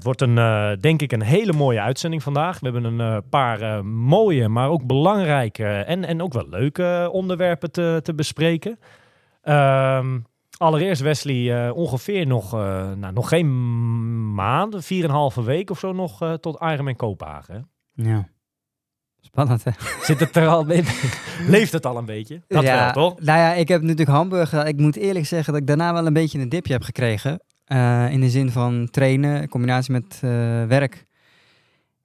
[0.00, 2.60] Het wordt een, eh, denk ik een hele mooie uitzending vandaag.
[2.60, 7.08] We hebben een eh, paar eh, mooie, maar ook belangrijke en, en ook wel leuke
[7.12, 8.78] onderwerpen te, te bespreken.
[9.42, 10.18] Ehm,
[10.60, 15.70] allereerst Wesley, eh, ongeveer nog, eh, nou, nog geen maand, vier en een halve week
[15.70, 17.70] of zo nog eh, tot Ironman Kopenhagen.
[17.92, 18.28] Ja.
[19.20, 19.70] Spannend, hè?
[20.02, 20.84] Zit het er al een
[21.54, 22.42] Leeft het al een beetje?
[22.48, 23.20] Dat ja, wel, toch?
[23.20, 24.52] Nou ja, ik heb natuurlijk Hamburg.
[24.52, 27.40] Ik moet eerlijk zeggen dat ik daarna wel een beetje een dipje heb gekregen.
[27.70, 30.30] Eh, in de zin van trainen, in combinatie met eh,
[30.64, 31.06] werk.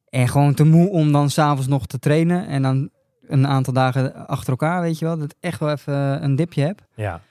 [0.10, 2.48] En gewoon te moe om dan s'avonds nog te trainen.
[2.48, 2.90] En dan
[3.28, 5.18] een aantal dagen achter elkaar, weet je wel.
[5.18, 6.82] Dat ik echt wel even een dipje heb.
[6.96, 7.22] Ja.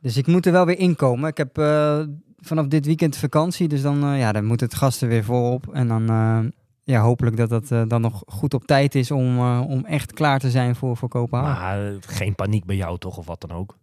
[0.00, 1.30] Dus ik moet er wel weer inkomen.
[1.30, 2.00] Ik heb eh,
[2.38, 3.68] vanaf dit weekend vakantie.
[3.68, 5.74] Dus dan, eh, ja, dan moet het gasten weer voorop.
[5.74, 6.38] En dan eh,
[6.84, 10.12] ja, hopelijk dat dat eh, dan nog goed op tijd is om, eh, om echt
[10.12, 11.60] klaar te zijn voor, voor Kopenhagen.
[11.62, 13.76] Maar eh, geen paniek bij jou toch, of wat dan ook?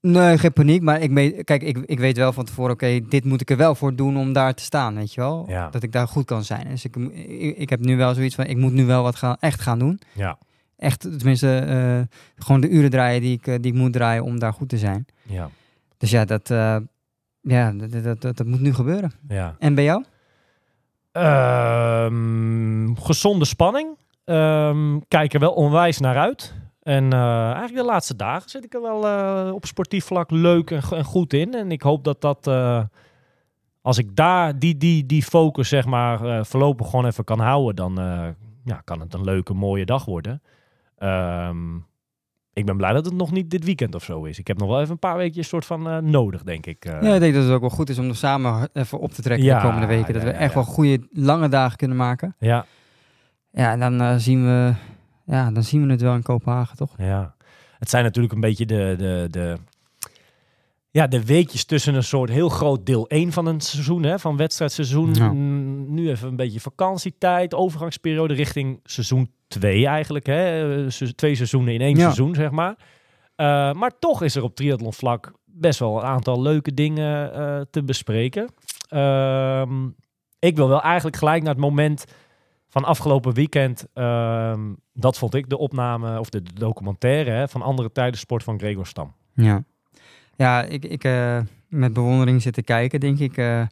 [0.00, 0.82] Nee, geen paniek.
[0.82, 3.56] Maar ik, weet, kijk, ik, ik weet wel van tevoren, oké, dit moet ik er
[3.56, 5.44] wel voor doen om daar te staan, weet je wel?
[5.48, 5.68] Ja.
[5.70, 6.68] Dat ik daar goed kan zijn.
[6.68, 9.36] Dus ik, ik, ik heb nu wel zoiets van, ik moet nu wel wat gaan,
[9.40, 10.00] echt gaan doen.
[10.12, 10.38] Ja.
[10.76, 14.38] Echt, tenminste, eh, gewoon de uren draaien die ik, eh, die ik moet draaien om
[14.38, 15.06] daar goed te zijn.
[15.22, 15.50] Ja.
[15.98, 16.76] Dus ja, dat, eh,
[17.40, 19.12] ja, dat, dat, dat, dat moet nu gebeuren.
[19.28, 19.56] ja.
[19.58, 20.04] En bij jou?
[21.12, 23.96] Ehm, gezonde spanning.
[24.24, 26.54] Ehm, kijk er wel onwijs naar uit.
[26.82, 30.70] En eh, eigenlijk de laatste dagen zit ik er wel eh, op sportief vlak leuk
[30.70, 31.54] en, go- en goed in.
[31.54, 32.82] En ik hoop dat dat, eh,
[33.82, 37.94] als ik daar die, die, die focus zeg maar voorlopig gewoon even kan houden, dan
[38.64, 40.42] ja, kan het een leuke, mooie dag worden.
[40.98, 41.76] Ehm,
[42.52, 44.38] ik ben blij dat het nog niet dit weekend of zo is.
[44.38, 46.84] Ik heb nog wel even een paar weekjes soort van nodig, denk ik.
[46.84, 49.22] Ja, ik denk dat het ook wel goed is om er samen even op te
[49.22, 50.14] trekken Ja, de komende weken.
[50.14, 52.34] Dat we echt wel goede, lange dagen kunnen maken.
[52.38, 52.64] ja.
[53.52, 54.72] Ja, en dan, zien we,
[55.30, 56.94] ja, dan zien we het wel in Kopenhagen, toch?
[56.98, 57.34] Ja,
[57.78, 59.56] het zijn natuurlijk een beetje de, de, de,
[60.90, 64.36] ja, de weekjes tussen een soort heel groot deel 1 van een seizoen, hè, van
[64.36, 65.14] wedstrijdseizoen.
[65.14, 65.32] Ja.
[65.92, 70.26] Nu even een beetje vakantietijd, overgangsperiode richting seizoen 2 eigenlijk.
[70.26, 70.74] Hè.
[70.84, 72.00] Eh, Twee seizoenen in één Ja.
[72.02, 72.74] seizoen, zeg maar.
[73.36, 77.82] Eh, maar toch is er op triathlonvlak best wel een aantal leuke dingen eh, te
[77.84, 78.48] bespreken.
[78.88, 79.88] Ehm,
[80.38, 82.04] ik wil wel eigenlijk gelijk naar het moment
[82.70, 83.86] van afgelopen weekend.
[83.94, 84.60] ehm,
[84.92, 88.58] dat vond ik de opname, of de, de documentaire hè, van andere tijden sport van
[88.58, 89.14] Gregor Stam.
[89.34, 89.62] Ja,
[90.36, 91.38] ja ik, ik eh,
[91.68, 93.36] met bewondering zitten kijken, denk ik.
[93.36, 93.62] eh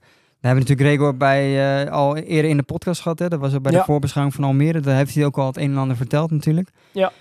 [0.40, 3.18] we hebben natuurlijk Gregor bij, eh, al eerder in de podcast gehad.
[3.18, 3.28] Hè?
[3.28, 3.78] Dat was ook bij Ja.
[3.78, 4.80] de voorbeschouwing van Almere.
[4.80, 6.70] Daar heeft hij ook al het een en ander verteld natuurlijk.
[6.92, 7.12] Ja.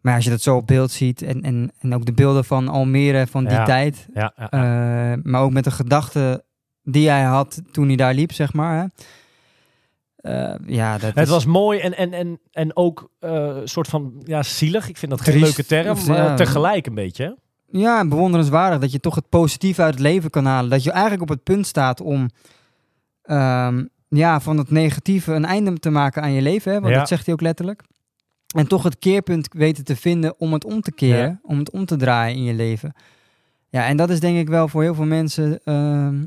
[0.00, 2.68] Maar als je dat zo op beeld ziet en, en, en ook de beelden van
[2.68, 3.64] Almere van die Ja.
[3.64, 4.08] tijd.
[4.14, 5.12] Ja, ja, ja.
[5.12, 6.42] eh, maar ook met de gedachten
[6.82, 8.78] die hij had toen hij daar liep, zeg maar.
[8.80, 8.86] Hè?
[10.22, 14.12] Eh, ja, dat het is- was mooi en, en, en, en ook een soort van
[14.24, 14.88] ja, zielig.
[14.88, 16.34] Ik vind dat geen leuke term, maar ja.
[16.34, 17.38] tegelijk een beetje.
[17.70, 20.70] Ja, en bewonderenswaardig dat je toch het positieve uit het leven kan halen.
[20.70, 22.28] Dat je eigenlijk op het punt staat om
[23.22, 26.72] ehm, ja, van het negatieve een einde te maken aan je leven.
[26.72, 26.80] Hè?
[26.80, 26.98] Want Ja.
[26.98, 27.82] dat zegt hij ook letterlijk.
[28.56, 31.18] En toch het keerpunt weten te vinden om het om te keren.
[31.28, 31.38] Ja.
[31.42, 32.94] Om het om te draaien in je leven.
[33.68, 36.24] Ja, en dat is denk ik wel voor heel veel mensen ehm,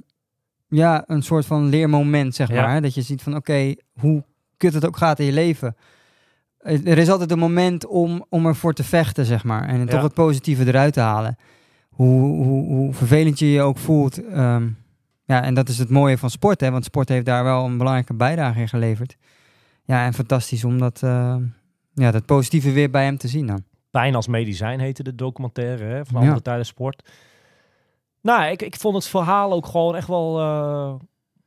[0.67, 2.65] ja, een soort van leermoment, zeg Ja.
[2.65, 2.81] maar.
[2.81, 4.23] Dat je ziet van oké, hoe
[4.57, 5.75] kut het ook gaat in je leven.
[6.59, 9.67] Er is altijd een moment om, om ervoor te vechten, zeg maar.
[9.67, 9.85] En Ja.
[9.85, 11.37] toch het positieve eruit te halen.
[11.89, 14.27] Hoe, hoe, hoe vervelend je je ook voelt.
[14.27, 14.67] ehm,
[15.25, 16.71] ja, en dat is het mooie van sport, hè.
[16.71, 19.17] Want sport heeft daar wel een belangrijke bijdrage in geleverd.
[19.83, 21.35] Ja, en fantastisch om dat, eh,
[21.93, 23.63] ja, dat positieve weer bij hem te zien dan.
[23.91, 26.19] Pijn als medicijn heette de documentaire hè, van Ja.
[26.19, 27.09] andere tijden sport.
[28.25, 30.39] Nou, ik, ik vond het verhaal ook gewoon echt wel...
[30.39, 30.93] eh,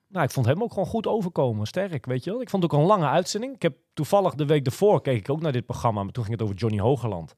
[0.08, 1.66] nou, ik vond hem ook gewoon goed overkomen.
[1.66, 2.40] Sterk, weet je wel.
[2.40, 3.54] Ik vond het ook een lange uitzending.
[3.54, 6.02] Ik heb toevallig de week ervoor keek ik ook naar dit programma.
[6.02, 7.34] Maar toen ging het over Johnny Hogerland.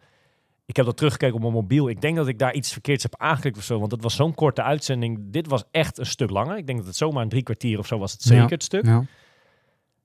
[0.67, 1.89] Ik heb dat teruggekeken op mijn mobiel.
[1.89, 3.79] Ik denk dat ik daar iets verkeerds heb aangeklikt of zo.
[3.79, 5.19] Want het was zo'n korte uitzending.
[5.23, 6.57] Dit was echt een stuk langer.
[6.57, 8.49] Ik denk dat het zomaar een drie kwartier of zo was het zeker Ja.
[8.49, 8.85] het stuk.
[8.87, 9.05] Ja.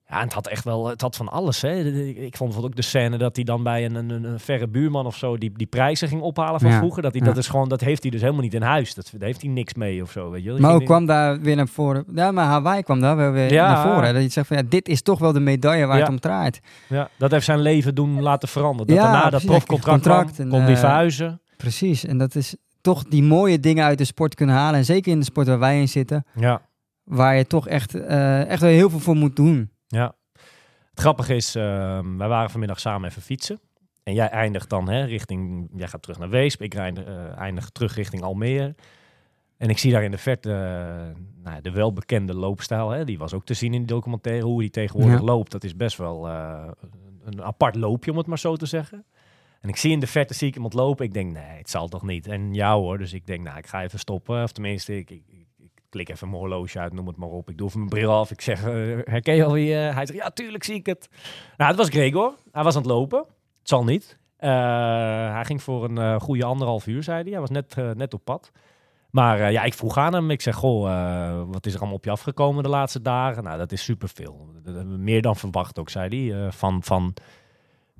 [0.08, 1.62] Ja, en het had echt wel, het had van alles.
[1.62, 1.74] Hè.
[2.04, 5.06] Ik vond bijvoorbeeld ook de scène dat hij dan bij een, een, een verre buurman
[5.06, 7.02] of zo die, die prijzen ging ophalen van Ja, vroeger.
[7.02, 7.26] Dat, hij, ja.
[7.26, 8.94] dat, is gewoon, dat heeft hij dus helemaal niet in huis.
[8.94, 10.30] Dat, daar heeft hij niks mee of zo.
[10.30, 12.04] Weet je Maar ook kwam daar weer naar voren.
[12.14, 13.72] Ja, maar Hawaii kwam daar wel weer Ja.
[13.72, 14.14] naar voren.
[14.14, 16.60] Dat je zegt van ja, dit is toch wel de medaille waar het om draait.
[16.88, 18.86] Ja, dat heeft zijn leven doen laten veranderen.
[18.86, 21.40] Dat Ja, daarna dat profcontract Contract kwam, en, kon die eh, verhuizen.
[21.56, 22.04] Precies.
[22.04, 24.78] En dat is toch die mooie dingen uit de sport kunnen halen.
[24.78, 26.24] En zeker in de sport waar wij in zitten.
[26.34, 26.60] Ja,
[27.04, 29.70] Waar je toch echt, eh, echt wel heel veel voor moet doen.
[29.86, 30.14] Ja.
[30.90, 33.60] Het grappige is, ehm, wij waren vanmiddag samen even fietsen.
[34.02, 36.62] En jij eindigt dan hè, richting, jij gaat terug naar Weesp.
[36.62, 38.74] Ik eindig, eh, eindig terug richting Almere.
[39.56, 42.90] En ik zie daar in de verte eh, nou, de welbekende loopstijl.
[42.90, 44.44] Hè, die was ook te zien in de documentaire.
[44.44, 45.24] Hoe die tegenwoordig Ja.
[45.24, 46.68] loopt, dat is best wel eh,
[47.24, 49.04] een apart loopje, om het maar zo te zeggen.
[49.60, 51.04] En ik zie in de verte zie ik iemand lopen.
[51.04, 52.26] Ik denk, nee, het zal toch niet.
[52.26, 52.98] En jou hoor.
[52.98, 54.42] Dus ik denk, nou, ik ga even stoppen.
[54.42, 55.22] Of tenminste, ik
[55.96, 57.50] klik even mijn horloge uit, noem het maar op.
[57.50, 58.30] Ik doe even mijn bril af.
[58.30, 58.72] Ik zeg, eh,
[59.04, 59.94] herken je alweer?
[59.94, 61.08] Hij zegt, ja, tuurlijk zie ik het.
[61.56, 62.34] Nou, het was Gregor.
[62.52, 63.18] Hij was aan het lopen.
[63.58, 64.18] Het zal niet.
[64.36, 64.50] Eh,
[65.32, 67.30] hij ging voor een eh, goede anderhalf uur, zei hij.
[67.30, 68.50] Hij was net, eh, net op pad.
[69.10, 70.30] Maar eh, ja, ik vroeg aan hem.
[70.30, 73.42] Ik zeg, goh, eh, wat is er allemaal op je afgekomen de laatste dagen?
[73.42, 74.48] Nou, dat is superveel.
[74.84, 76.44] Meer dan verwacht ook, zei hij.
[76.44, 77.14] Eh, van, van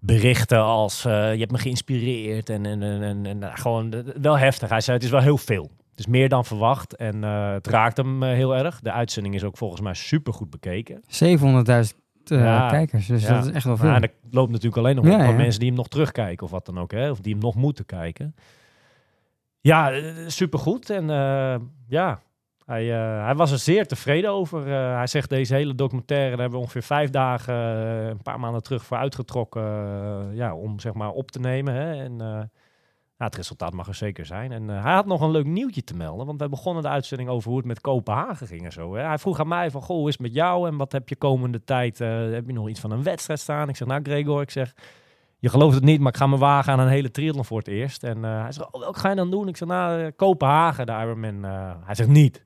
[0.01, 2.51] berichten als, eh, je hebt me geïnspireerd.
[2.51, 4.69] En, en, en, en, nou, gewoon eh, wel heftig.
[4.69, 5.71] Hij zei, het is wel heel veel.
[5.97, 6.97] Het is meer dan verwacht.
[6.97, 8.81] En eh, het raakt hem eh, heel erg.
[8.81, 11.03] De uitzending is ook volgens mij supergoed bekeken.
[11.07, 11.09] 700.000
[12.25, 12.69] eh, Ja.
[12.69, 13.07] kijkers.
[13.07, 13.35] Dus Ja.
[13.35, 13.89] dat is echt wel veel.
[13.91, 15.33] Maar er loopt natuurlijk alleen nog Ja, ja.
[15.33, 17.11] mensen die hem nog terugkijken of wat dan ook, hè?
[17.11, 18.35] of die hem nog moeten kijken.
[19.61, 19.93] Ja,
[20.27, 20.91] supergoed.
[20.91, 21.07] En
[21.89, 22.21] ja,
[22.67, 22.85] hij,
[23.25, 24.67] hij was er zeer tevreden over.
[24.97, 27.55] Hij zegt deze hele documentaire, daar hebben we ongeveer vijf dagen,
[28.11, 29.63] een paar maanden terug voor uitgetrokken,
[30.35, 31.75] ja, om zeg maar op te nemen.
[31.75, 32.03] Hè?
[32.05, 32.51] En
[33.19, 34.53] ja, het resultaat mag er zeker zijn.
[34.53, 37.29] En eh, hij had nog een leuk nieuwtje te melden, want wij begonnen de uitzending
[37.29, 38.95] over hoe het met Kopenhagen ging en zo.
[38.95, 39.03] Hè?
[39.03, 41.17] Hij vroeg aan mij van, goh, hoe is het met jou en wat heb je
[41.17, 42.01] komende tijd?
[42.01, 43.69] eh, heb je nog iets van een wedstrijd staan?
[43.69, 44.75] Ik zeg, nou Gregor, ik zeg,
[45.39, 47.69] je gelooft het niet, maar ik ga me wagen aan een hele triathlon voor het
[47.69, 48.05] eerst.
[48.05, 49.49] En eh, hij zegt, oh, ga je dan doen?
[49.49, 51.43] Ik zeg, nou, Kopenhagen, de Ironman.
[51.85, 52.45] Hij zegt, niet.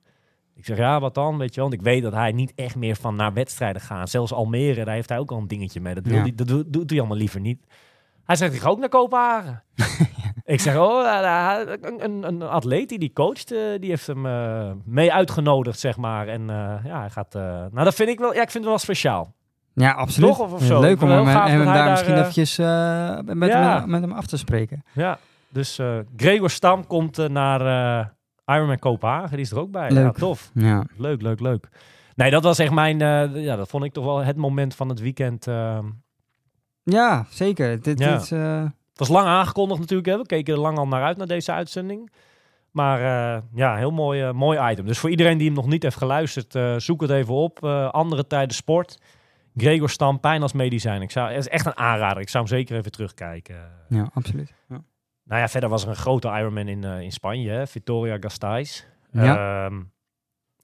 [0.55, 1.37] Ik zeg, ja, wat dan?
[1.37, 4.09] Weet je wel, want ik weet dat hij niet echt meer van naar wedstrijden gaat.
[4.09, 5.93] Zelfs Almere, daar heeft hij ook al een dingetje mee.
[5.93, 6.21] Dat, wil Ja.
[6.21, 7.65] hij, dat doet hij allemaal liever niet.
[8.25, 9.63] Hij zegt, ik ga ook naar Kopenhagen.
[10.43, 11.05] Ik zeg, oh,
[11.81, 15.97] een, een, een atleet die die coacht, eh, die heeft hem eh, mee uitgenodigd, zeg
[15.97, 16.27] maar.
[16.27, 17.33] En eh, ja, hij gaat...
[17.33, 19.33] nou, dat vind ik wel, ja, ik vind het wel speciaal.
[19.73, 20.29] Ja, absoluut.
[20.29, 20.75] Toch, of- of Ja, zo?
[20.75, 23.79] Ik Leuk om hem, hem hij daar daar, misschien eventjes met, Ja.
[23.79, 24.83] hem, met hem af te spreken.
[24.93, 25.17] Ja,
[25.49, 25.79] dus
[26.17, 27.61] Gregor Stam komt naar
[28.45, 29.29] Ironman Kopenhagen.
[29.31, 29.89] Die is er ook bij.
[29.89, 30.17] Ja, Leuk.
[30.17, 30.51] tof.
[30.53, 30.83] Ja.
[30.97, 31.69] Leuk, leuk, leuk.
[32.15, 32.99] Nee, dat was echt mijn...
[33.33, 35.47] ja, dat vond ik toch wel het moment van het weekend.
[36.91, 37.81] Ja, zeker.
[37.81, 38.11] Dit, Ja.
[38.13, 40.09] dit is, eh, het was lang aangekondigd natuurlijk.
[40.09, 40.17] Hè.
[40.17, 42.11] We keken er lang al naar uit naar deze uitzending.
[42.71, 44.85] Maar eh, ja, heel mooi, eh, mooi item.
[44.85, 47.63] Dus voor iedereen die hem nog niet heeft geluisterd, zoek het even op.
[47.91, 48.97] Andere tijden sport.
[49.55, 51.01] Gregor Stam, pijn als medicijn.
[51.01, 52.21] Ik zou, het is echt een aanrader.
[52.21, 53.55] Ik zou hem zeker even terugkijken.
[53.89, 54.53] ja, absoluut.
[54.69, 54.81] Ja.
[55.23, 57.67] Nou ja, verder was er een grote Ironman in, in Spanje, hè?
[57.67, 58.83] Victoria Gasteiz.
[59.11, 59.65] Ja.
[59.65, 59.81] Ehm,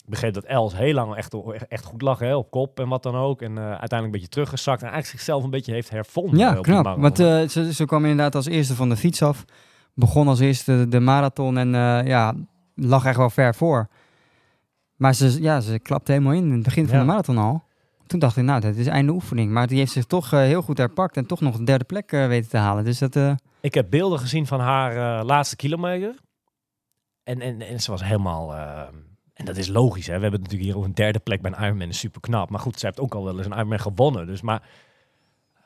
[0.08, 1.36] ik begreep dat Els heel lang echt,
[1.68, 2.36] echt goed lag, hè?
[2.36, 3.42] op kop en wat dan ook.
[3.42, 6.40] En eh, uiteindelijk een beetje teruggezakt en eigenlijk zichzelf een beetje heeft hervonden.
[6.40, 6.98] Ja, knap.
[6.98, 9.46] Want eh, ze, ze kwam inderdaad als eerste van de fiets af.
[9.94, 12.34] Begon als eerste de, marathon en eh, ja,
[12.76, 13.88] lag echt wel ver voor.
[14.96, 17.02] Maar ze, ja, ze klapte helemaal in in het begin van Ja.
[17.02, 17.64] de marathon al.
[18.06, 19.52] Toen dacht ik, nou, dat is einde oefening.
[19.52, 22.50] Maar die heeft zich toch heel goed herpakt en toch nog de derde plek weten
[22.50, 22.84] te halen.
[22.84, 23.18] Dus dat,
[23.62, 26.16] Ik heb beelden gezien van haar laatste kilometer.
[27.24, 28.56] En, en, en ze was helemaal...
[29.38, 30.16] en dat is logisch, hè.
[30.16, 31.88] We hebben het natuurlijk hier over een derde plek bij een Ironman.
[31.88, 32.50] is super knap.
[32.50, 34.26] Maar goed, ze heeft ook al wel eens een Ironman gewonnen.
[34.28, 34.62] Dus maar...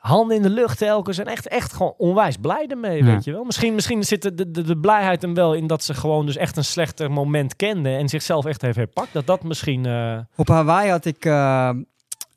[0.02, 3.04] Handen in de lucht telkens en echt, echt gewoon onwijs blij ermee, Ja.
[3.04, 3.44] weet je wel.
[3.44, 6.56] Misschien, misschien zit de, de, de blijheid hem wel in dat ze gewoon dus echt
[6.56, 9.12] een slechter moment kende en zichzelf echt heeft herpakt.
[9.12, 9.86] Dat dat misschien...
[9.86, 11.70] eh, Op Hawaii had ik uh,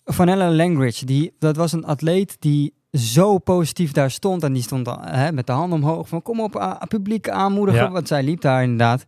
[0.06, 1.06] Van Ellen Langridge.
[1.06, 4.44] Die, dat was een atleet die zo positief daar stond.
[4.44, 7.84] En die stond hè, met de handen omhoog van kom op, publiek aanmoedigen.
[7.84, 7.92] Ja.
[7.92, 9.06] Want zij liep daar inderdaad.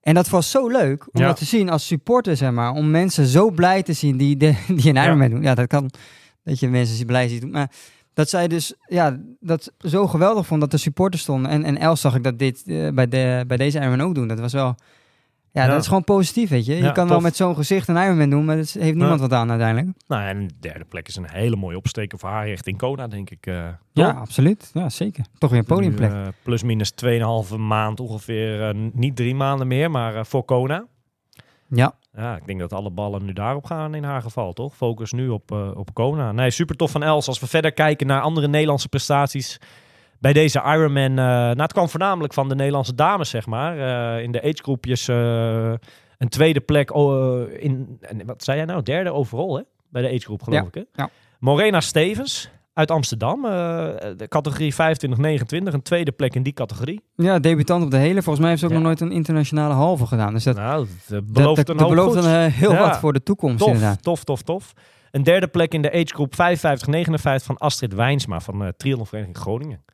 [0.00, 1.26] En dat was zo leuk om Ja.
[1.26, 2.72] dat te zien als supporter, zeg maar.
[2.72, 5.04] Om mensen zo blij te zien die, de, die een Ja.
[5.04, 5.42] Ironman doen.
[5.42, 5.90] Ja, dat kan
[6.44, 7.50] dat je mensen die blij ziet doen.
[7.50, 7.70] Maar
[8.14, 11.50] dat zij dus, ja, dat zo geweldig vond dat de supporters stonden.
[11.50, 14.28] En, en Els zag ik dat dit eh, bij, de, bij deze Ironman ook doen.
[14.28, 14.74] Dat was wel...
[15.52, 15.70] Ja, Ja.
[15.70, 16.74] dat is gewoon positief, weet je.
[16.76, 19.50] Je kan wel met zo'n gezicht een Ironman doen, maar dat heeft niemand wat aan
[19.50, 19.96] uiteindelijk.
[20.08, 23.30] nou, en de derde plek is een hele mooie opsteker voor haar richting Kona, denk
[23.30, 23.46] ik.
[23.46, 24.70] eh, Ja, absoluut.
[24.74, 25.24] Ja, zeker.
[25.38, 26.10] Toch weer een podiumplek.
[26.12, 28.68] Nu, eh, plus minus 2,5 maand ongeveer.
[28.68, 30.84] eh, niet drie maanden meer, maar voor Kona.
[31.68, 34.76] ja, Ja, ik denk dat alle ballen nu daarop gaan in haar geval, toch?
[34.76, 36.32] Focus nu op, op Kona.
[36.32, 37.28] Nee, super tof van Els.
[37.28, 39.58] Als we verder kijken naar andere Nederlandse prestaties
[40.20, 41.10] bij deze Ironman.
[41.10, 43.78] eh nou, het kwam voornamelijk van de Nederlandse dames, zeg maar.
[44.16, 45.72] Eh, in de agegroepjes eh
[46.18, 48.82] een tweede plek oh, in, en wat zei jij nou?
[48.82, 49.62] Derde overal, hè?
[49.88, 50.74] Bij de age group, geloof Ja, ik.
[50.74, 51.02] Hè?
[51.02, 51.10] ja.
[51.38, 53.42] Morena Stevens uit Amsterdam.
[53.42, 54.76] de categorie 25-29.
[55.50, 57.00] Een tweede plek in die categorie.
[57.16, 58.22] Ja, debutant op de hele.
[58.22, 58.78] Volgens mij heeft ze ook Ja.
[58.78, 60.32] nog nooit een internationale halve gedaan.
[60.32, 63.66] Dus dat, nou, dat dat, belooft dat, belooft een, heel wat voor de toekomst Tof,
[63.68, 64.02] inderdaad.
[64.02, 64.72] tof, tof, tof.
[65.10, 66.34] Een derde plek in de age group
[67.40, 69.84] 55-59 van Astrid Wijnsma van uh, Triathlonvereniging Groningen.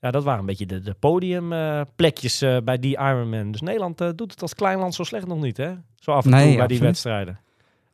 [0.00, 3.50] Ja, dat waren een beetje de, de podiumplekjes eh, bij die Ironman.
[3.50, 5.72] Dus Nederland eh, doet het als klein land zo slecht nog niet, hè?
[5.96, 7.40] Zo af en Nee, toe bij die wedstrijden.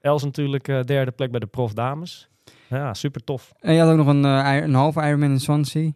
[0.00, 2.28] Els natuurlijk eh, derde plek bij de prof dames.
[2.68, 3.52] Ja, super tof.
[3.60, 5.90] En je had ook nog een, een halve Ironman in Swansea.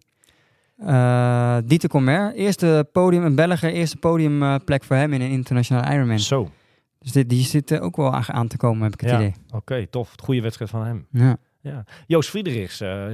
[1.64, 6.18] Dieter Comer, eerste podium, een Belger, eerste podiumplek voor hem in een internationale Ironman.
[6.18, 6.48] Zo,
[6.98, 9.16] Dus dit, die zit ook wel aan, te komen, heb ik het Ja.
[9.16, 9.34] idee.
[9.50, 10.12] oké, tof.
[10.22, 11.06] Goede wedstrijd van hem.
[11.10, 11.36] Ja.
[12.06, 13.06] Joost Friedrichs, eh,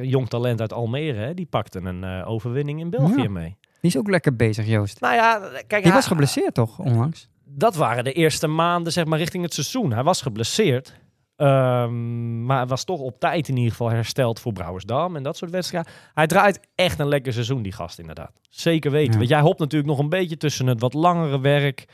[0.00, 1.34] jong talent uit Almere, hè?
[1.34, 3.28] die pakte een eh, overwinning in België Ja.
[3.28, 3.56] mee.
[3.80, 5.00] Die is ook lekker bezig, Joost.
[5.00, 7.28] Nou ja, kijk, Die hij- was geblesseerd toch, onlangs?
[7.44, 9.92] dat waren de eerste maanden zeg maar richting het seizoen.
[9.92, 11.00] Hij was geblesseerd.
[11.36, 15.36] Ehm, maar hij was toch op tijd in ieder geval hersteld voor Brouwersdam en dat
[15.36, 15.92] soort wedstrijden.
[16.14, 18.32] Hij draait echt een lekker seizoen, die gast inderdaad.
[18.50, 19.12] Zeker weten.
[19.12, 19.18] Ja.
[19.18, 21.84] Want jij hopt natuurlijk nog een beetje tussen het wat langere werk.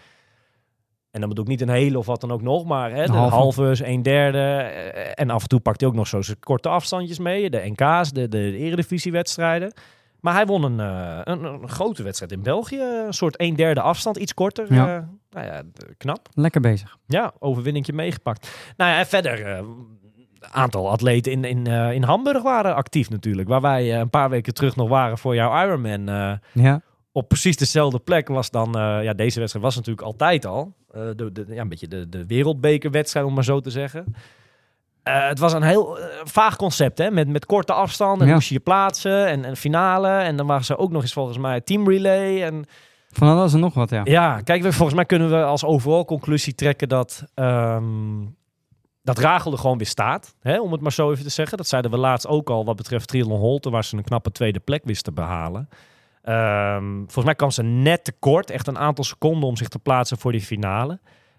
[1.11, 3.07] En dan bedoel ik niet een hele of wat dan ook nog, maar hè, Een
[3.07, 3.35] de halve.
[3.35, 4.39] halve, een derde.
[4.39, 7.51] eh, En af en toe pakt hij ook nog zo zijn korte afstandjes mee.
[7.51, 9.73] De NK's, de, de eredivisiewedstrijden.
[10.21, 12.81] Maar hij won een, eh, een, een grote wedstrijd in België.
[13.07, 14.75] Een soort een derde afstand, iets korter.
[14.75, 14.97] Ja.
[14.97, 15.63] Eh, nou ja,
[15.97, 16.29] knap.
[16.35, 16.97] Lekker bezig.
[17.07, 18.73] Ja, overwinningje meegepakt.
[18.77, 19.87] Nou ja, en verder, een
[20.53, 23.49] aantal atleten in, in, in Hamburg waren actief natuurlijk.
[23.49, 26.07] Waar wij een paar weken terug nog waren voor jouw Ironman.
[26.53, 26.81] Ja.
[27.19, 30.75] Op precies dezelfde plek was dan, eh, ja, deze wedstrijd was natuurlijk altijd al.
[30.93, 34.15] eh, de, de, ja, een beetje de, de wereldbekerwedstrijd, om maar zo te zeggen.
[35.03, 37.11] Eh, het was een heel vaag concept, hè?
[37.11, 38.21] Met, met korte afstanden.
[38.23, 38.35] En Ja.
[38.35, 40.09] moest je je plaatsen en, en finale.
[40.09, 42.43] En dan waren ze ook nog eens volgens mij team relay.
[42.43, 42.65] En
[43.11, 44.01] Van alles en nog wat, ja.
[44.05, 48.27] ja, kijk, we- volgens mij kunnen we als overal conclusie trekken dat, ehm
[49.03, 50.35] dat Rachel er gewoon weer staat.
[50.41, 51.57] Hè, om het maar zo even te zeggen.
[51.57, 54.59] Dat zeiden we laatst ook al wat betreft Triathlon Holte, waar ze een knappe tweede
[54.61, 55.69] plek wist te behalen.
[56.23, 60.19] Ehm, volgens mij kwam ze net tekort, echt een aantal seconden om zich te plaatsen
[60.19, 60.99] voor die finale.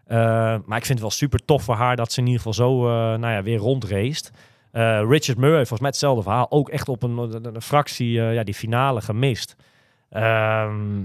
[0.09, 0.17] Eh,
[0.65, 2.87] maar ik vind het wel super tof voor haar dat ze in ieder geval zo
[2.87, 4.31] eh, nou ja, weer rondraced.
[4.71, 6.51] Eh Richard Murray, volgens mij hetzelfde verhaal.
[6.51, 9.55] Ook echt op een, fractie eh, ja, die finale gemist.
[10.09, 11.03] Ehm,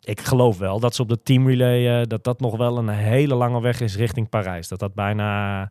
[0.00, 3.60] ik geloof wel dat ze op de teamrelay, dat dat nog wel een hele lange
[3.60, 4.68] weg is richting Parijs.
[4.68, 5.70] Dat dat bijna,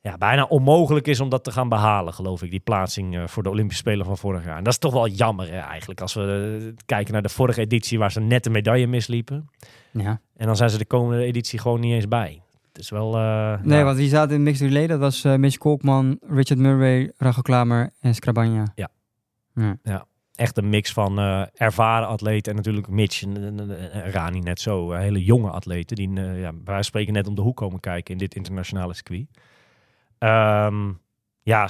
[0.00, 2.50] ja, bijna onmogelijk is om dat te gaan behalen, geloof ik.
[2.50, 4.56] Die plaatsing eh, voor de Olympische Spelen van vorig jaar.
[4.56, 6.00] En dat is toch wel jammer hè, eigenlijk.
[6.00, 9.48] Als we eh, kijken naar de vorige editie waar ze net de medaille misliepen.
[9.90, 10.20] ja.
[10.36, 12.42] En dan zijn ze de komende editie gewoon niet eens bij.
[12.72, 13.14] Het is wel...
[13.16, 13.84] eh, Nee, ja.
[13.84, 14.86] want die zaten in mixed relay.
[14.86, 18.72] Dat was Mitch Kolkman, Richard Murray, Rachel Klamer en Skrabanja.
[18.74, 18.88] Ja.
[19.82, 20.06] Ja.
[20.34, 21.18] echt een mix van
[21.54, 24.92] ervaren atleten en natuurlijk Mitch en, en- en- en Rani net zo.
[24.92, 28.34] hele jonge atleten die ja, van spreken net om de hoek komen kijken in dit
[28.34, 29.26] internationale circuit.
[30.20, 30.92] Ehm,
[31.42, 31.68] ja,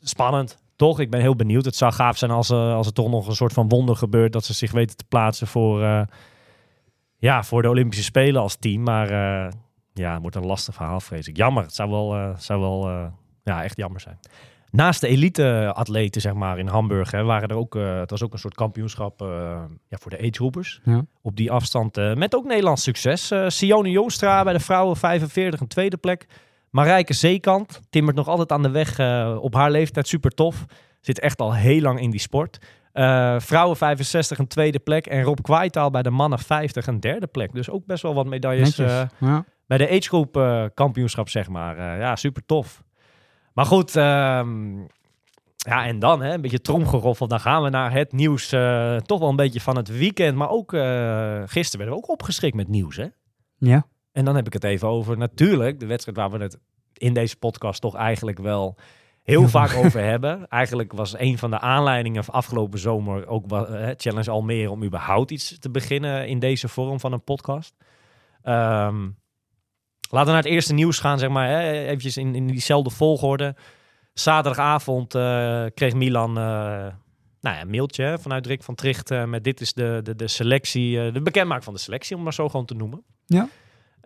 [0.00, 0.58] spannend.
[0.76, 1.00] Toch?
[1.00, 1.64] Ik ben heel benieuwd.
[1.64, 4.32] Het zou gaaf zijn als, eh, als er toch nog een soort van wonder gebeurt
[4.32, 6.02] dat ze zich weten te plaatsen voor, eh,
[7.16, 8.82] ja, voor de Olympische Spelen als team.
[8.82, 9.52] Maar eh,
[9.92, 11.36] ja, het wordt een lastig verhaal, vrees ik.
[11.36, 11.62] Jammer.
[11.62, 13.10] Het zou wel, zou wel
[13.42, 14.18] ja, echt jammer zijn.
[14.70, 18.38] Naast de elite-atleten, zeg maar, in Hamburg, hè, waren er ook, het was ook een
[18.38, 19.20] soort kampioenschap
[19.88, 20.80] ja, voor de agegroepers.
[20.84, 21.04] Ja.
[21.22, 23.32] Op die afstand, met ook Nederlands succes.
[23.46, 26.26] Sione Joostra bij de vrouwen 45, een tweede plek.
[26.76, 30.64] Marijke Zeekant, timmert nog altijd aan de weg eh, op haar leeftijd, super tof.
[31.00, 32.58] Zit echt al heel lang in die sport.
[32.92, 35.06] Eh, vrouwen 65, een tweede plek.
[35.06, 37.52] En Rob Kwijtaal bij de mannen 50, een derde plek.
[37.52, 39.44] Dus ook best wel wat medailles eh, ja.
[39.66, 40.32] bij de agegroep
[40.74, 41.98] kampioenschap, zeg maar.
[41.98, 42.82] Ja, super tof.
[43.52, 44.78] Maar goed, ehm,
[45.56, 47.28] ja, en dan hè, een beetje tromgeroffel.
[47.28, 48.48] Dan gaan we naar het nieuws.
[49.02, 50.36] toch wel een beetje van het weekend.
[50.36, 50.70] Maar ook
[51.46, 52.96] gisteren werden we ook opgeschrikt met nieuws.
[52.96, 53.06] Hè?
[53.58, 53.86] ja.
[54.16, 56.58] En dan heb ik het even over natuurlijk de wedstrijd waar we het
[56.92, 58.76] in deze podcast toch eigenlijk wel
[59.22, 60.48] heel vaak over hebben.
[60.48, 65.30] Eigenlijk was een van de aanleidingen van afgelopen zomer ook eh, Challenge Almere om überhaupt
[65.30, 67.74] iets te beginnen in deze vorm van een podcast.
[68.42, 69.08] Ehm,
[70.10, 71.48] laten we naar het eerste nieuws gaan, zeg maar.
[71.48, 73.56] Hè, eventjes in, in diezelfde volgorde.
[74.12, 76.44] Zaterdagavond eh, kreeg Milan eh,
[77.40, 81.12] nou ja, een mailtje vanuit Rick van Tricht met dit is de, de, de selectie,
[81.12, 83.02] de bekendmaak van de selectie, om maar zo gewoon te noemen.
[83.26, 83.48] Ja.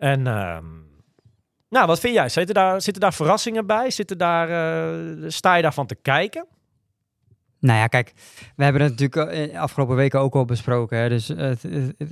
[0.01, 0.65] En ehm,
[1.69, 2.29] nou, wat vind jij?
[2.29, 3.91] Zitten daar, zitten daar verrassingen bij?
[3.91, 6.45] Zitten daar, eh, sta je daarvan te kijken?
[7.59, 8.13] Nou ja, kijk,
[8.55, 10.97] we hebben het natuurlijk eh, afgelopen weken ook al besproken.
[10.97, 11.09] Hè?
[11.09, 12.11] Dus eh, het- het- het-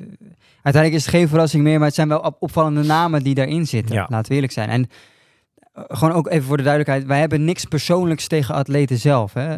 [0.62, 3.66] uiteindelijk is het geen verrassing meer, maar het zijn wel op- opvallende namen die daarin
[3.68, 3.96] zitten.
[3.96, 4.06] Ja.
[4.10, 4.70] Laten we eerlijk zijn.
[4.70, 4.90] En
[5.74, 9.34] gewoon ook even voor de duidelijkheid, wij hebben niks persoonlijks tegen atleten zelf.
[9.34, 9.58] Hè?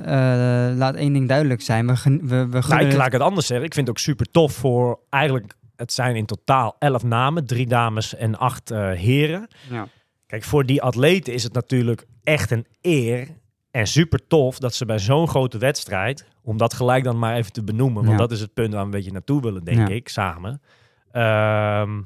[0.75, 1.87] Laat één ding duidelijk zijn.
[1.87, 3.65] We, we, we Nou, ik laat het anders zeggen.
[3.65, 7.45] Ik vind het ook super tof voor eigenlijk, het zijn in totaal elf namen.
[7.45, 9.47] Drie dames en acht eh, heren.
[9.69, 9.87] Ja.
[10.27, 13.27] Kijk, voor die atleten is het natuurlijk echt een eer
[13.71, 17.51] en super tof dat ze bij zo'n grote wedstrijd, om dat gelijk dan maar even
[17.51, 18.17] te benoemen, want Ja.
[18.17, 19.87] dat is het punt waar we een beetje naartoe willen, denk Ja.
[19.95, 20.61] ik, samen.
[21.11, 22.01] Ehm,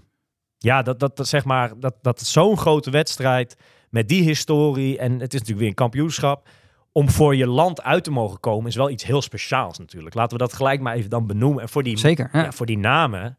[0.58, 3.58] ja, dat, dat, dat zeg maar, dat, dat zo'n grote wedstrijd
[3.90, 6.48] met die historie, en het is natuurlijk weer een kampioenschap,
[6.92, 10.16] om voor je land uit te mogen komen, is wel iets heel speciaals natuurlijk.
[10.16, 11.62] Laten we dat gelijk maar even dan benoemen.
[11.62, 13.38] En voor die, Zeker, ja, voor die namen,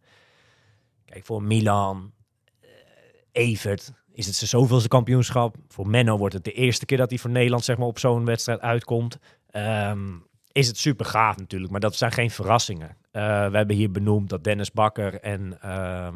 [1.07, 2.13] kijk, voor Milan,
[2.61, 2.69] eh,
[3.33, 5.57] Evert, is het zijn zoveelste kampioenschap.
[5.69, 8.25] Voor Menno wordt het de eerste keer dat hij voor Nederland zeg maar, op zo'n
[8.25, 9.19] wedstrijd uitkomt.
[9.51, 10.01] Ehm,
[10.53, 12.97] is het super gaaf natuurlijk, maar dat zijn geen verrassingen.
[13.11, 16.15] Eh, we hebben hier benoemd dat Dennis Bakker en ehm,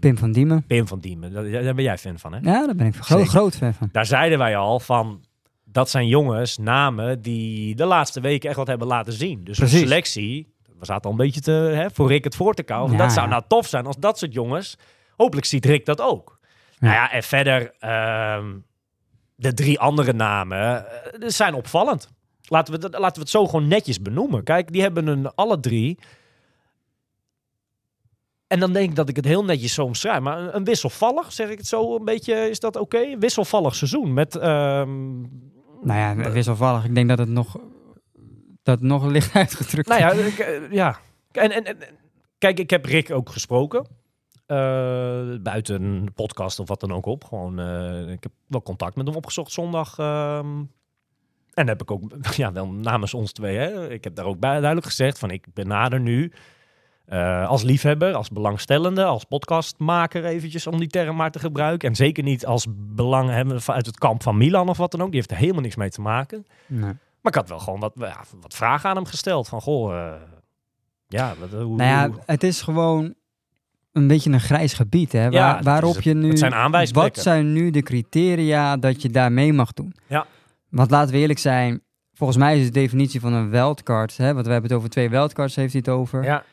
[0.00, 0.64] Pim van Diemen.
[0.66, 2.38] Pim van Diemen, daar, daar ben jij fan van hè?
[2.38, 3.30] Ja, daar ben ik gro- Zeker.
[3.30, 3.88] groot fan van.
[3.92, 5.24] Daar zeiden wij al van,
[5.64, 9.44] dat zijn jongens, namen die de laatste weken echt wat hebben laten zien.
[9.44, 12.62] Dus een selectie, we zaten al een beetje te, hè, voor Rick het voor te
[12.62, 12.92] kauwen.
[12.92, 14.76] Ja, dat zou nou tof zijn als dat soort jongens,
[15.16, 16.38] hopelijk ziet Rick dat ook.
[16.78, 18.56] Nou ja, en verder, ehm,
[19.34, 22.08] de drie andere namen eh, zijn opvallend.
[22.42, 24.44] Laten we, dat- laten we het zo gewoon netjes benoemen.
[24.44, 25.98] Kijk, die hebben een alle drie.
[28.46, 30.20] En dan denk ik dat ik het heel netjes zo omschrijf.
[30.20, 32.98] Maar een, een wisselvallig, zeg ik het zo een beetje, is dat oké?
[32.98, 34.36] Een wisselvallig seizoen met...
[34.36, 35.20] ehm,
[35.82, 36.84] Nou ja, wisselvallig.
[36.84, 37.56] Ik denk dat het nog,
[38.70, 40.98] dat nog licht uitgedrukt nou ja, ik, eh, ja.
[41.32, 41.76] En, en, en,
[42.38, 43.86] kijk, ik heb Rick ook gesproken.
[44.46, 44.56] Eh,
[45.42, 47.24] buiten een podcast of wat dan ook op.
[47.24, 49.98] Gewoon, eh, ik heb wel contact met hem opgezocht zondag.
[49.98, 50.62] ehm.
[51.54, 53.56] en heb ik ook, ja, wel namens ons twee.
[53.56, 56.32] Hè, ik heb daar ook bij, duidelijk gezegd van ik benader nu
[57.46, 61.88] als liefhebber, als belangstellende, als podcastmaker eventjes om die term maar te gebruiken.
[61.88, 65.06] En zeker niet als belanghebbende uit het kamp van Milan of wat dan ook.
[65.06, 66.46] Die heeft er helemaal niks mee te maken.
[66.66, 66.92] Nee.
[67.22, 69.48] Maar ik had wel gewoon wat, ja, wat vragen aan hem gesteld.
[69.48, 70.12] Van, goh, eh,
[71.08, 73.14] ja, wat, hoe, Nou ja, hoe- het is gewoon
[73.92, 75.22] een beetje een grijs gebied, hè?
[75.22, 76.28] Waar, Ja, waarop je nu...
[76.28, 76.92] het zijn.
[76.92, 79.94] Wat zijn nu de criteria dat je daar mee mag doen?
[80.06, 80.26] Ja.
[80.68, 81.82] Want laten we eerlijk zijn,
[82.14, 85.10] volgens mij is de definitie van een wildcard, hè, want we hebben het over twee
[85.10, 86.44] wildcards, heeft hij het over, ja,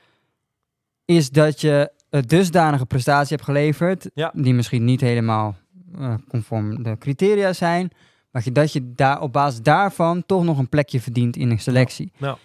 [1.05, 4.31] is dat je een dusdanige prestatie hebt geleverd, Ja.
[4.35, 5.55] die misschien niet helemaal
[5.99, 7.91] eh, conform de criteria zijn,
[8.31, 12.11] maar dat je daar op basis daarvan toch nog een plekje verdient in een selectie.
[12.17, 12.37] Ja.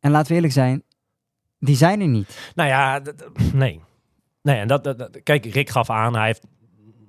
[0.00, 0.82] En laten we eerlijk zijn,
[1.58, 2.52] die zijn er niet.
[2.54, 3.02] nou ja,
[3.54, 3.80] nee.
[4.42, 6.46] Nee, en dat, dat, dat- kijk, Rick gaf aan, hij heeft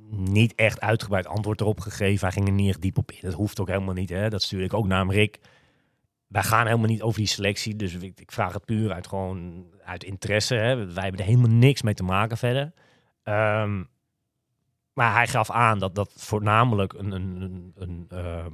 [0.09, 2.27] niet echt uitgebreid antwoord erop gegeven.
[2.27, 3.17] Hij ging er niet echt diep op in.
[3.21, 4.29] Dat hoeft ook helemaal niet, hè.
[4.29, 5.39] Dat stuurde ik ook naar Rick.
[6.27, 9.65] Wij gaan helemaal niet over die selectie, dus ik, ik vraag het puur uit gewoon
[9.85, 10.55] uit interesse.
[10.55, 10.75] Hè.
[10.93, 12.71] Wij hebben er helemaal niks mee te maken verder.
[13.23, 13.83] Ehm,
[14.93, 18.45] maar hij gaf aan dat dat voornamelijk een, een, een, een, eh,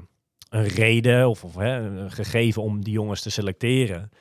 [0.50, 4.12] een reden of, of hè, een gegeven om die jongens te selecteren,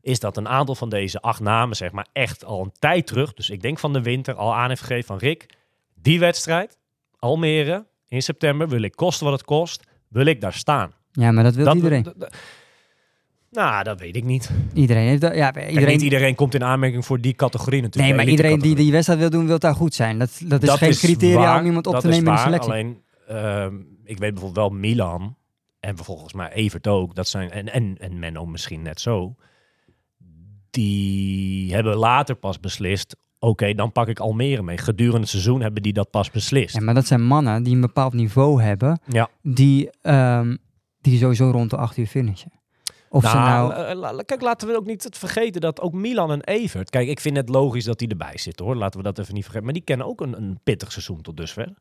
[0.00, 3.34] is dat een aantal van deze acht namen, zeg maar, echt al een tijd terug,
[3.34, 5.46] dus ik denk van de winter, al aan heeft gegeven van Rick,
[5.94, 6.78] die wedstrijd,
[7.18, 10.92] Almere, in september, wil ik kosten wat het kost, wil ik daar staan.
[11.12, 12.14] Ja, maar dat wil Dat- iedereen.
[13.56, 14.50] Nou, dat weet ik niet.
[14.74, 15.34] Iedereen heeft dat.
[15.34, 15.92] Ja, Kijk, iedereen.
[15.92, 18.14] niet iedereen komt in aanmerking voor die categorie natuurlijk.
[18.14, 20.18] nee, maar iedereen die die wedstrijd wil doen, wil daar goed zijn.
[20.18, 22.36] Dat, dat is Dat geen criteria waar, om iemand op dat te is nemen in
[22.36, 22.70] de selectie.
[22.72, 25.36] Alleen, ehm, ik weet bijvoorbeeld wel Milan
[25.80, 27.14] en volgens mij Evert ook.
[27.14, 29.34] Dat zijn, en, en, en Menno misschien net zo.
[30.70, 34.78] Die hebben later pas beslist, oké, dan pak ik Almere mee.
[34.78, 36.74] Gedurende het seizoen hebben die dat pas beslist.
[36.74, 39.28] Ja, maar dat zijn mannen die een bepaald niveau hebben, Ja.
[39.42, 40.56] die, ehm,
[41.00, 42.52] die sowieso rond de 8 uur finishen.
[43.08, 43.94] Of ze nou...
[43.94, 46.90] la- la- kijk, laten we ook niet het vergeten dat ook Milan en Evert...
[46.90, 48.76] Kijk, ik vind het logisch dat die erbij zitten, hoor.
[48.76, 49.64] Laten we dat even niet vergeten.
[49.66, 51.74] Maar die kennen ook een, een pittig seizoen tot dusver.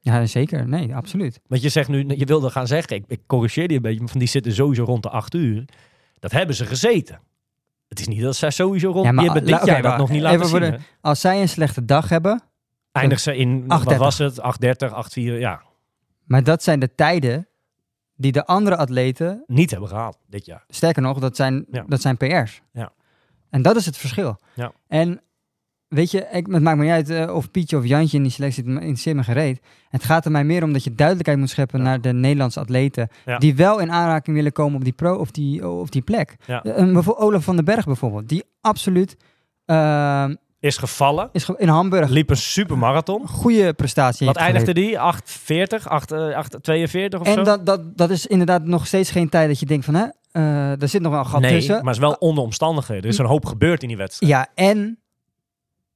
[0.00, 0.68] Ja, zeker.
[0.68, 1.40] Nee, absoluut.
[1.46, 4.08] Want je zegt nu, je wilde gaan zeggen, ik, ik corrigeer die een beetje, maar
[4.08, 5.64] van die zitten sowieso rond de acht uur.
[6.18, 7.20] Dat hebben ze gezeten.
[7.88, 10.10] Het is niet dat zij sowieso rond, Ja, maar die hebben dit jaar dat nog
[10.10, 10.60] niet laten zien.
[10.60, 10.78] de-.
[11.00, 12.42] Als zij een slechte dag hebben,
[12.92, 13.66] Eindig ze in, 8:30.
[13.66, 15.62] wat was het, 8.30, 8.4, ja,
[16.24, 17.46] maar dat zijn de tijden
[18.22, 20.64] die de andere atleten, niet hebben gehaald dit jaar.
[20.68, 21.84] sterker nog, dat zijn, Ja.
[21.88, 22.62] dat zijn PR's.
[22.72, 22.92] Ja.
[23.50, 24.38] En dat is het verschil.
[24.54, 24.72] Ja.
[24.88, 25.20] En
[25.88, 28.32] weet je, ik, het maakt me niet uit eh, of Pietje of Jantje in die
[28.32, 29.60] selectie in me gereed.
[29.88, 31.84] Het gaat er mij meer om dat je duidelijkheid moet scheppen Ja.
[31.84, 33.08] naar de Nederlandse atleten.
[33.24, 33.38] Ja.
[33.38, 36.36] Die wel in aanraking willen komen op die pro of die, of die plek.
[36.46, 36.62] Ja.
[36.62, 39.16] Eh, bijvoorbeeld Olaf van den Berg bijvoorbeeld, die absoluut
[39.64, 43.28] ehm, Is gevallen, is ge- in Hamburg liep een supermarathon.
[43.28, 44.98] goede prestatie Wat eindigde die?
[44.98, 47.42] 8.40, 8, eh, 8.42 of En zo?
[47.42, 50.82] dat, dat, dat is inderdaad nog steeds geen tijd dat je denkt van, hè, eh
[50.82, 51.74] er zit nog wel een gat nee, tussen.
[51.74, 53.02] maar het is wel onder omstandigheden.
[53.04, 54.32] Er is een hoop gebeurd in die wedstrijd.
[54.32, 54.98] Ja, en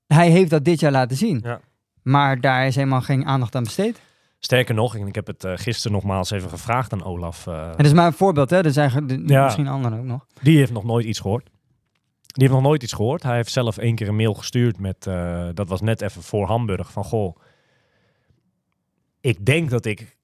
[0.07, 1.41] hij heeft dat dit jaar laten zien.
[1.45, 1.61] Ja.
[2.03, 4.01] Maar daar is helemaal geen aandacht aan besteed.
[4.39, 7.47] Sterker nog, en ik heb het eh, gisteren nogmaals even gevraagd aan Olaf.
[7.47, 8.65] eh, En dat is maar een voorbeeld, hè.
[8.65, 9.45] Er zijn Ja.
[9.45, 10.27] misschien anderen ook nog.
[10.43, 11.49] Die heeft nog nooit iets gehoord.
[12.37, 13.23] Die heeft nog nooit iets gehoord.
[13.23, 16.47] Hij heeft zelf één keer een mail gestuurd met, eh, dat was net even voor
[16.47, 17.37] Hamburg, van goh,
[19.21, 20.17] ik denk dat ik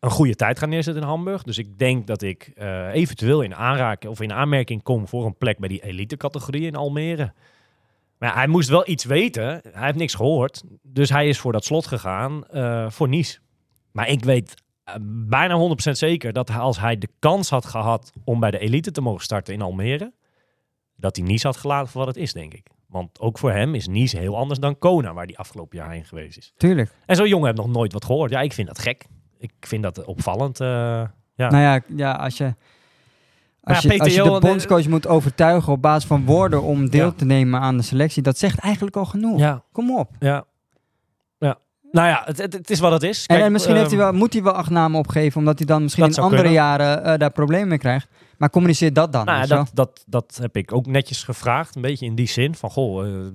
[0.00, 1.42] een goede tijd ga neerzetten in Hamburg.
[1.42, 5.36] Dus ik denk dat ik eh, eventueel in aanraking of in aanmerking kom voor een
[5.36, 7.32] plek bij die elite categorie in Almere.
[8.18, 9.60] Maar hij moest wel iets weten.
[9.72, 10.62] Hij heeft niks gehoord.
[10.82, 13.38] Dus hij is voor dat slot gegaan eh, voor Nice.
[13.92, 14.54] Maar ik weet
[15.28, 19.00] bijna 100% zeker dat als hij de kans had gehad om bij de elite te
[19.00, 20.12] mogen starten in Almere,
[20.96, 22.66] dat hij Nice had gelaten voor wat het is, denk ik.
[22.88, 26.04] Want ook voor hem is Nice heel anders dan Kona, waar hij afgelopen jaar heen
[26.04, 26.52] geweest is.
[26.56, 26.90] Tuurlijk.
[27.06, 28.30] En zo'n jongen heeft nog nooit wat gehoord.
[28.30, 29.04] Ja, ik vind dat gek.
[29.38, 30.60] Ik vind dat opvallend.
[30.60, 30.66] eh,
[31.34, 31.50] ja.
[31.50, 32.54] Nou ja, ja als je...
[33.62, 36.90] Als, Ja, je, als je de Johan, bondscoach moet overtuigen op basis van woorden om
[36.90, 37.12] deel Ja.
[37.12, 39.38] te nemen aan de selectie, dat zegt eigenlijk al genoeg.
[39.38, 40.10] ja, Kom op.
[40.18, 40.44] ja.
[41.90, 43.20] Nou ja, het, is wat het is.
[43.20, 45.58] En, Kijk, en misschien heeft hij ehm, wel, moet hij wel acht namen opgeven, omdat
[45.58, 46.52] hij dan misschien in andere kunnen.
[46.52, 48.08] jaren eh, daar problemen mee krijgt.
[48.38, 49.24] Maar communiceer dat dan.
[49.24, 51.76] Nou, dat, dat, dat heb ik ook netjes gevraagd.
[51.76, 53.06] Een beetje in die zin van, goh...
[53.06, 53.26] eh,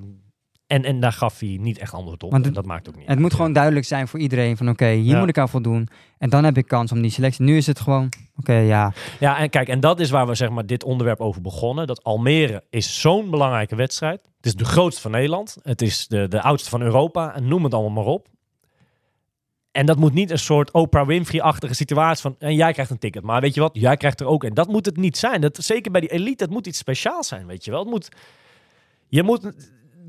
[0.67, 2.31] en, en daar gaf hij niet echt antwoord op.
[2.31, 5.13] Het- dat maakt ook niet Het moet gewoon duidelijk zijn voor iedereen van oké, hier
[5.13, 5.19] Ja.
[5.19, 5.87] moet ik aan voldoen.
[6.17, 7.45] En dan heb ik kans om die selectie.
[7.45, 8.93] Nu is het gewoon, oké, ja.
[9.19, 11.87] Ja, en kijk, en dat is waar we zeg maar dit onderwerp over begonnen.
[11.87, 14.21] Dat Almere is zo'n belangrijke wedstrijd.
[14.37, 15.57] Het is de grootste van Nederland.
[15.63, 17.35] Het is de, de oudste van Europa.
[17.35, 18.27] En noem het allemaal maar op.
[19.71, 22.35] En dat moet niet een soort Oprah Winfrey-achtige situatie van...
[22.39, 23.71] En jij krijgt een ticket, maar weet je wat?
[23.73, 24.43] Jij krijgt er ook.
[24.43, 25.41] En dat moet het niet zijn.
[25.41, 27.79] Dat, zeker bij die elite, het moet iets speciaals zijn, weet je wel.
[27.79, 28.09] Het moet,
[29.07, 29.51] je moet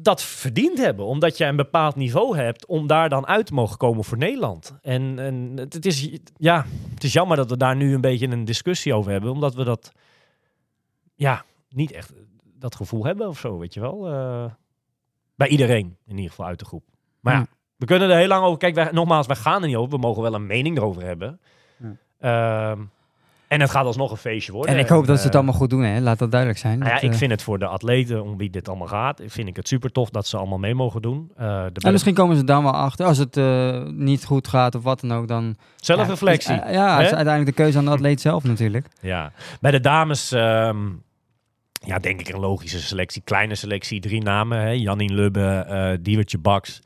[0.02, 1.04] dat verdiend hebben.
[1.04, 4.74] Omdat je een bepaald niveau hebt om daar dan uit te mogen komen voor Nederland.
[4.82, 8.44] En, en het, is, ja, het is jammer dat we daar nu een beetje een
[8.44, 9.30] discussie over hebben.
[9.30, 9.92] Omdat we dat,
[11.14, 12.12] ja, niet echt
[12.58, 14.08] dat gevoel hebben of zo, weet je wel.
[14.08, 14.44] Eh,
[15.34, 16.84] bij iedereen, in ieder geval uit de groep.
[17.20, 17.46] Maar ja, Ja.
[17.82, 18.58] We kunnen er heel lang over...
[18.58, 19.90] Kijk, wij, nogmaals, wij gaan er niet over.
[19.90, 21.40] We mogen wel een mening erover hebben.
[21.76, 22.70] Ja.
[22.70, 22.80] Ehm,
[23.48, 24.74] en het gaat alsnog een feestje worden.
[24.74, 26.00] En ik hoop dat ze het eh, allemaal goed doen, hè.
[26.00, 26.78] Laat dat duidelijk zijn.
[26.78, 29.48] nou ja, ik eh, vind het voor de atleten, om wie dit allemaal gaat, vind
[29.48, 31.30] ik het super tof dat ze allemaal mee mogen doen.
[31.36, 33.06] Eh de en misschien komen ze dan wel achter.
[33.06, 35.56] Als het eh, niet goed gaat of wat dan ook, dan...
[35.76, 36.54] zelfreflectie.
[36.54, 37.16] Ja, is- ja, is hè?
[37.16, 38.86] uiteindelijk de keuze aan de atleet zelf natuurlijk.
[39.00, 40.78] Ja, bij de dames, ehm,
[41.84, 43.22] ja, denk ik een logische selectie.
[43.24, 44.60] Kleine selectie, drie namen.
[44.60, 44.70] Hè?
[44.70, 46.80] Janine Lubbe, eh Diewertje Baks.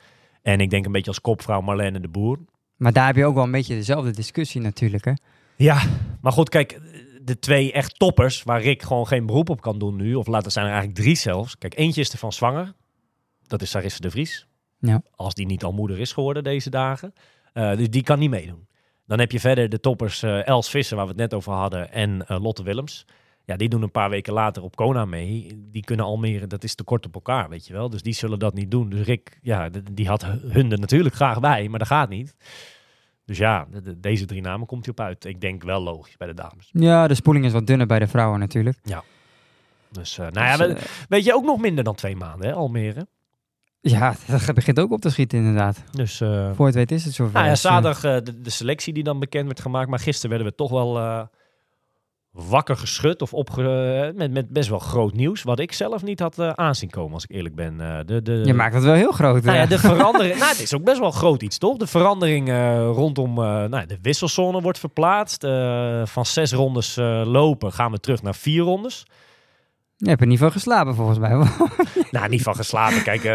[0.46, 2.38] En ik denk een beetje als kopvrouw Marlene de Boer.
[2.76, 5.12] Maar daar heb je ook wel een beetje dezelfde discussie natuurlijk, hè.
[5.56, 5.82] Ja,
[6.20, 6.80] maar goed, kijk,
[7.22, 10.14] de twee echt toppers waar Rick gewoon geen beroep op kan doen nu.
[10.14, 11.59] Of laten zijn er eigenlijk drie zelfs.
[11.59, 12.74] Kijk, eentje is ervan zwanger.
[13.46, 14.46] Dat is Sarisse de Vries.
[14.78, 15.02] Ja.
[15.14, 17.12] Als die niet al moeder is geworden deze dagen.
[17.52, 18.68] Eh, dus die kan niet meedoen.
[19.06, 21.92] Dan heb je verder de toppers eh, Els Visser, waar we het net over hadden,
[21.92, 23.06] en eh, Lotte Willems.
[23.46, 25.64] Ja, die doen een paar weken later op Kona mee.
[25.70, 27.90] Die kunnen Almere, dat is te kort op elkaar, weet je wel.
[27.90, 28.88] Dus die zullen dat niet doen.
[28.88, 32.35] Dus Rick, ja, die had hun er natuurlijk graag bij, maar dat gaat niet.
[33.24, 35.24] Dus ja, de- de- deze drie namen komt hij op uit.
[35.24, 36.68] Ik denk wel logisch bij de dames.
[36.72, 38.78] Ja, de spoeling is wat dunner bij de vrouwen natuurlijk.
[39.92, 42.54] Dus, eh, nou ja, Dus, eh, weet je ook nog minder dan twee maanden, hè,
[42.54, 43.06] Almere.
[43.80, 44.14] ja,
[44.46, 45.82] dat begint ook op te schieten inderdaad.
[45.92, 47.32] Dus, eh, Voor het weet is het zover.
[47.32, 49.88] nou ja, Dus, zaterdag de, de selectie die dan bekend werd gemaakt.
[49.88, 50.98] Maar gisteren werden we toch wel
[52.37, 55.42] wakker geschud of opge met, met best wel groot nieuws.
[55.42, 57.81] Wat ik zelf niet had eh, aanzien komen, als ik eerlijk ben.
[57.81, 59.42] Eh, de, de, je maakt het wel heel groot.
[59.42, 59.68] Nou ja, eh.
[59.68, 60.38] de verandering.
[60.38, 61.77] nou, het is ook best wel groot iets, toch?
[61.77, 65.44] De verandering eh, rondom eh, nou, de wisselsone wordt verplaatst.
[65.44, 69.07] Eh, van zes rondes eh, lopen gaan we terug naar vier rondes.
[69.96, 71.30] Je hebt er niet van geslapen volgens mij.
[72.11, 73.02] Nou, niet van geslapen.
[73.02, 73.32] Kijk, eh,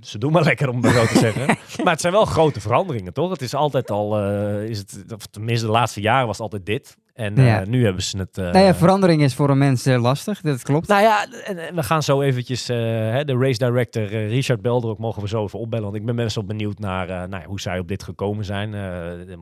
[0.00, 1.46] ze doen maar lekker om het zo te zeggen.
[1.84, 3.30] Maar het zijn wel grote veranderingen, toch?
[3.30, 6.66] Het is altijd al, eh, is het, of tenminste de laatste jaren was het altijd
[6.66, 6.96] dit.
[7.14, 7.64] En eh, Ja.
[7.68, 8.36] nu hebben ze het...
[8.36, 10.88] nou ja, verandering is voor een mens lastig, dat klopt.
[10.88, 14.98] nou ja, en, en we gaan zo eventjes hè, de race director Richard Belder ook
[14.98, 15.84] mogen we zo even opbellen.
[15.84, 18.74] Want ik ben best wel benieuwd naar nou ja, hoe zij op dit gekomen zijn.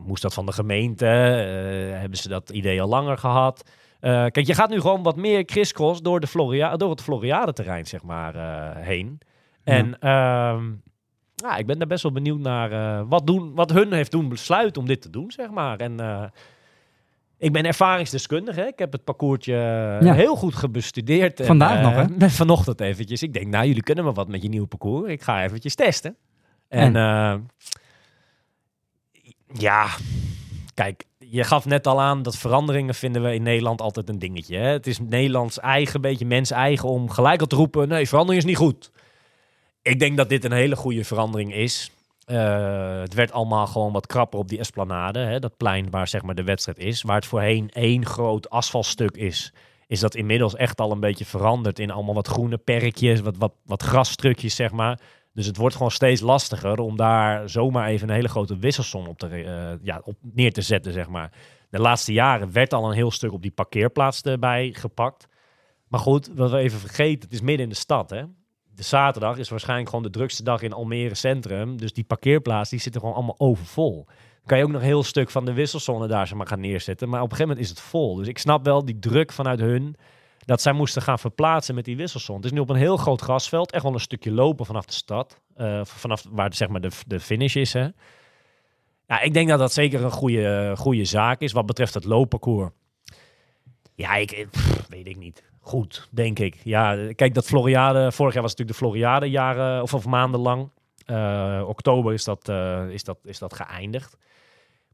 [0.05, 1.05] Moest dat van de gemeente?
[1.05, 3.63] Hebben ze dat idee al langer gehad?
[3.99, 7.85] Eh, kijk, je gaat nu gewoon wat meer crisscross door, de Floria door het Floriade-terrein,
[7.85, 9.19] zeg maar, eh, heen.
[9.63, 10.71] En ehm,
[11.35, 14.29] ja, ik ben daar best wel benieuwd naar eh, wat, doen, wat hun heeft doen
[14.29, 15.77] besluiten om dit te doen, zeg maar.
[15.77, 15.99] En
[17.37, 18.67] ik ben ervaringsdeskundige.
[18.67, 19.51] Ik heb het parcoursje
[20.01, 20.13] Ja.
[20.13, 21.39] heel goed gebestudeerd.
[21.39, 22.29] En, Vandaag nog, hè?
[22.43, 23.23] Vanochtend eventjes.
[23.23, 25.11] Ik denk, nou, jullie kunnen me wat met je nieuwe parcours.
[25.11, 26.15] Ik ga eventjes testen.
[26.67, 27.35] En, eh,
[29.53, 29.87] ja,
[30.73, 34.57] kijk, je gaf net al aan dat veranderingen vinden we in Nederland altijd een dingetje.
[34.57, 34.67] Hè?
[34.67, 38.49] Het is Nederlands eigen, beetje mens eigen om gelijk al te roepen, nee, verandering is
[38.49, 38.91] niet goed.
[39.81, 41.91] Ik denk dat dit een hele goede verandering is.
[42.25, 45.19] Eh, het werd allemaal gewoon wat krapper op die esplanade.
[45.19, 45.39] Hè?
[45.39, 47.01] Dat plein waar zeg maar, de wedstrijd is.
[47.01, 49.53] Waar het voorheen één groot asfaltstuk is.
[49.87, 53.19] Is dat inmiddels echt al een beetje veranderd in allemaal wat groene perkjes.
[53.19, 54.99] Wat, wat, wat grasstukjes zeg maar.
[55.39, 59.17] Dus het wordt gewoon steeds lastiger om daar zomaar even een hele grote wisselsom op,
[59.17, 61.31] te, eh, ja, op neer te zetten, zeg maar.
[61.69, 65.27] De laatste jaren werd al een heel stuk op die parkeerplaats erbij gepakt.
[65.87, 68.23] Maar goed, wat we even vergeten, het is midden in de stad, hè.
[68.75, 71.77] De zaterdag is waarschijnlijk gewoon de drukste dag in Almere Centrum.
[71.77, 74.07] Dus die parkeerplaats, die zitten gewoon allemaal overvol.
[74.45, 77.09] kan je ook nog een heel stuk van de wisselzone daar zeg maar, gaan neerzetten.
[77.09, 78.15] Maar op een gegeven moment is het vol.
[78.15, 79.95] Dus ik snap wel die druk vanuit hun
[80.45, 82.37] dat zij moesten gaan verplaatsen met die wisselzone.
[82.37, 83.71] Het is nu op een heel groot grasveld.
[83.71, 85.41] Echt wel een stukje lopen vanaf de stad.
[85.55, 87.73] eh, vanaf waar zeg maar de, de finish is.
[87.73, 87.87] Hè.
[89.07, 92.71] Ja, ik denk dat dat zeker een goede, goede zaak is wat betreft het loopparcours.
[93.95, 94.45] Ja, ik eh,
[94.89, 95.43] weet ik niet.
[95.59, 96.55] Goed, denk ik.
[96.63, 100.69] Ja, kijk, dat Floriade, vorig jaar was natuurlijk de Floriade jaren of, of maanden lang.
[101.05, 104.17] Eh, oktober is dat, eh, is, dat, is dat geëindigd.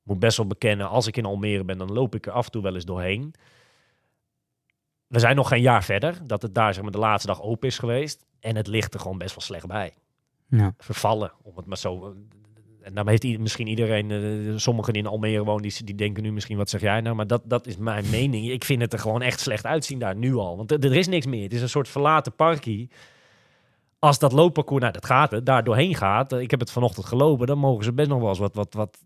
[0.03, 2.51] Moet best wel bekennen, als ik in Almere ben, dan loop ik er af en
[2.51, 3.33] toe wel eens doorheen.
[5.07, 7.67] We zijn nog geen jaar verder, dat het daar zeg maar, de laatste dag open
[7.67, 8.25] is geweest.
[8.39, 9.93] En het ligt er gewoon best wel slecht bij.
[10.49, 10.73] Ja.
[10.77, 12.15] Vervallen, om het maar zo...
[12.81, 16.57] En dan heeft misschien iedereen, eh, sommigen in Almere wonen, die, die denken nu misschien,
[16.57, 17.15] wat zeg jij nou?
[17.15, 18.49] Maar dat, dat is mijn mening.
[18.49, 20.57] Ik vind het er gewoon echt slecht uitzien daar nu al.
[20.57, 21.43] Want er, is niks meer.
[21.43, 22.89] Het is een soort verlaten parkie.
[23.99, 26.33] Als dat loopparcours, nou dat gaat het, daar doorheen gaat.
[26.33, 28.97] Ik heb het vanochtend gelopen, dan mogen ze best nog wel eens wat, wat, wat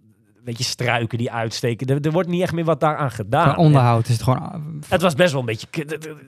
[0.43, 1.87] weet je, struiken die uitsteken.
[1.87, 3.57] Er, er wordt niet echt meer wat daaraan gedaan.
[3.57, 4.51] Onderhoud is het gewoon...
[4.51, 5.67] En Het was best wel een beetje,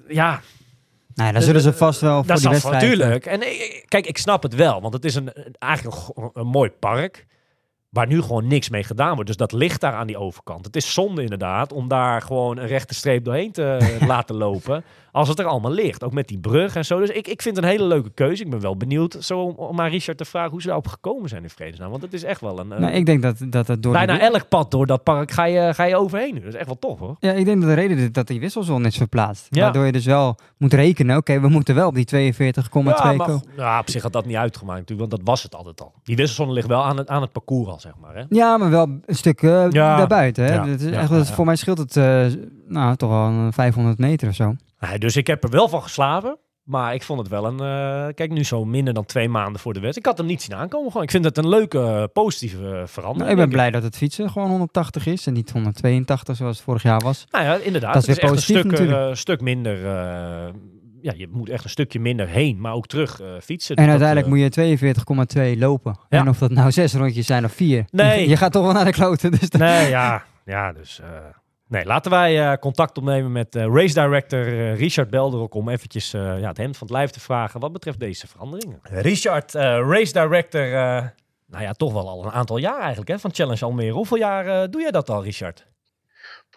[0.08, 0.42] ja,
[1.16, 2.84] Nou ja, zullen ze vast wel voor dat die wedstrijd...
[2.84, 3.26] eh, natuurlijk.
[3.26, 5.98] En ik- kijk, ik snap het wel, want het is een, eigenlijk
[6.34, 7.26] een mooi park.
[7.90, 9.28] Waar nu gewoon niks mee gedaan wordt.
[9.28, 10.66] Dus dat ligt daar aan die overkant.
[10.66, 14.84] Het is zonde inderdaad om daar gewoon een rechte streep doorheen te laten lopen.
[15.12, 16.04] Als het er allemaal ligt.
[16.04, 17.00] Ook met die brug en zo.
[17.00, 18.44] Dus ik, ik vind het een hele leuke keuze.
[18.44, 21.30] Ik ben wel benieuwd zo om, om aan Richard te vragen hoe ze daarop gekomen
[21.30, 21.90] zijn in vredesnaam.
[21.90, 22.68] Want het is echt wel een...
[22.68, 23.92] Nou, ik denk dat, dat het door...
[23.94, 26.34] bijna de- elk pad door dat park ga je, ga je overheen.
[26.36, 27.16] Dat is echt wel tof hoor.
[27.20, 29.48] Ja, ik denk dat de reden is dat die wisselzone is verplaatst.
[29.50, 29.64] Ja.
[29.64, 32.42] Waardoor je dus wel moet rekenen, oké, we moeten wel op die 42,2
[32.84, 33.44] Ja, komen.
[33.58, 35.94] ja, op zich had dat niet uitgemaakt natuurlijk, want dat was het altijd al.
[36.04, 38.16] Die wisselzone ligt wel aan het, aan het parcours al, zeg maar.
[38.16, 38.24] Hè?
[38.30, 39.98] Ja, maar wel een stuk eh, Ja.
[39.98, 40.46] daarbuiten.
[40.46, 40.74] Hè?
[40.76, 41.30] Is echt.
[41.32, 42.26] Voor mij scheelt het eh,
[42.68, 44.56] nou, toch wel een 500 meter of zo.
[44.90, 46.38] Nee, dus ik heb er wel van geslapen.
[46.64, 47.60] Maar ik vond het wel een...
[47.60, 50.06] eh, kijk, nu zo minder dan twee maanden voor de wedstrijd.
[50.08, 50.88] Ik had hem niet zien aankomen.
[50.88, 51.04] Gewoon.
[51.04, 53.18] Ik vind het een leuke, eh, positieve eh, verandering.
[53.18, 56.66] Nou, ik ben blij dat het fietsen gewoon 180 is en niet 182 zoals het
[56.66, 57.26] vorig jaar was.
[57.32, 57.94] Nou ja, inderdaad.
[57.94, 59.18] Dat is weer is echt positief een stuk, natuurlijk.
[59.18, 59.78] stuk minder...
[61.02, 63.76] ja, je moet echt een stukje minder heen, maar ook terug fietsen.
[63.76, 65.98] En dat, uiteindelijk moet je 42,2 lopen.
[66.10, 66.20] Ja.
[66.20, 67.86] En of dat nou zes rondjes zijn of vier.
[67.90, 68.30] Nee.
[68.30, 69.32] Je gaat toch wel naar de kloten.
[69.32, 70.24] Dus Nee, ja.
[70.46, 71.02] Ja, dus...
[71.72, 76.12] Nee, laten wij eh, contact opnemen met eh, race director eh, Richard Belderok om eventjes
[76.12, 78.80] ja, het hemd van het lijf te vragen wat betreft deze veranderingen.
[78.84, 80.70] Richard, race director,
[81.48, 83.92] nou ja, toch wel al een aantal jaar eigenlijk hè, van Challenge Almere.
[83.92, 85.66] Hoeveel jaar doe jij dat al, Richard?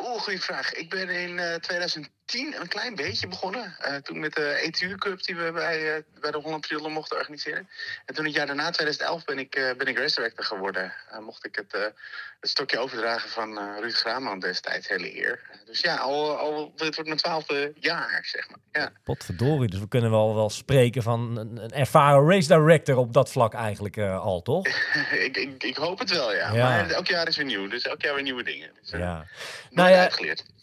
[0.00, 0.72] Oeh, goede vraag.
[0.72, 3.76] Ik ben in 2010 tien een klein beetje begonnen.
[3.78, 7.16] Eh, toen met de ETU Cup die we bij, eh, bij de Holland Triathlon mochten
[7.16, 7.68] organiseren.
[8.04, 10.92] En toen het jaar daarna, 2011, ben ik, eh, ben ik race director geworden.
[11.20, 11.72] mocht ik het,
[12.40, 15.40] het stokje overdragen van Ruud Graman destijds, hele eer.
[15.66, 18.58] dus ja, al, al, dit wordt mijn twaalfde jaar, zeg maar.
[18.72, 18.92] Ja.
[19.04, 23.30] Potverdorie, dus we kunnen wel, wel spreken van een, een ervaren race director op dat
[23.30, 24.66] vlak eigenlijk al, toch?
[25.26, 26.52] ik, ik, ik, hoop het wel, ja.
[26.52, 28.70] Maar elk jaar is weer nieuw, dus elk jaar weer nieuwe dingen.
[28.80, 29.26] Dus, ja.
[29.70, 30.10] Nou ja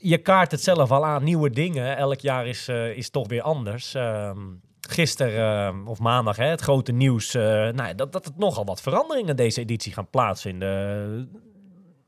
[0.01, 1.97] je kaart het zelf al aan, nieuwe dingen.
[1.97, 3.93] Elk jaar is, eh, is toch weer anders.
[3.93, 4.39] Ehm
[4.89, 7.33] gisteren, ehm, of maandag, hè, het grote nieuws.
[7.33, 11.31] eh, nou, dat, dat het nogal wat veranderingen deze editie gaan plaatsvinden.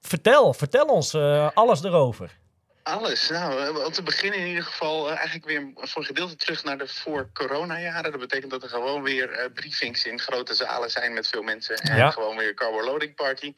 [0.01, 2.37] Vertel, vertel ons eh, alles erover.
[2.83, 3.29] Alles.
[3.29, 6.87] Nou, om te beginnen in ieder geval eigenlijk weer voor een gedeelte terug naar de
[6.87, 8.11] voor-corona-jaren.
[8.11, 11.75] Dat betekent dat er gewoon weer briefings in grote zalen zijn met veel mensen.
[11.75, 12.11] En Ja.
[12.11, 13.53] gewoon weer carbo loading party.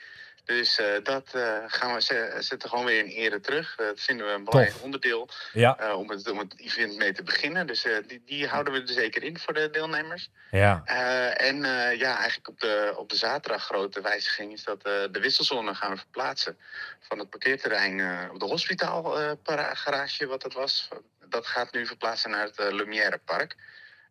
[0.46, 3.76] Dus eh, dat eh, gaan we ze- zetten gewoon weer in ere terug.
[3.76, 7.24] Dat vinden we een belangrijk onderdeel Ja, eh, om, het, om het event mee te
[7.24, 7.68] beginnen.
[7.68, 10.30] Dus eh, die, die houden we er zeker in voor de deelnemers.
[10.52, 14.84] ja, Eh, en eh, ja, eigenlijk op de, op de zaterdag grote wijziging is dat
[14.84, 16.58] eh, de wisselzone gaan we verplaatsen
[17.00, 20.88] van het parkeerterrein eh, op de hospitaalgarage, wat dat was.
[21.30, 23.56] Dat gaat nu verplaatsen naar het Lumière Park.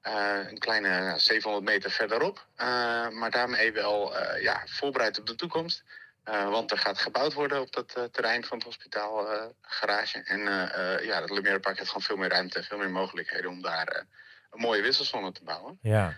[0.02, 2.46] Eh, een kleine nou, 700 meter verderop.
[2.56, 5.82] Eh, maar daarmee wel eh, ja, voorbereid op de toekomst.
[6.24, 10.18] Eh, want er gaat gebouwd worden op dat eh, terrein van het hospitaalgarage.
[10.18, 12.90] en eh, eh, ja, het Lumière Park heeft gewoon veel meer ruimte en veel meer
[12.90, 14.04] mogelijkheden om daar
[14.50, 15.78] een mooie wisselzone te bouwen.
[15.82, 16.14] ja.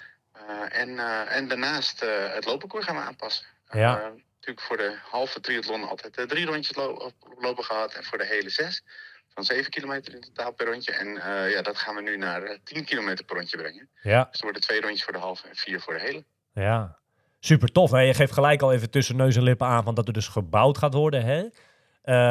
[0.69, 3.47] En, en daarnaast het loopparcours gaan we aanpassen.
[3.71, 4.13] Ja.
[4.35, 7.95] Natuurlijk voor de halve triathlon altijd drie rondjes lo lopen gehad.
[7.95, 8.83] En voor de hele zes
[9.29, 10.93] van 7 kilometer in totaal per rondje.
[10.93, 11.15] En
[11.51, 13.89] ja, dat gaan we nu naar 10 kilometer per rondje brengen.
[14.03, 14.25] Ja.
[14.25, 16.25] Dus er worden twee rondjes voor de halve en vier voor de hele.
[16.53, 16.99] Ja,
[17.47, 17.91] super tof.
[17.91, 17.99] Hè?
[18.01, 20.79] Je geeft gelijk al even tussen neus en lippen aan van dat er dus gebouwd
[20.79, 21.25] gaat worden.
[21.25, 21.39] Hè?
[21.39, 21.49] Uh,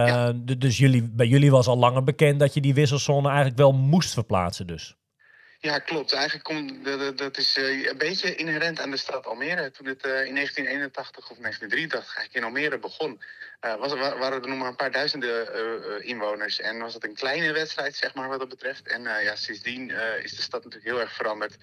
[0.08, 0.34] Ja.
[0.46, 3.74] d- Dus jullie, bij jullie was al langer bekend dat je die wisselzone eigenlijk wel
[3.74, 4.96] moest verplaatsen dus.
[5.66, 6.14] Ja, klopt.
[6.14, 6.86] Eigenlijk komt
[7.18, 9.72] dat- is eh, een beetje inherent aan de stad Almere.
[9.72, 13.22] Toen het eh, in 1981 of 1983 eigenlijk in Almere begon,
[13.60, 16.60] eh, was wa- waren er nog maar een paar duizenden inwoners.
[16.60, 18.88] En was het een kleine wedstrijd, zeg maar, wat dat betreft.
[18.88, 19.90] En ja, sindsdien
[20.24, 21.56] is de stad natuurlijk heel erg veranderd.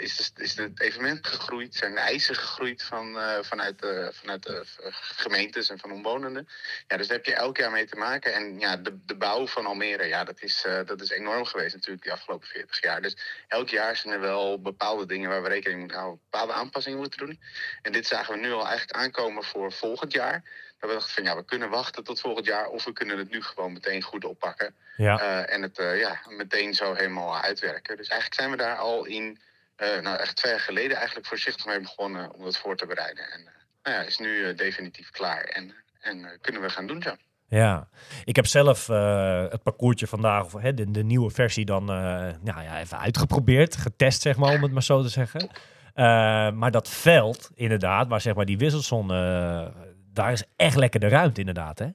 [0.00, 4.64] Is, de, is het evenement gegroeid, zijn de eisen gegroeid van, vanuit, de, vanuit de
[4.92, 6.48] gemeentes en van omwonenden.
[6.88, 8.34] Ja, dus daar heb je elk jaar mee te maken.
[8.34, 12.02] En ja, de, de bouw van Almere, ja, dat is, dat is enorm geweest natuurlijk
[12.02, 13.02] die afgelopen 40 jaar.
[13.02, 13.16] Dus
[13.48, 16.98] elk jaar zijn er wel bepaalde dingen waar we rekening mee moeten houden, bepaalde aanpassingen
[16.98, 17.40] moeten doen.
[17.82, 20.42] En dit zagen we nu al eigenlijk aankomen voor volgend jaar.
[20.78, 23.30] Dat we dachten van ja, we kunnen wachten tot volgend jaar of we kunnen het
[23.30, 24.74] nu gewoon meteen goed oppakken.
[24.96, 25.18] Ja.
[25.18, 27.96] Eh, en het eh, ja, meteen zo helemaal uitwerken.
[27.96, 29.40] Dus eigenlijk zijn we daar al in,
[29.76, 33.30] eh, nou echt twee jaar geleden eigenlijk voorzichtig mee begonnen om het voor te bereiden.
[33.30, 33.44] En
[33.82, 37.16] nou ja, is nu definitief klaar en, en kunnen we gaan doen zo.
[37.54, 37.88] Ja,
[38.24, 41.96] ik heb zelf eh, het parcoursje vandaag, of hè, de, nieuwe versie, dan eh,
[42.40, 45.50] nou ja, even uitgeprobeerd, getest, zeg maar, om het maar zo te zeggen.
[45.94, 46.04] Eh,
[46.50, 49.72] maar dat veld, inderdaad, waar zeg maar die wisselzone,
[50.12, 51.88] daar is echt lekker de ruimte, inderdaad, hè?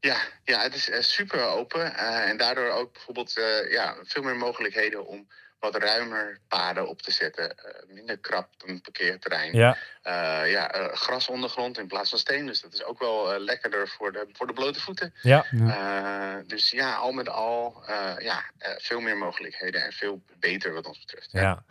[0.00, 1.94] Ja, ja het is super open.
[2.26, 3.32] en daardoor ook bijvoorbeeld
[3.70, 5.28] ja, veel meer mogelijkheden om
[5.62, 7.50] wat ruimer paden op te zetten.
[7.56, 9.56] eh, minder krap dan een parkeerterrein.
[9.56, 12.46] Ja, Eh, ja, eh, gras ondergrond in plaats van steen.
[12.46, 15.14] Dus dat is ook wel eh, lekkerder voor de, voor de blote voeten.
[15.22, 20.22] ja, Eh, dus ja, al met al eh, ja, eh, veel meer mogelijkheden en veel
[20.38, 21.28] beter wat ons betreft.
[21.32, 21.64] ja.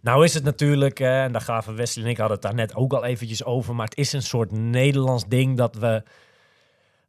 [0.00, 2.92] Nou is het natuurlijk, en daar gaven Wesley en ik hadden het daar net ook
[2.92, 6.02] al eventjes over, maar het is een soort Nederlands ding dat we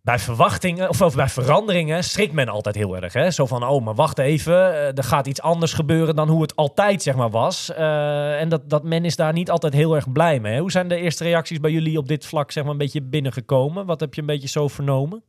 [0.07, 3.13] bij verwachtingen, of, bij veranderingen, schrikt men altijd heel erg.
[3.13, 3.31] Hè?
[3.31, 6.55] Zo van, oh, maar wacht even, eh, er gaat iets anders gebeuren dan hoe het
[6.55, 7.73] altijd zeg maar was.
[7.73, 10.59] Eh, en dat, dat men is daar niet altijd heel erg blij mee.
[10.59, 13.85] Hoe zijn de eerste reacties bij jullie op dit vlak zeg maar een beetje binnengekomen?
[13.85, 15.23] Wat heb je een beetje zo vernomen?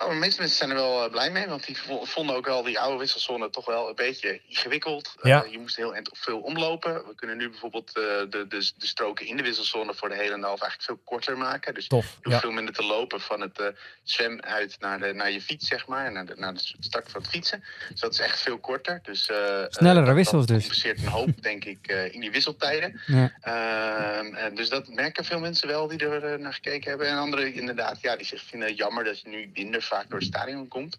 [0.00, 2.46] Oh, de meeste mensen zijn er wel eh, blij mee, want die vo- vonden ook
[2.46, 5.14] wel die oude wisselzone toch wel een beetje ingewikkeld.
[5.20, 6.94] Eh, je moest heel veel omlopen.
[6.94, 10.32] We kunnen nu bijvoorbeeld eh, de, de, de stroken in de wisselzone voor de hele
[10.32, 11.74] half eigenlijk veel korter maken.
[11.74, 12.04] Dus Tof.
[12.04, 12.40] je hoeft Ja.
[12.40, 13.66] veel minder te lopen van het eh,
[14.02, 16.12] zwem uit naar, de, naar je fiets, zeg maar.
[16.12, 17.64] Naar de, naar de start van het fietsen.
[17.90, 19.00] Dus dat is echt veel korter.
[19.02, 19.22] Dus,
[19.68, 20.66] Snellere dat- wissels dat dus.
[20.66, 23.00] compenseert een hoop, denk ik, in die wisseltijden.
[23.06, 23.32] Ja.
[23.40, 27.08] Ehm, en dus dat merken veel mensen wel die er naar gekeken hebben.
[27.08, 30.28] En anderen inderdaad, ja, die zich vinden jammer dat je nu minder vaak door het
[30.28, 30.98] stadion komt.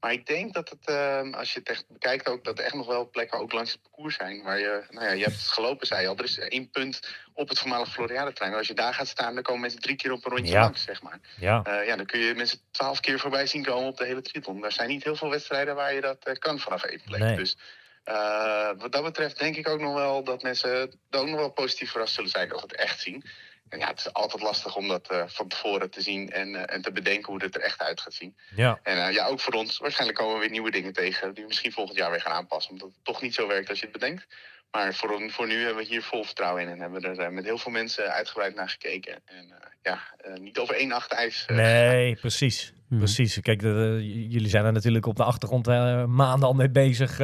[0.00, 2.74] Maar ik denk dat het, ehm, als je het echt bekijkt, ook dat er echt
[2.74, 4.42] nog wel plekken ook langs het parcours zijn.
[4.42, 6.16] Waar je, nou ja, je hebt het gelopen, zei je al.
[6.16, 7.00] Er is één punt
[7.34, 8.54] op het voormalige Floriade-trein.
[8.54, 10.60] Als je daar gaat staan, dan komen mensen drie keer op een rondje Ja.
[10.60, 11.20] langs, zeg maar.
[11.38, 11.62] Ja.
[11.62, 14.64] Eh, ja, dan kun je mensen twaalf keer voorbij zien komen op de hele triathlon.
[14.64, 17.20] Er zijn niet heel veel wedstrijden waar je dat eh, kan vanaf één plek.
[17.20, 17.36] Nee.
[17.36, 17.56] Dus
[18.04, 20.70] eh, wat dat betreft denk ik ook nog wel dat mensen
[21.10, 23.24] er ook nog wel positief verrast zullen zijn dat we het echt zien.
[23.68, 26.74] En ja, het is altijd lastig om dat eh, van tevoren te zien en, eh,
[26.76, 28.36] en te bedenken hoe het er echt uit gaat zien.
[28.54, 28.80] ja.
[28.82, 31.48] En eh, ja, ook voor ons, waarschijnlijk komen we weer nieuwe dingen tegen die we
[31.48, 32.72] misschien volgend jaar weer gaan aanpassen.
[32.72, 34.26] Omdat het toch niet zo werkt als je het bedenkt.
[34.70, 37.44] Maar voor, voor nu hebben we hier vol vertrouwen in en hebben we er met
[37.44, 39.20] heel veel mensen uitgebreid naar gekeken.
[39.24, 41.44] En eh, ja, eh, niet over één nacht ijs.
[41.48, 42.72] Nee, precies.
[42.88, 42.98] Mhm.
[42.98, 43.40] Precies.
[43.40, 46.70] Kijk, de, de- j- jullie zijn er natuurlijk op de achtergrond eh, maanden al mee
[46.70, 47.20] bezig.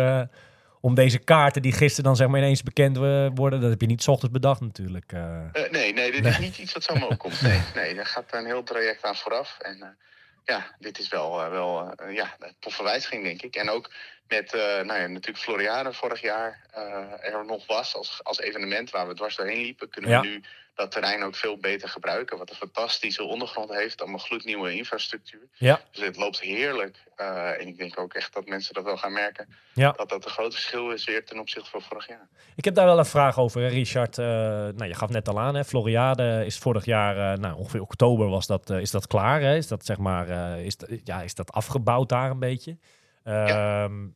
[0.82, 3.60] Om deze kaarten die gisteren dan zeg maar ineens bekend eh, worden.
[3.60, 5.12] Dat heb je niet 's ochtends bedacht natuurlijk.
[5.12, 5.44] eh.
[5.52, 7.40] Eh, nee, nee, dit is niet iets wat zomaar opkomt.
[7.42, 9.56] Nee, nee, daar gaat een heel traject aan vooraf.
[9.58, 9.96] En
[10.44, 13.56] ja, dit is wel, wel ja, een toffe wijziging, denk ik.
[13.56, 13.90] En ook
[14.28, 16.60] met, nou ja, natuurlijk Floriade vorig jaar
[17.20, 20.20] er nog was als, als evenement waar we dwars doorheen liepen, kunnen Ja.
[20.20, 20.42] we nu
[20.74, 22.38] dat terrein ook veel beter gebruiken.
[22.38, 25.48] Wat een fantastische ondergrond heeft, allemaal gloednieuwe infrastructuur.
[25.52, 25.80] Ja.
[25.90, 27.04] Dus het loopt heerlijk.
[27.16, 29.48] Eh, en ik denk ook echt dat mensen dat wel gaan merken.
[29.74, 29.92] Ja.
[29.92, 32.28] Dat dat een groot verschil is weer ten opzichte van vorig jaar.
[32.56, 34.18] Ik heb daar wel een vraag over, hè, Richard.
[34.18, 37.80] Eh, nou, je gaf net al aan, hè, Floriade is vorig jaar, eh, nou, ongeveer
[37.80, 39.40] oktober was dat, is dat klaar.
[39.40, 39.56] Hè?
[39.56, 42.78] Is dat zeg maar, is, dat- ja, is dat afgebouwd daar een beetje?
[43.24, 44.06] Ehm,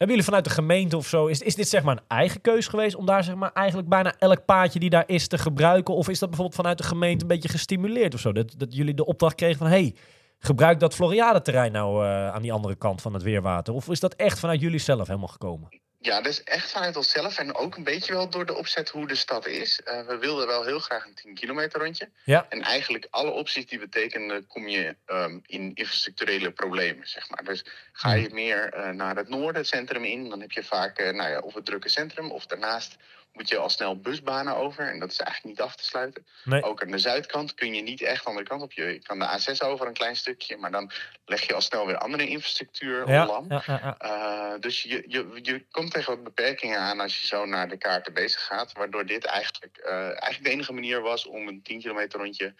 [0.00, 2.66] Hebben jullie vanuit de gemeente of zo, is, is dit zeg maar een eigen keus
[2.66, 5.94] geweest om daar zeg maar eigenlijk bijna elk paadje die daar is te gebruiken?
[5.94, 8.32] Of is dat bijvoorbeeld vanuit de gemeente een beetje gestimuleerd of zo?
[8.32, 9.94] Dat, dat jullie de opdracht kregen van, hey,
[10.38, 13.74] gebruik dat Floriade-terrein nou eh, aan die andere kant van het weerwater?
[13.74, 15.68] Of is dat echt vanuit jullie zelf helemaal gekomen?
[16.02, 19.06] Ja, dat is echt vanuit onszelf en ook een beetje wel door de opzet hoe
[19.06, 19.80] de stad is.
[19.80, 22.10] Eh, we wilden wel heel graag een 10 kilometer rondje.
[22.24, 22.46] Ja.
[22.48, 27.44] En eigenlijk alle opties die we tekenen, kom je ehm, in infrastructurele problemen, zeg maar.
[27.44, 30.98] Dus ga je meer eh, naar het noorden, het centrum in, dan heb je vaak
[30.98, 32.96] eh, nou ja, of het drukke centrum of daarnaast
[33.32, 34.92] moet je al snel busbanen over.
[34.92, 36.26] En dat is eigenlijk niet af te sluiten.
[36.44, 36.62] Nee.
[36.62, 38.72] Ook aan de zuidkant kun je niet echt de andere kant op.
[38.72, 40.90] Je kan de A6 over een klein stukje, maar dan
[41.24, 43.44] leg je al snel weer andere infrastructuur Ja, lam.
[43.48, 44.52] ja, ja, ja.
[44.54, 47.76] Uh, dus je, je, je komt tegen wat beperkingen aan als je zo naar de
[47.76, 48.72] kaarten bezig gaat.
[48.72, 52.54] Waardoor dit eigenlijk, uh, eigenlijk de enige manier was om een 10 kilometer rondje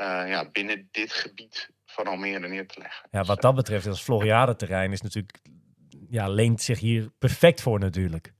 [0.00, 3.08] uh, ja, binnen dit gebied van Almere neer te leggen.
[3.10, 5.38] Ja, wat dat betreft, als Floriade-terrein is natuurlijk,
[6.08, 8.32] ja, leent zich hier perfect voor natuurlijk.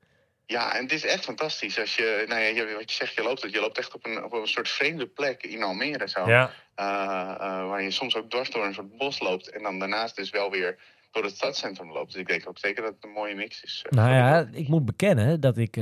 [0.47, 1.79] Ja, en het is echt fantastisch.
[1.81, 3.53] Als je, nou ja, je- wat je zegt, je loopt het.
[3.53, 6.09] Je loopt echt op een, op een soort vreemde plek in Almere.
[6.09, 6.29] Zo.
[6.29, 9.49] Ja, Eh, eh, waar je soms ook dwars door een soort bos loopt.
[9.51, 10.79] En dan daarnaast dus wel weer
[11.11, 12.13] door het stadscentrum loopt.
[12.13, 13.85] Dus ik denk ook zeker dat het een mooie mix is.
[13.89, 15.77] eh, nou ja, ik moet bekennen dat ik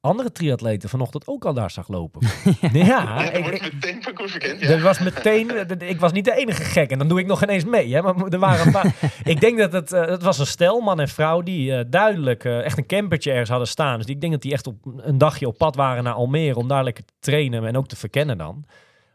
[0.00, 2.20] andere triatleten vanochtend ook al daar zag lopen.
[2.60, 4.02] ja, Ja, dan ik, meteen.
[4.60, 4.78] Er Ja.
[4.80, 7.94] was meteen, ik was niet de enige gek en dan doe ik nog ineens mee.
[7.94, 8.02] Hè?
[8.02, 8.94] Maar er waren een paar.
[9.24, 12.44] ik denk dat het, eh, het was een stel, man en vrouw, die eh, duidelijk
[12.44, 13.98] eh, echt een campertje ergens hadden staan.
[13.98, 16.68] Dus ik denk dat die echt op een dagje op pad waren naar Almere om
[16.68, 18.64] daar lekker te trainen en ook te verkennen dan.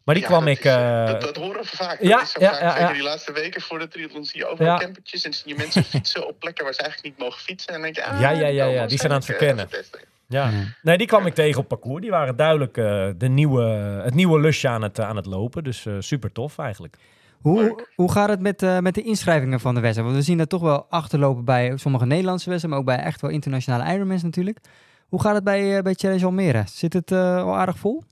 [0.03, 0.63] Maar die Ja, kwam dat ik.
[0.63, 0.71] is,
[1.11, 2.01] dat, dat horen we vaak.
[2.01, 2.61] ja, dat is zo ja, vaak.
[2.61, 2.93] ja, Zeker ja.
[2.93, 4.77] die laatste weken voor de triathlon zie je overal Ja.
[4.79, 5.25] campertjes.
[5.25, 7.67] En zie je mensen fietsen op plekken waar ze eigenlijk niet mogen fietsen.
[7.73, 9.67] En dan denk je, ah, Ja, ja, ja, ja, die zijn aan het verkennen.
[10.27, 10.49] Ja.
[10.81, 12.01] Nee, die kwam ik tegen op parcours.
[12.01, 13.63] Die waren duidelijk eh, de nieuwe,
[14.03, 15.63] het nieuwe lusje aan het, aan het lopen.
[15.63, 16.97] Dus eh, super tof eigenlijk.
[17.41, 20.07] Hoe, hoe gaat het met, eh, met de inschrijvingen van de wedstrijd?
[20.09, 23.21] Want we zien dat toch wel achterlopen bij sommige Nederlandse wedstrijden, maar ook bij echt
[23.21, 24.57] wel internationale Ironmans natuurlijk.
[25.09, 26.63] Hoe gaat het bij, eh, bij Challenge Almere?
[26.67, 28.03] Zit het eh, al aardig vol?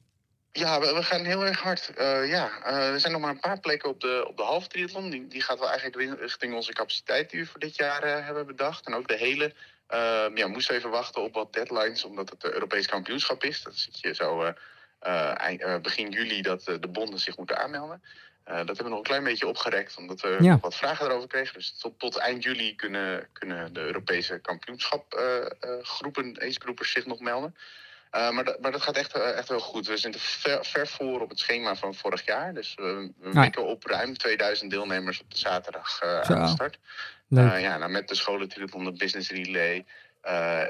[0.52, 1.94] Ja, we, we gaan heel erg hard.
[1.98, 4.68] Eh, ja, eh, er zijn nog maar een paar plekken op de, op de halve
[4.68, 5.10] triathlon.
[5.10, 8.26] Die, die gaat wel eigenlijk ri- richting onze capaciteit die we voor dit jaar eh,
[8.26, 8.86] hebben bedacht.
[8.88, 9.54] En ook de hele.
[9.92, 13.64] Eh ja, we moesten even wachten op wat deadlines, omdat het de Europees kampioenschap is.
[13.64, 14.54] Dat zit je zo eh,
[15.00, 18.02] eh, eind- eh, begin juli dat eh, de bonden zich moeten aanmelden.
[18.44, 20.60] Eh, dat hebben we nog een klein beetje opgerekt, omdat we Ja.
[20.60, 21.54] wat vragen erover kregen.
[21.54, 25.50] Dus tot, tot eind juli kunnen, kunnen de Europese kampioenschap eh, eh,
[25.82, 26.54] groepen,
[26.86, 27.56] zich nog melden.
[28.16, 29.88] Uh, maar, dat, maar dat gaat echt, uh, echt wel goed.
[29.88, 32.54] We zitten ver, ver voor op het schema van vorig jaar.
[32.54, 36.80] Dus we, we mikken op ruim 2000 deelnemers op de zaterdag uh, aan de start.
[37.28, 39.86] Ja, nou, met de scholen triathlon, de business relay,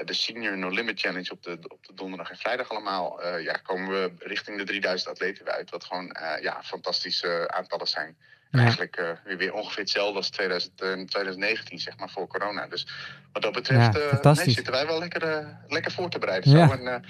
[0.04, 3.36] de senior no limit challenge op de, op de donderdag en vrijdag allemaal.
[3.38, 5.70] Ja, komen we richting de 3000 atleten uit.
[5.70, 8.16] Wat gewoon ja, fantastische aantallen zijn.
[8.52, 8.58] Ja.
[8.58, 12.66] Eigenlijk uh, weer, weer ongeveer hetzelfde als 2000, 2019, zeg maar, voor corona.
[12.66, 12.88] Dus
[13.32, 16.50] wat dat betreft ja, nee, zitten wij wel lekker, lekker voor te bereiden.
[16.50, 16.58] Zo.
[16.58, 17.04] En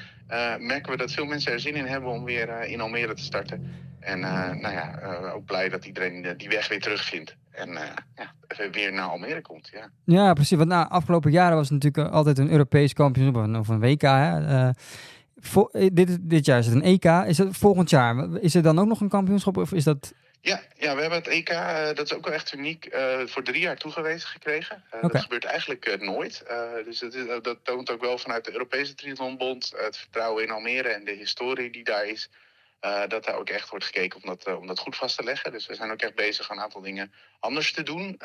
[0.66, 3.74] merken we dat veel mensen er zin in hebben om weer in Almere te starten.
[4.00, 4.98] En nou ja,
[5.34, 7.36] ook blij dat iedereen die weg weer terugvindt.
[7.50, 7.78] En
[8.16, 9.88] ja, weer naar Almere komt, ja.
[10.04, 10.56] Ja, precies.
[10.56, 14.02] Want na afgelopen jaren was het natuurlijk altijd een Europees kampioenschap of een WK.
[14.02, 14.70] Hè?
[15.44, 17.04] Voor, dit, dit jaar is het een EK.
[17.04, 18.28] Is het volgend jaar?
[18.40, 20.14] Is er dan ook nog een kampioenschap of is dat...
[20.44, 23.42] Ja, ja, we hebben het EK, uh, dat is ook wel echt uniek, uh, voor
[23.42, 24.84] drie jaar toegewezen gekregen.
[24.86, 25.10] Uh, okay.
[25.10, 26.44] Dat gebeurt eigenlijk nooit.
[26.84, 31.04] dus is, dat toont ook wel vanuit de Europese Triathlonbond het vertrouwen in Almere en
[31.04, 32.30] de historie die daar is.
[33.08, 35.52] Dat daar ook echt wordt gekeken om dat, om dat goed vast te leggen.
[35.52, 38.18] Dus we zijn ook echt bezig een aantal dingen anders te doen.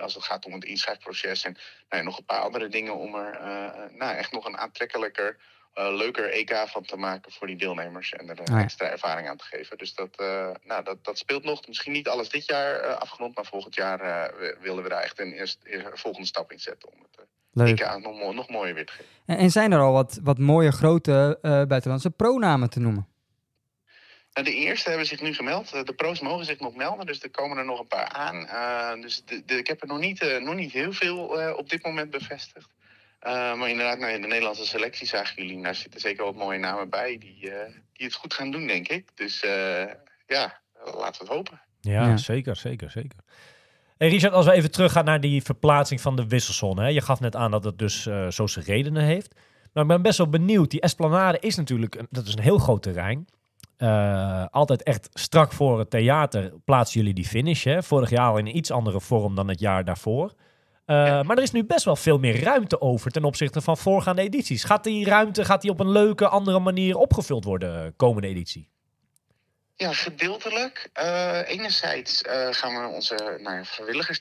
[0.00, 1.52] Als het gaat om het inschrijfproces en
[1.88, 3.40] nou ja, nog een paar andere dingen om er
[3.92, 5.36] nou, echt nog een aantrekkelijker,
[5.76, 8.12] leuker EK van te maken voor die deelnemers.
[8.12, 8.62] En er Ah, ja.
[8.62, 9.78] extra ervaring aan te geven.
[9.78, 10.16] Dus dat,
[10.64, 11.66] nou, dat, dat speelt nog.
[11.66, 15.58] Misschien niet alles dit jaar afgerond, maar volgend jaar willen we daar echt een eerst,
[15.92, 16.92] volgende stap in zetten.
[16.92, 17.80] Om het, Leuk.
[17.80, 19.10] EK nog, mo nog mooier weer te geven.
[19.26, 23.08] En, en zijn er al wat, wat mooie grote buitenlandse pronamen te noemen?
[24.32, 25.70] Nou, de eerste hebben zich nu gemeld.
[25.86, 28.36] De pro's mogen zich nog melden, dus er komen er nog een paar aan.
[28.36, 31.56] Uh, dus de, de, ik heb er nog niet, uh, nog niet heel veel uh,
[31.56, 32.70] op dit moment bevestigd.
[33.32, 35.62] Maar inderdaad, nou, de Nederlandse selectie zagen jullie.
[35.62, 37.50] Daar zitten zeker wat mooie namen bij die,
[37.92, 39.08] die het goed gaan doen, denk ik.
[39.14, 39.40] Dus
[40.26, 41.60] ja, laten we het hopen.
[41.80, 42.16] Ja, ja.
[42.16, 43.18] zeker, zeker, zeker.
[43.96, 46.82] Hey Richard, als we even teruggaan naar die verplaatsing van de wisselzone.
[46.82, 46.88] Hè?
[46.88, 49.34] Je gaf net aan dat het dus uh, zo zijn redenen heeft.
[49.72, 50.70] Maar ik ben best wel benieuwd.
[50.70, 53.26] Die Esplanade is natuurlijk dat is een heel groot terrein.
[53.78, 57.64] Uh, altijd echt strak voor het theater plaatsen jullie die finish.
[57.64, 57.82] Hè?
[57.82, 60.32] Vorig jaar al in een iets andere vorm dan het jaar daarvoor.
[60.86, 61.22] Ja.
[61.22, 64.64] Maar er is nu best wel veel meer ruimte over ten opzichte van voorgaande edities.
[64.64, 68.68] Gaat die ruimte gaat die op een leuke, andere manier opgevuld worden komende editie?
[69.74, 70.88] Ja, gedeeltelijk.
[71.00, 74.20] Uh, enerzijds gaan we onze nou ja, vrijwilligers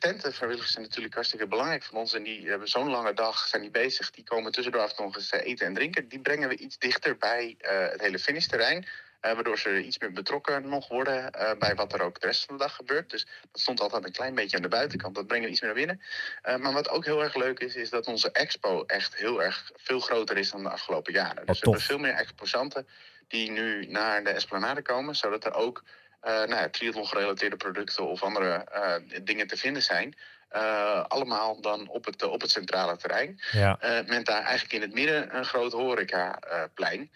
[0.71, 2.13] zijn natuurlijk hartstikke belangrijk van ons.
[2.13, 4.11] En die hebben zo'n lange dag, zijn die bezig.
[4.11, 6.07] Die komen tussendoor af nog eens eten en drinken.
[6.09, 7.55] Die brengen we iets dichter bij
[7.91, 8.87] het hele finishterrein.
[9.33, 12.63] Waardoor ze iets meer betrokken nog worden bij wat er ook de rest van de
[12.63, 13.09] dag gebeurt.
[13.09, 15.15] Dus dat stond altijd een klein beetje aan de buitenkant.
[15.15, 16.61] Dat brengen we iets meer naar binnen.
[16.61, 19.99] maar wat ook heel erg leuk is, is dat onze expo echt heel erg veel
[19.99, 21.45] groter is dan de afgelopen jaren.
[21.45, 22.87] Dus we hebben veel meer exposanten
[23.27, 25.83] die nu naar de Esplanade komen, zodat er ook
[26.23, 30.15] uh, nou ja, triathlon-gerelateerde producten of andere uh, dingen te vinden zijn.
[30.55, 33.39] Uh, allemaal dan op het, op het centrale terrein.
[33.51, 33.77] Ja.
[34.05, 37.11] met daar eigenlijk in het midden een groot horecaplein.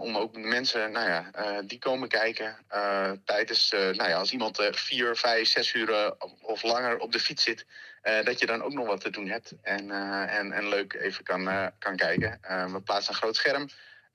[0.00, 1.30] Om ook mensen, nou ja,
[1.62, 2.56] die komen kijken
[3.24, 7.66] tijdens, nou ja, als iemand vier, vijf, zes uur of langer op de fiets zit,
[8.24, 9.90] dat je dan ook nog wat te doen hebt en,
[10.28, 12.38] en, en leuk even kan, kan kijken.
[12.72, 13.68] we plaatsen een groot scherm.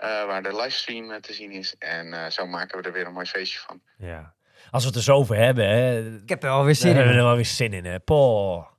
[0.04, 1.76] Uh, waar de livestream uh, te zien is.
[1.80, 3.82] En uh, zo maken we er weer een mooi feestje van.
[3.98, 4.34] Ja.
[4.72, 5.68] Als we het er zo over hebben.
[5.68, 6.91] Hè, ik heb er wel weer zin in.
[6.91, 6.98] in.
[6.98, 7.86] hebben we er wel weer zin in.
[7.86, 8.00] Hè.
[8.00, 8.76] Poh.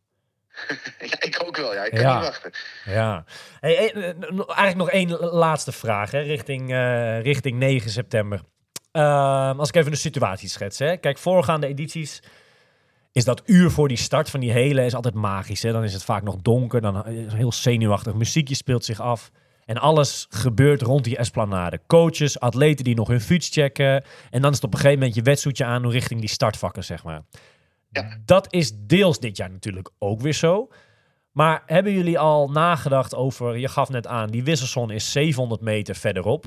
[1.10, 1.74] ja, ik ook wel.
[1.74, 2.14] Ja, ik kan Ja.
[2.14, 2.52] niet wachten.
[2.84, 3.24] Ja.
[3.60, 4.02] Hey, hey, eh,
[4.32, 8.40] eigenlijk nog één laatste vraag hè, richting, eh, richting 9 september.
[8.92, 10.78] Ehm, als ik even de situatie schets.
[10.78, 10.96] Hè.
[10.96, 12.22] Kijk, voorgaande edities
[13.12, 15.62] is dat uur voor die start van die hele is altijd magisch.
[15.62, 15.72] Hè.
[15.72, 18.14] Dan is het vaak nog donker, dan is het heel zenuwachtig.
[18.14, 19.30] Muziekje speelt zich af.
[19.64, 21.80] En alles gebeurt rond die esplanade.
[21.86, 24.04] Coaches, atleten die nog hun fiets checken.
[24.30, 27.04] En dan is het op een gegeven moment je wetsuitje aan richting die startvakken, zeg
[27.04, 27.22] maar.
[28.24, 30.68] Dat is deels dit jaar natuurlijk ook weer zo.
[31.32, 35.94] Maar hebben jullie al nagedacht over, je gaf net aan, die wisselzone is 700 meter
[35.94, 36.44] verderop.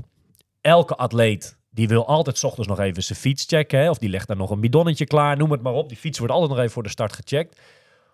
[0.61, 3.79] Elke atleet die wil altijd 's ochtends nog even zijn fiets checken.
[3.79, 3.89] Hè?
[3.89, 5.89] Of die legt daar nog een bidonnetje klaar, noem het maar op.
[5.89, 7.59] Die fiets wordt altijd nog even voor de start gecheckt.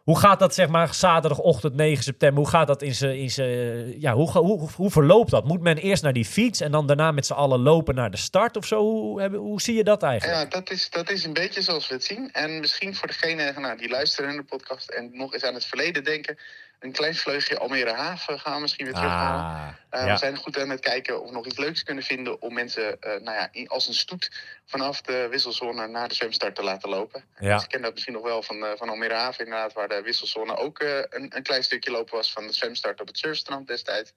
[0.08, 2.40] Hoe gaat dat, zeg maar, zaterdagochtend 9 september?
[2.44, 3.18] Hoe gaat dat in zijn.
[3.18, 5.46] In zijn ja, hoe, hoe, hoe verloopt dat?
[5.46, 8.18] Moet men eerst naar die fiets en dan daarna met z'n allen lopen naar de
[8.18, 8.80] start of zo?
[8.80, 10.42] Hoe, hebben- hoe zie je dat eigenlijk?
[10.42, 12.32] Ja, dat is, dat is een beetje zoals we het zien.
[12.32, 15.66] En misschien voor degene nou, die luisteren naar de podcast en nog eens aan het
[15.66, 16.38] verleden denken.
[16.80, 19.42] Een klein vleugje Almere Haven gaan we misschien weer terughalen.
[19.46, 20.12] Ah, Eh, ja.
[20.14, 23.02] We zijn goed aan het kijken of we nog iets leuks kunnen vinden om mensen
[23.02, 24.32] eh, nou ja, in- als een stoet
[24.66, 27.24] vanaf de wisselzone naar de zwemstart te laten lopen.
[27.40, 27.54] Ja.
[27.54, 30.02] Dus ik ken dat misschien nog wel van, eh, van Almere Haven inderdaad, waar de
[30.02, 34.14] wisselzone ook een, een klein stukje lopen was van de zwemstart op het surfstrand destijds.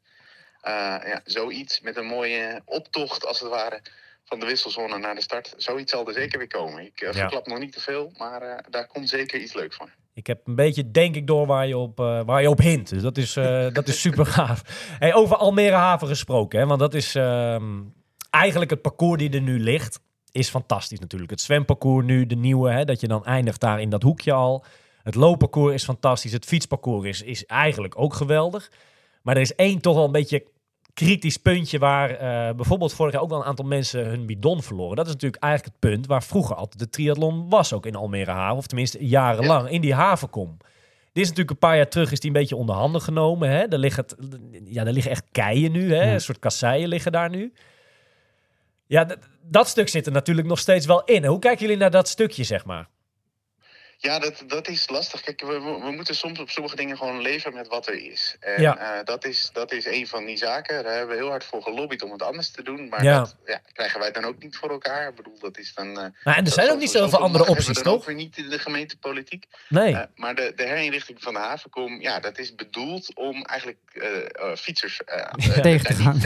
[0.62, 3.80] Ja, zoiets met een mooie optocht als het ware
[4.30, 5.54] van de wisselzone naar de start.
[5.56, 6.84] Zoiets zal er zeker weer komen.
[6.84, 7.12] Ik Ja.
[7.12, 9.88] verklap nog niet te veel, maar eh, daar komt zeker iets leuks van.
[10.14, 12.88] Ik heb een beetje, denk ik, door waar je op, eh, waar je op hint.
[12.88, 13.32] Dus dat is,
[13.72, 14.62] dat is super gaaf.
[14.98, 17.80] Hey, over Almere Haven gesproken, hè, want dat is ehm,
[18.30, 20.00] eigenlijk het parcours die er nu ligt.
[20.32, 21.30] Is fantastisch natuurlijk.
[21.30, 24.64] Het zwemparcours nu, de nieuwe, hè, dat je dan eindigt daar in dat hoekje al.
[25.02, 26.32] Het loopparcours is fantastisch.
[26.32, 28.70] Het fietsparcours is, is eigenlijk ook geweldig.
[29.22, 30.44] Maar er is één toch wel een beetje
[30.94, 34.96] kritisch puntje waar eh, bijvoorbeeld vorig jaar ook wel een aantal mensen hun bidon verloren.
[34.96, 38.30] Dat is natuurlijk eigenlijk het punt waar vroeger altijd de triathlon was, ook in Almere
[38.30, 38.56] Haven.
[38.56, 40.56] Of tenminste jarenlang, in die havenkom.
[41.12, 43.50] Dit is natuurlijk een paar jaar terug is die een beetje onder handen genomen.
[43.50, 43.58] Hè?
[43.58, 44.04] Er, liggen,
[44.64, 46.04] ja, er liggen echt keien nu, hè?
[46.04, 46.12] Ja.
[46.12, 47.52] een soort kasseien liggen daar nu.
[48.86, 49.06] Ja,
[49.42, 51.24] dat stuk zit er natuurlijk nog steeds wel in.
[51.24, 52.88] Hoe kijken jullie naar dat stukje, zeg maar?
[54.02, 55.20] Ja, dat, dat is lastig.
[55.20, 58.36] Kijk, we, we, moeten soms op sommige dingen gewoon leven met wat er is.
[58.40, 58.76] En Ja.
[58.98, 60.84] eh, dat, is, dat is een van die zaken.
[60.84, 62.88] Daar hebben we heel hard voor gelobbyd om het anders te doen.
[62.88, 63.18] Maar Ja.
[63.18, 65.08] dat ja, krijgen wij dan ook niet voor elkaar.
[65.08, 65.86] Ik bedoel, dat is dan...
[65.88, 65.94] eh,
[66.24, 67.92] Nou, en er zijn ook niet zoveel andere opties, toch?
[67.94, 69.44] ook weer niet in de gemeentepolitiek.
[69.68, 69.94] Nee.
[69.94, 73.78] Eh, maar de, de herinrichting van de havenkom, ja, dat is bedoeld om eigenlijk
[74.56, 75.00] fietsers
[75.62, 76.20] Tegen te gaan.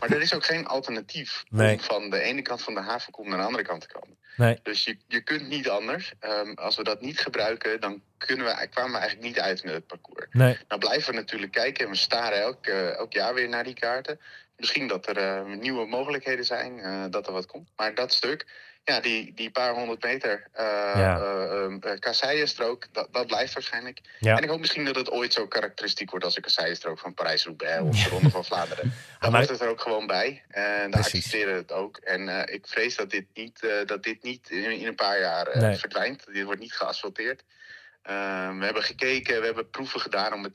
[0.00, 1.72] Maar er is ook geen alternatief Nee.
[1.72, 4.16] om van de ene kant van de havenkom naar de andere kant te komen.
[4.38, 4.58] Nee.
[4.62, 6.12] Dus je, je kunt niet anders.
[6.20, 9.74] Ehm, als we dat niet gebruiken, dan kunnen we, kwamen we eigenlijk niet uit met
[9.74, 10.26] het parcours.
[10.30, 10.58] Nee.
[10.68, 14.20] Nou blijven we natuurlijk kijken en we staren elk, elk jaar weer naar die kaarten.
[14.58, 17.68] Misschien dat er eh, nieuwe mogelijkheden zijn, eh, dat er wat komt.
[17.76, 18.46] Maar dat stuk,
[18.88, 21.96] ja, die, die paar honderd meter uh, Ja.
[21.98, 24.00] kasseienstrook, dat, dat blijft waarschijnlijk.
[24.20, 24.36] Ja.
[24.36, 27.82] En ik hoop misschien dat het ooit zo karakteristiek wordt als de kasseienstrook van Parijs-Roubaix
[27.88, 28.92] of de Ronde van Vlaanderen.
[29.20, 30.42] Dan maar- wordt het er ook gewoon bij.
[30.48, 31.96] En daar accepteren het ook.
[31.96, 35.20] En eh, ik vrees dat dit niet, eh, dat dit niet in, in een paar
[35.20, 35.76] jaar eh, Nee.
[35.76, 36.24] verdwijnt.
[36.32, 37.44] Dit wordt niet geasfalteerd.
[38.02, 40.52] Ehm, we hebben gekeken, we hebben proeven gedaan om het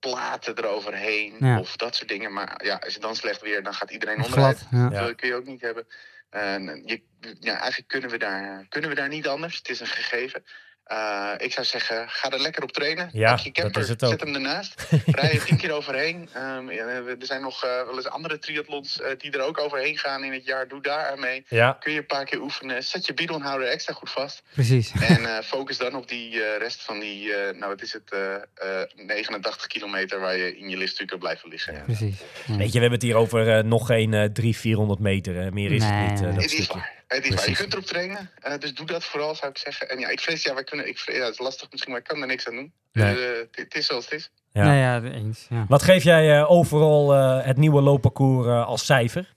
[0.00, 1.58] platen eroverheen Ja.
[1.58, 2.32] of dat soort dingen.
[2.32, 4.66] Maar ja, als het dan slecht weer, dan gaat iedereen onderuit.
[4.70, 4.88] Ja.
[4.88, 5.86] Dat kun je ook niet hebben.
[6.30, 7.02] En je,
[7.40, 9.56] ja, eigenlijk kunnen we, daar, kunnen we daar niet anders.
[9.56, 10.44] Het is een gegeven.
[10.86, 13.10] Eh, ik zou zeggen, ga er lekker op trainen.
[13.12, 14.10] Ja, Pak je dat camper, is het ook.
[14.10, 14.86] zet hem ernaast.
[15.06, 16.28] Rij er tien keer overheen.
[16.32, 19.98] Ehm, ja, er zijn nog eh, wel eens andere triathlons eh, die er ook overheen
[19.98, 20.68] gaan in het jaar.
[20.68, 21.44] Doe daar aan mee.
[21.48, 21.76] Ja.
[21.80, 22.84] Kun je een paar keer oefenen.
[22.84, 24.42] Zet je bidonhouder extra goed vast.
[24.54, 24.92] Precies.
[25.08, 28.12] En eh, focus dan op die eh, rest van die, eh, nou wat is het,
[28.12, 28.34] eh,
[28.80, 31.82] eh, 89 kilometer waar je in je liftstuur kan blijven liggen.
[31.84, 32.16] Precies.
[32.46, 32.56] Ja.
[32.56, 35.34] Weet je, we hebben het hier over nog geen eh 300, 400 meter.
[35.34, 35.50] hè.
[35.50, 36.72] Meer is Nee, het niet, dat Het is stukje.
[36.74, 36.95] waar.
[37.06, 37.48] Het is waar.
[37.48, 38.30] Je kunt erop trainen.
[38.42, 39.88] eh, dus doe dat vooral, zou ik zeggen.
[39.90, 42.00] En ja, ik vrees, ja, wij kunnen, ik vrees, ja, het is lastig misschien, maar
[42.00, 42.72] ik kan er niks aan doen.
[42.92, 43.14] Nee.
[43.14, 44.30] Dus, eh, het- is zoals het is.
[44.52, 44.64] Ja.
[44.64, 45.46] Nou ja, eens.
[45.50, 45.64] Ja.
[45.68, 49.34] Wat geef jij eh, overal eh, het nieuwe loopparcours eh, als cijfer?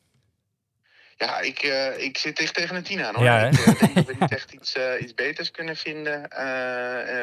[1.25, 3.23] Ja, ik, eh, ik zit dicht tegen een tien aan hoor.
[3.23, 6.21] Ja, ik eh, denk dat we niet echt iets, eh, iets beters kunnen vinden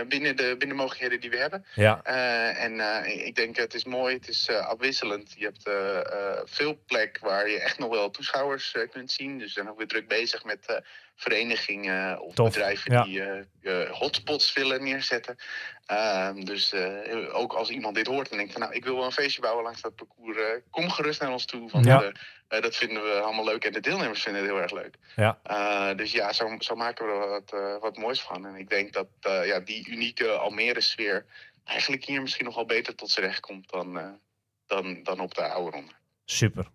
[0.09, 1.65] binnen, de, binnen de mogelijkheden die we hebben.
[1.75, 2.03] Ja.
[2.55, 5.35] En ik denk het is mooi, het is afwisselend.
[5.37, 5.71] Je hebt
[6.51, 9.39] veel plek waar je echt nog wel toeschouwers kunt zien.
[9.39, 10.83] Dus we zijn ook weer druk bezig met
[11.17, 13.03] verenigingen of Tof, bedrijven ja.
[13.03, 15.37] die eh, eh, hotspots willen neerzetten.
[15.87, 19.05] Ehm, dus eh, ook als iemand dit hoort en denkt van nou ik wil wel
[19.05, 20.39] een feestje bouwen langs dat parcours.
[20.71, 21.71] kom gerust naar ons toe.
[21.71, 22.13] Want Ja.
[22.49, 24.97] dat vinden we allemaal leuk en de deelnemers vinden het heel erg leuk.
[25.17, 25.95] Ja.
[25.95, 28.47] Dus ja, zo, zo maken we er wat, wat moois van.
[28.47, 31.25] En ik denk dat ja, die unieke Almere-sfeer
[31.65, 34.21] eigenlijk hier misschien nog wel beter tot zijn recht komt dan,
[34.67, 35.93] dan, dan op de oude ronde.
[36.25, 36.67] Super.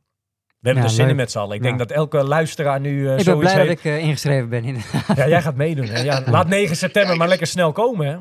[0.62, 1.56] We hebben Ja, er zin in met z'n allen.
[1.56, 1.68] Ik Ja.
[1.68, 4.64] denk dat elke luisteraar nu eh Ik ben blij dat ik eh, ingeschreven ben.
[4.64, 5.18] inderdaad.
[5.18, 5.86] Ja, jij gaat meeddoen.
[5.86, 6.02] Hè?
[6.02, 8.08] Ja, laat 9 september maar lekker snel komen.
[8.08, 8.18] Hè?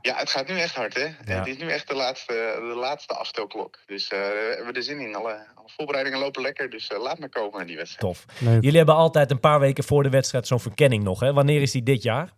[0.00, 1.04] Ja, het gaat nu echt hard, hè?
[1.04, 1.38] Ja.
[1.38, 3.78] Het is nu echt de laatste, de laatste afstootklok.
[3.86, 5.14] Dus eh, we hebben er zin in.
[5.14, 8.00] Alle, alle voorbereidingen lopen lekker, dus laat maar komen aan die wedstrijd.
[8.14, 8.24] Tof.
[8.40, 8.62] Leuk.
[8.62, 11.20] Jullie hebben altijd een paar weken voor de wedstrijd zo'n verkenning nog.
[11.20, 11.32] Hè?
[11.32, 12.32] Wanneer is die dit jaar?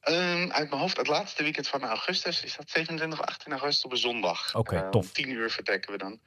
[0.00, 3.84] Ehm, uit mijn hoofd, het laatste weekend van augustus is dat 27 of 18 augustus
[3.84, 4.54] op een zondag.
[4.54, 5.02] Oké, Ehm, tof.
[5.06, 6.18] Om 10 uur vertrekken we dan.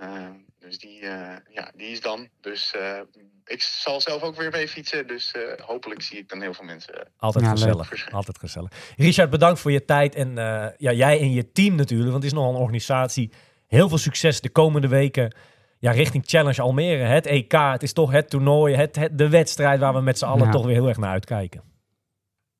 [0.00, 0.32] Ehm,
[0.70, 2.28] dus die, eh, ja, die is dan.
[2.40, 3.00] Dus eh,
[3.44, 5.06] ik zal zelf ook weer mee fietsen.
[5.06, 7.08] Dus eh, hopelijk zie ik dan heel veel mensen.
[7.16, 8.10] Altijd Ja, gezellig.
[8.12, 8.70] Altijd gezellig.
[8.96, 10.14] Richard, bedankt voor je tijd.
[10.14, 13.32] En eh, ja, jij en je team natuurlijk, want het is nogal een organisatie.
[13.66, 15.34] Heel veel succes de komende weken.
[15.78, 17.04] Ja, richting Challenge Almere.
[17.04, 20.24] Het EK, het is toch het toernooi, het, het, de wedstrijd waar we met z'n
[20.24, 20.50] allen Ja.
[20.50, 21.62] toch weer heel erg naar uitkijken.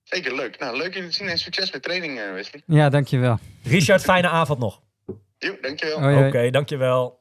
[0.02, 0.58] Zeker leuk.
[0.58, 2.62] Nou, leuk jullie te zien en succes met training, Wesley.
[2.66, 3.38] Ja, dankjewel.
[3.62, 4.80] Richard, fijne avond nog.
[5.38, 6.26] Jo, dankjewel.
[6.26, 7.19] Oké, dankjewel.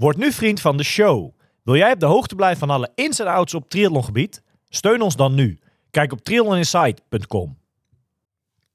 [0.00, 1.30] Word nu vriend van de show.
[1.62, 4.42] Wil jij op de hoogte blijven van alle ins en outs op triathlongebied?
[4.68, 5.58] Steun ons dan nu.
[5.90, 7.58] Kijk op triathloninsight.com.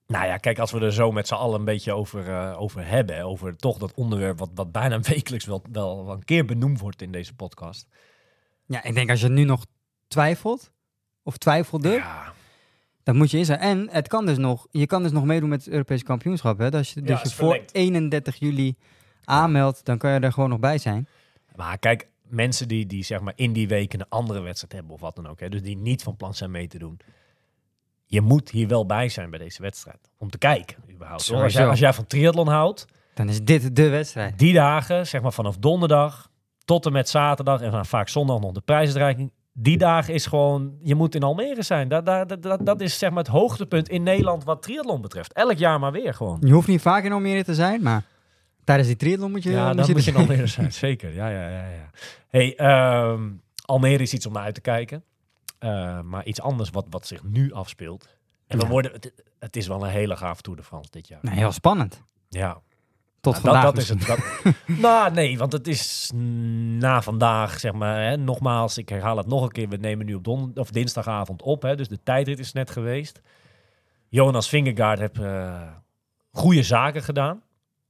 [0.08, 2.88] Nou ja, kijk, als we er zo met z'n allen een beetje over, eh, over
[2.88, 7.02] hebben, over toch dat onderwerp wat, wat bijna wekelijks wel, wel een keer benoemd wordt
[7.02, 7.88] in deze podcast.
[8.66, 9.66] Ja, ik denk als je nu nog
[10.08, 10.72] twijfelt,
[11.24, 12.34] of twijfelde, Ja,
[13.04, 13.60] dan moet je in zijn.
[13.60, 16.58] En het kan dus nog, je kan dus nog meedoen met het Europese kampioenschap.
[16.58, 16.72] Hè?
[16.72, 17.74] Als je, Ja, dus je voor verlengd.
[17.74, 18.76] 31 juli
[19.24, 21.08] aanmeldt, dan kan je er gewoon nog bij zijn.
[21.56, 25.00] Maar kijk, mensen die, die zeg maar in die weken een andere wedstrijd hebben of
[25.00, 27.00] wat dan ook, hè, dus die niet van plan zijn mee te doen.
[28.06, 30.10] Je moet hier wel bij zijn bij deze wedstrijd.
[30.18, 31.32] Om te kijken, überhaupt.
[31.32, 34.40] Als, jij, als jij van triathlon houdt, Dan is dit de wedstrijd.
[34.40, 36.30] die dagen, zeg maar vanaf donderdag
[36.66, 39.32] tot en met zaterdag en dan vaak zondag nog de prijsuitreiking.
[39.54, 41.88] Die dagen is gewoon, je moet in Almere zijn.
[41.88, 45.34] Dat, dat, dat, dat is zeg maar het hoogtepunt in Nederland wat triathlon betreft.
[45.34, 46.38] Elk jaar maar weer gewoon.
[46.42, 48.04] Je hoeft niet vaak in Almere te zijn, maar
[48.66, 49.52] tijdens die triathlon moet je...
[49.52, 50.74] Ja, moet dan je moet je in Almere zijn.
[50.86, 51.70] Zeker, ja, ja, ja.
[51.70, 51.90] ja.
[52.28, 53.32] Hey, ehm,
[53.66, 55.04] Almere is iets om naar uit te kijken.
[55.60, 58.08] Eh, maar iets anders wat, wat zich nu afspeelt.
[58.48, 61.20] En we worden, het, het is wel een hele gaaf Tour de France dit jaar.
[61.22, 62.04] Nou, heel spannend.
[62.30, 62.62] Ja,
[63.22, 64.16] Tot Ja, vandaag dat, dat is misschien.
[64.16, 64.44] het.
[64.68, 66.12] Dat, nou, nee, want het is
[66.80, 69.70] na vandaag, zeg maar, hè, nogmaals, ik herhaal het nog een keer.
[69.70, 73.22] We nemen nu op don of dinsdagavond op, hè, dus de tijdrit is net geweest.
[74.10, 75.62] Jonas Vingegaard heeft eh,
[76.32, 77.44] goede zaken gedaan.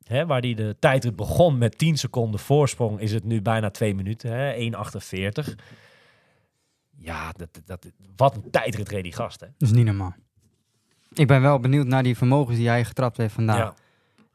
[0.07, 3.95] Hè, waar hij de tijdrit begon met 10 seconden voorsprong, is het nu bijna 2
[3.95, 5.55] minuten, hè, 1,48.
[6.97, 7.85] Ja, dat, dat,
[8.15, 9.47] wat een tijdrit reed die gast, hè.
[9.57, 10.15] Dat is niet normaal.
[11.13, 13.57] Ik ben wel benieuwd naar die vermogens die hij getrapt heeft vandaag.
[13.57, 13.73] Ja.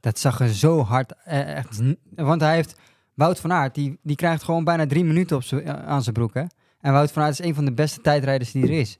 [0.01, 1.81] Dat zag er zo hard eh, echt.
[1.83, 2.79] n- Want hij heeft
[3.15, 6.35] Wout van Aert, die, die krijgt gewoon bijna drie minuten op eh, aan zijn broek.
[6.35, 6.45] Hè?
[6.81, 8.99] En Wout van Aert is een van de beste tijdrijders die er is.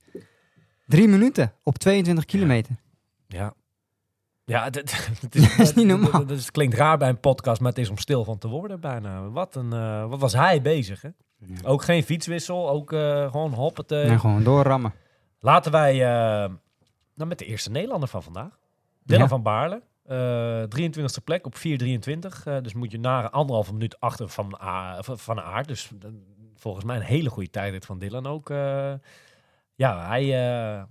[0.87, 2.75] Drie minuten op 22 kilometer.
[3.27, 3.39] Ja.
[3.39, 3.55] Ja,
[4.59, 4.75] het
[5.31, 6.27] Dat is niet normaal.
[6.27, 9.29] Het klinkt raar bij een podcast, maar het is om stil van te worden bijna.
[9.29, 11.09] Wat, een, eh, wat was hij bezig, hè?
[11.65, 14.01] Ook geen fietswissel, ook eh, gewoon hoppete.
[14.01, 14.95] En gewoon doorrammen.
[15.39, 16.55] Laten wij uh,
[17.15, 18.59] nou met de eerste Nederlander van vandaag.
[19.03, 19.29] Dylan Ja.
[19.29, 19.83] van Baarle.
[20.05, 22.45] eh 23e plek op 4.23.
[22.45, 24.59] eh dus moet je na anderhalve minuut achter van,
[25.01, 25.69] van, Aard.
[25.69, 25.91] Dus
[26.57, 28.51] volgens mij een hele goede tijdrit van Dylan ook.
[28.51, 28.93] eh.
[29.75, 30.23] ja, hij
[30.79, 30.83] eh,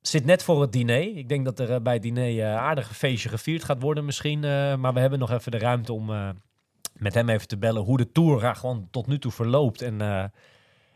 [0.00, 1.16] zit net voor het diner.
[1.16, 4.04] Ik denk dat er eh, bij het diner eh, aardig een feestje gevierd gaat worden
[4.04, 4.44] misschien.
[4.44, 6.28] eh, maar we hebben nog even de ruimte om eh,
[6.92, 9.82] met hem even te bellen hoe de Tour gewoon tot nu toe verloopt.
[9.82, 10.24] En eh,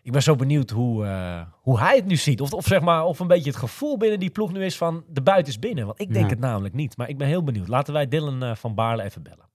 [0.02, 2.40] ik ben zo benieuwd hoe, eh, hoe hij het nu ziet.
[2.40, 5.04] Of, of zeg maar, of een beetje het gevoel binnen die ploeg nu is van
[5.08, 5.86] de buiten is binnen.
[5.86, 6.30] Want ik denk Ja.
[6.30, 6.96] het namelijk niet.
[6.96, 7.68] Maar ik ben heel benieuwd.
[7.68, 9.48] Laten wij Dylan eh, van Baarle even bellen.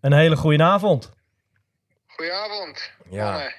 [0.00, 1.10] Een hele goede avond.
[2.06, 2.90] Goedenavond.
[3.10, 3.52] Ja.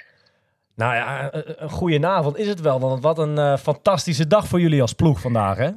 [0.75, 2.79] Nou ja, een, een goede avond is het wel.
[2.79, 5.69] Want wat een eh, fantastische dag voor jullie als ploeg vandaag, hè?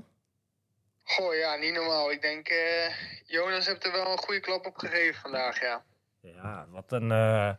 [1.05, 2.11] Goh, ja, niet normaal.
[2.11, 2.93] Ik denk, eh,
[3.27, 5.83] Jonas heeft er wel een goede klap op gegeven vandaag, ja.
[6.21, 7.11] Ja, wat een...
[7.13, 7.51] eh,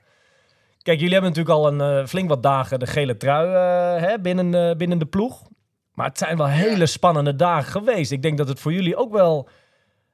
[0.82, 4.20] Kijk, jullie hebben natuurlijk al een eh, flink wat dagen de gele trui eh, hè,
[4.20, 5.48] binnen, eh, binnen de ploeg.
[5.94, 8.12] Maar het zijn wel hele spannende dagen geweest.
[8.12, 9.50] Ik denk dat het voor jullie ook wel...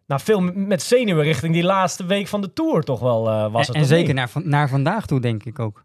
[0.08, 3.68] Nou, veel met zenuwen richting die laatste week van de Tour toch wel eh, was
[3.68, 3.82] En, het.
[3.82, 4.34] en zeker niet?
[4.34, 5.85] naar, naar vandaag toe, denk ik ook.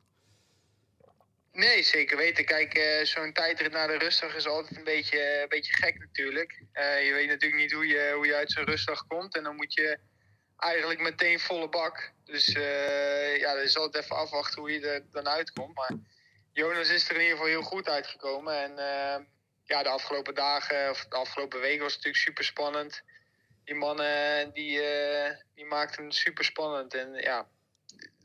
[1.61, 2.44] Nee, zeker weten.
[2.44, 6.62] Kijk, eh, zo'n tijdrit naar de rustdag is altijd een beetje, een beetje gek natuurlijk.
[6.72, 9.36] Eh, je weet natuurlijk niet hoe je, hoe je uit zo'n rustdag komt.
[9.36, 9.98] En dan moet je
[10.61, 12.12] eigenlijk meteen volle bak.
[12.24, 15.74] Dus eh, ja, dat is altijd even afwachten hoe je er dan uitkomt.
[15.74, 15.92] Maar
[16.52, 18.62] Jonas is er in ieder geval heel goed uitgekomen.
[18.62, 19.24] En eh,
[19.64, 23.02] ja, de afgelopen dagen, of de afgelopen weken was het natuurlijk super spannend.
[23.64, 26.94] Die mannen die, eh, die maakten het super spannend.
[26.94, 27.48] En ja,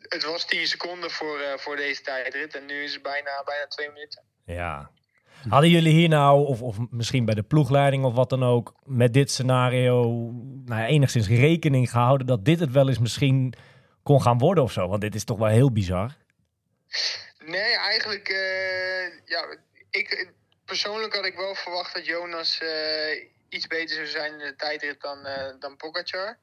[0.08, 2.56] het was 10 seconden voor, eh, voor deze tijdrit.
[2.56, 4.24] En nu is het bijna, bijna twee minuten.
[4.46, 4.92] Ja.
[5.50, 9.14] Hadden jullie hier nou, of, of misschien bij de ploegleiding of wat dan ook, met
[9.14, 10.04] dit scenario
[10.66, 13.54] nou ja, enigszins rekening gehouden dat dit het wel eens misschien
[14.04, 14.88] kon gaan worden of zo?
[14.88, 16.16] Want dit is toch wel heel bizar.
[17.46, 19.58] Nee, eigenlijk, eh, ja,
[19.90, 20.32] ik,
[20.66, 25.02] persoonlijk had ik wel verwacht dat Jonas eh, iets beter zou zijn in de tijdrit
[25.02, 26.38] dan, eh dan Pogacar.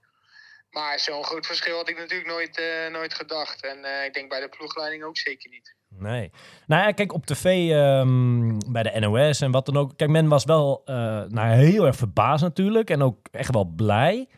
[0.72, 3.64] Maar zo'n groot verschil had ik natuurlijk nooit, eh, nooit gedacht.
[3.64, 5.74] En eh, ik denk bij de ploegleiding ook zeker niet.
[5.88, 6.30] Nee.
[6.66, 9.92] Nou ja, kijk, op tv ehm, bij de NOS en wat dan ook.
[9.96, 10.94] Kijk, men was wel eh,
[11.28, 12.90] nou, heel erg verbaasd natuurlijk.
[12.90, 14.28] En ook echt wel blij.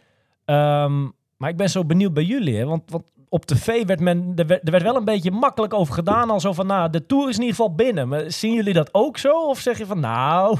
[0.44, 1.02] Ehm,
[1.36, 2.56] maar ik ben zo benieuwd bij jullie.
[2.56, 2.64] Hè?
[2.64, 5.94] Want, want op tv werd men, er werd, er werd wel een beetje makkelijk over
[5.94, 6.30] gedaan.
[6.30, 8.08] Al zo van, nou, de Tour is in ieder geval binnen.
[8.08, 9.48] Maar zien jullie dat ook zo?
[9.48, 10.58] Of zeg je van, nou,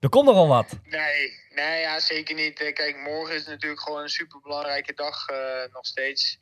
[0.00, 0.78] er komt nogal wat.
[0.84, 2.60] Nee, nee ja, zeker niet.
[2.60, 6.38] Eh, Kijk, morgen is natuurlijk gewoon een superbelangrijke dag eh, nog steeds.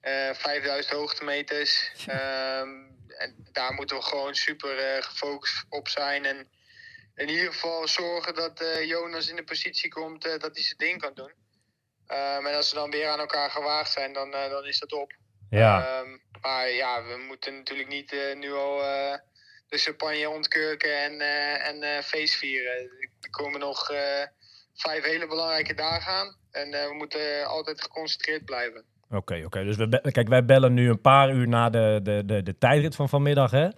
[0.00, 1.90] Eh 5000 hoogtemeters.
[2.06, 2.68] Ehm,
[3.18, 6.24] en daar moeten we gewoon super eh, gefocust op zijn.
[6.24, 6.48] En
[7.14, 10.78] in ieder geval zorgen dat eh, Jonas in de positie komt eh, dat hij zijn
[10.78, 11.32] ding kan doen.
[12.06, 14.92] Ehm, en als ze dan weer aan elkaar gewaagd zijn, dan, eh, dan is dat
[14.92, 15.12] op.
[15.50, 19.18] Ja, Ehm, maar ja, we moeten natuurlijk niet eh, nu al eh,
[19.68, 22.90] de champagne ontkurken en, eh, en eh, feest vieren.
[23.20, 24.22] Er komen nog eh,
[24.80, 26.36] vijf hele belangrijke dagen aan.
[26.50, 28.84] En eh, we moeten altijd geconcentreerd blijven.
[29.10, 29.64] oké, oké.
[29.64, 32.94] Dus we kijk, wij bellen nu een paar uur na de, de, de, de tijdrit
[32.94, 33.68] van vanmiddag, hè?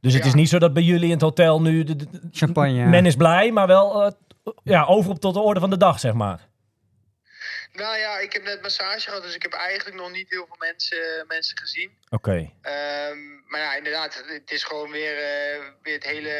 [0.00, 0.28] Dus het Ja.
[0.28, 1.84] is niet zo dat bij jullie in het hotel nu...
[1.84, 1.96] De,
[2.30, 2.84] Champagne.
[2.86, 4.12] Men is blij, maar wel eh,
[4.64, 6.48] ja, over op tot de orde van de dag, zeg maar.
[7.72, 10.56] Nou ja, ik heb net massage gehad, dus ik heb eigenlijk nog niet heel veel
[10.58, 11.90] mensen, mensen gezien.
[12.10, 12.50] Oké.
[12.62, 16.32] Ehm, maar ja, inderdaad, het is gewoon weer, eh, weer het hele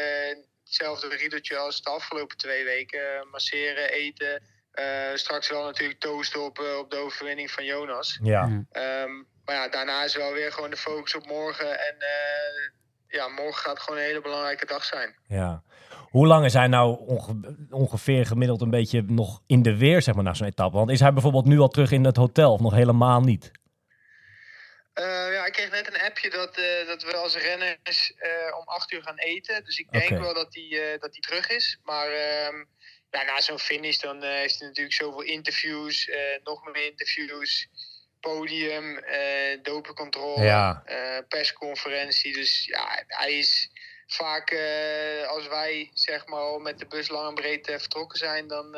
[0.65, 2.99] hetzelfde riedeltje als de afgelopen twee weken.
[2.99, 4.41] Eh, masseren, eten.
[4.71, 8.19] eh, straks wel natuurlijk toosten op, eh, op de overwinning van Jonas.
[8.23, 8.41] Ja.
[8.71, 9.11] Ehm,
[9.45, 11.79] maar ja, daarna is wel weer gewoon de focus op morgen.
[11.79, 12.71] En eh,
[13.07, 15.15] ja, morgen gaat gewoon een hele belangrijke dag zijn.
[15.27, 15.63] Ja.
[16.09, 20.15] Hoe lang is hij nou onge- ongeveer gemiddeld een beetje nog in de weer, zeg
[20.15, 20.77] maar, na zo'n etappe?
[20.77, 23.51] Want is hij bijvoorbeeld nu al terug in het hotel of nog helemaal niet?
[24.95, 28.63] Eh, ja, ik kreeg net een appje dat, eh, dat we als renners eh, om
[28.67, 29.63] acht uur gaan eten.
[29.65, 31.79] Dus ik denk wel dat hij eh, dat hij terug is.
[31.83, 32.63] Maar ehm,
[33.11, 36.09] ja, na zo'n finish dan is er natuurlijk zoveel interviews,
[36.43, 37.67] nog meer interviews,
[38.19, 39.03] podium,
[39.61, 40.83] dopencontrole, Ja.
[41.27, 42.33] persconferentie.
[42.33, 43.69] Dus ja, hij is
[44.07, 44.51] vaak
[45.27, 48.75] als wij zeg maar al met de bus lang en breed vertrokken zijn, dan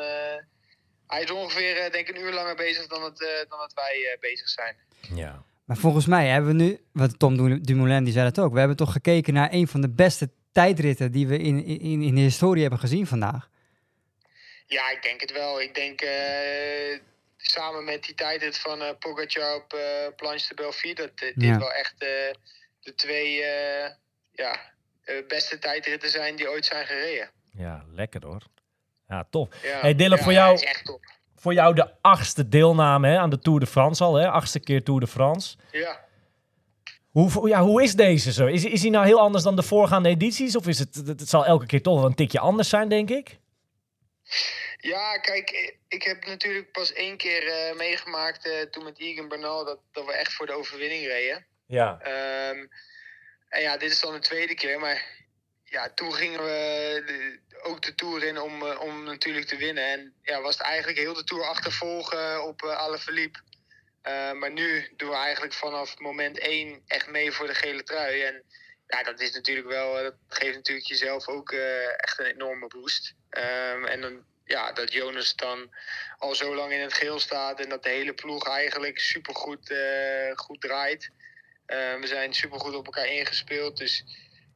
[1.06, 4.48] hij is ongeveer denk ik een uur langer bezig dan dat, dan dat wij bezig
[4.48, 4.76] zijn.
[5.14, 5.44] Ja.
[5.68, 8.58] Maar volgens mij hebben we nu, wat Tom Du- Dumoulin die zei dat ook, we
[8.58, 12.20] hebben toch gekeken naar een van de beste tijdritten die we in, in, in de
[12.20, 13.48] historie hebben gezien vandaag.
[14.66, 15.60] Ja, ik denk het wel.
[15.60, 16.98] Ik denk eh,
[17.36, 19.76] samen met die tijdrit van Pogacar op
[20.16, 20.94] Planche de Belleville...
[20.94, 21.58] dat dit Ja.
[21.58, 22.08] wel echt eh,
[22.80, 23.90] de twee eh,
[24.32, 24.60] ja,
[25.28, 27.30] beste tijdritten zijn die ooit zijn gereden.
[27.52, 28.42] ja, lekker hoor.
[29.08, 29.48] Ja, tof.
[29.62, 31.04] Ja, Hey, Dylan, ja, voor jou- is echt top.
[31.38, 34.28] Voor jou de achtste deelname hè, aan de Tour de France al, hè?
[34.28, 35.56] achtste keer Tour de France.
[35.72, 36.06] Ja.
[37.10, 38.46] Hoe, ja, hoe is deze zo?
[38.46, 40.56] Is, is hij nou heel anders dan de voorgaande edities?
[40.56, 43.38] Of is het, het, zal elke keer toch wel een tikje anders zijn, denk ik?
[44.78, 49.28] ja, kijk, eh, ik heb natuurlijk pas één keer eh, meegemaakt eh, toen met Egan
[49.28, 49.64] Bernal...
[49.64, 51.46] Dat, dat we echt voor de overwinning reden.
[51.66, 51.98] Ja.
[52.00, 52.66] Ehm,
[53.48, 54.78] en ja, dit is dan de tweede keer.
[54.78, 55.17] Maar
[55.70, 59.84] ja, toen gingen we de- ook de Tour in om, eh, om natuurlijk te winnen.
[59.84, 63.38] En ja, was het eigenlijk heel de Tour achtervolgen op uh, Alaphilippe.
[64.02, 68.22] Eh, maar nu doen we eigenlijk vanaf moment één echt mee voor de gele trui.
[68.22, 68.42] En
[68.86, 72.66] ja, dat is natuurlijk wel, eh, dat geeft natuurlijk jezelf ook eh, echt een enorme
[72.66, 73.14] boost.
[73.30, 75.74] Ehm, en dan, ja, dat Jonas dan
[76.18, 80.32] al zo lang in het geel staat en dat de hele ploeg eigenlijk supergoed eh
[80.34, 81.10] goed draait.
[81.66, 83.76] Eh, we zijn supergoed op elkaar ingespeeld.
[83.76, 84.04] Dus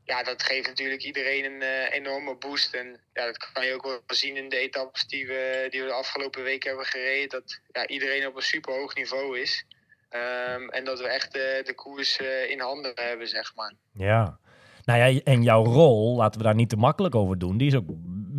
[0.04, 2.74] ja, dat geeft natuurlijk iedereen een eh, enorme boost.
[2.74, 5.86] En ja, dat kan je ook wel zien in de etappes die we, die we
[5.86, 7.28] de afgelopen weken hebben gereden.
[7.28, 9.64] Dat ja, iedereen op een super hoog niveau is.
[10.08, 13.74] Ehm, en dat we echt eh, de koers eh, in handen hebben, zeg maar.
[13.92, 14.38] Ja.
[14.84, 17.74] Nou ja, en jouw rol, laten we daar niet te makkelijk over doen, die is
[17.74, 17.86] ook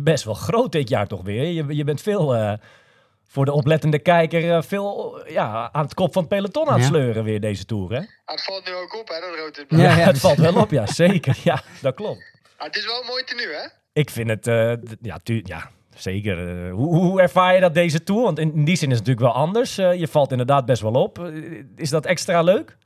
[0.04, 1.44] best wel groot dit jaar toch weer.
[1.44, 2.52] Je, je bent veel, eh,
[3.34, 6.82] voor de oplettende kijker, eh, veel ja, aan het kop van het peloton aan het
[6.82, 6.88] Ja.
[6.88, 7.98] sleuren weer deze Tour, hè?
[7.98, 9.78] Ah, het valt nu ook op, hè, dat rood Ja.
[9.98, 11.36] Ja, het valt wel op, ja, zeker.
[11.44, 12.22] Ja, dat klopt.
[12.56, 13.66] Ah, het is wel een mooi tenue, hè?
[13.92, 14.72] Ik vind het, eh,
[15.02, 16.66] ja, tu- ja, zeker.
[16.66, 18.22] Eh, hoe, hoe ervaar je dat deze Tour?
[18.22, 19.78] Want in, in die zin is het natuurlijk wel anders.
[19.78, 21.18] Eh, je valt inderdaad best wel op.
[21.76, 22.76] Is dat extra leuk?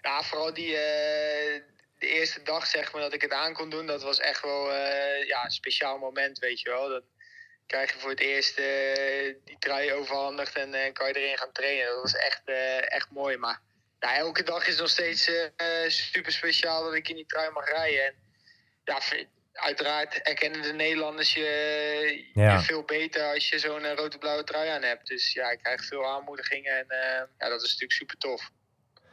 [0.00, 1.60] Ja, vooral die eh,
[1.98, 4.72] de eerste dag zeg maar dat ik het aan kon doen, dat was echt wel
[4.72, 6.88] eh, ja, een speciaal moment, weet je wel.
[6.88, 7.00] Dan
[7.72, 11.52] krijg je voor het eerst eh, die trui overhandigd en eh, kan je erin gaan
[11.52, 11.86] trainen.
[11.86, 13.36] Dat was echt, eh, echt mooi.
[13.36, 13.60] Maar
[13.98, 15.30] elke dag is nog steeds
[15.86, 18.04] super speciaal dat ik in die trui mag rijden.
[18.04, 18.14] En
[18.84, 18.98] ja,
[19.52, 22.52] uiteraard erkennen de Nederlanders je, Ja.
[22.52, 25.06] je veel beter als je zo'n rode-blauwe trui aan hebt.
[25.06, 26.86] Dus ja, ik krijg veel aanmoedigingen en
[27.38, 28.50] ja, dat is natuurlijk super tof.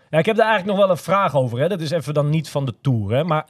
[0.10, 1.60] Ja, ik heb daar eigenlijk nog wel een vraag over.
[1.60, 1.68] Hè?
[1.68, 3.12] Dat is even dan niet van de Tour.
[3.16, 3.24] Hè?
[3.24, 3.48] Maar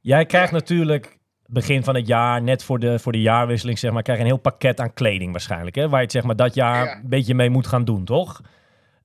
[0.00, 1.15] jij krijgt natuurlijk
[1.46, 4.30] begin van het jaar, net voor de, voor de jaarwisseling, zeg maar, krijg je een
[4.30, 5.76] heel pakket aan kleding waarschijnlijk.
[5.76, 5.88] Hè?
[5.88, 6.94] Waar je het zeg maar, dat jaar Ja.
[6.96, 8.40] een beetje mee moet gaan doen, toch?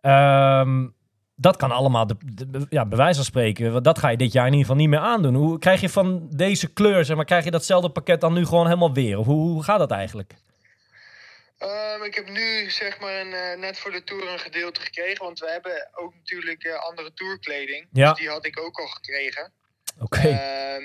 [0.02, 0.88] Ehm,
[1.36, 4.32] dat kan allemaal, de, de- ja, bij wijze van spreken, want dat ga je dit
[4.32, 5.36] jaar in ieder geval niet meer aandoen.
[5.36, 8.66] Hoe krijg je van deze kleur, zeg maar, krijg je datzelfde pakket dan nu gewoon
[8.66, 9.18] helemaal weer?
[9.18, 10.34] Of hoe, hoe gaat dat eigenlijk?
[11.58, 15.24] Ehm, ik heb nu zeg maar een, eh, net voor de tour een gedeelte gekregen.
[15.26, 17.88] Want we hebben ook natuurlijk eh, andere tourkleding.
[17.92, 18.10] Ja.
[18.10, 19.52] Dus die had ik ook al gekregen.
[20.00, 20.20] Oké.
[20.28, 20.84] Ehm,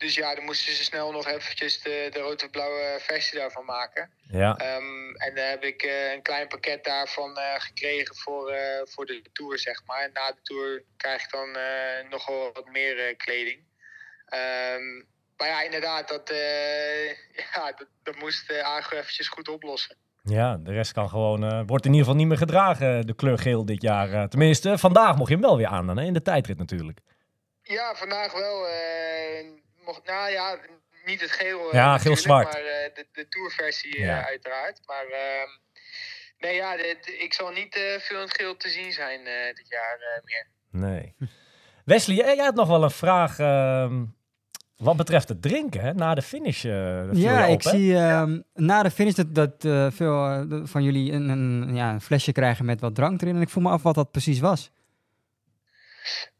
[0.00, 4.10] dus ja, dan moesten ze snel nog eventjes de, de rood-blauwe versie daarvan maken.
[4.30, 4.56] ja.
[4.56, 9.06] Ehm, en dan heb ik eh, een klein pakket daarvan eh, gekregen voor, eh, voor
[9.06, 10.02] de tour, zeg maar.
[10.02, 11.48] En na de tour krijg ik dan
[12.10, 13.60] nogal wat meer kleding.
[14.26, 14.96] Ehm,
[15.36, 16.28] maar ja, inderdaad, dat,
[17.54, 19.96] ja, dat, dat moest uh, Agro eventjes goed oplossen.
[20.22, 23.64] Ja, de rest kan gewoon, wordt in ieder geval niet meer gedragen, de kleur geel
[23.64, 24.28] dit jaar.
[24.28, 26.04] tenminste, vandaag mocht je hem wel weer aan hè?
[26.04, 27.00] in de tijdrit natuurlijk.
[27.62, 28.66] Ja, vandaag wel.
[29.84, 30.58] Mocht, nou ja,
[31.04, 31.68] niet het geel.
[31.68, 32.52] eh, Ja, geel-zwart.
[32.52, 34.26] Maar eh, de, de tourversie eh, Ja.
[34.26, 34.80] uiteraard.
[34.86, 35.48] Maar ehm,
[36.38, 39.20] nee, ja, de- de- ik zal niet eh, veel in het geel te zien zijn
[39.26, 40.46] eh, dit jaar eh, meer.
[40.90, 41.14] Nee.
[41.84, 44.04] Wesley, jij jij had nog wel een vraag ehm,
[44.76, 45.92] wat betreft het drinken, hè?
[45.94, 46.64] na de finish.
[46.64, 47.70] eh, Ja, op, ik hè?
[47.70, 52.00] zie ehm, na de finish dat, dat eh, veel van jullie een, een, ja, een
[52.00, 53.36] flesje krijgen met wat drank erin.
[53.36, 54.70] En ik voel me af wat dat precies was.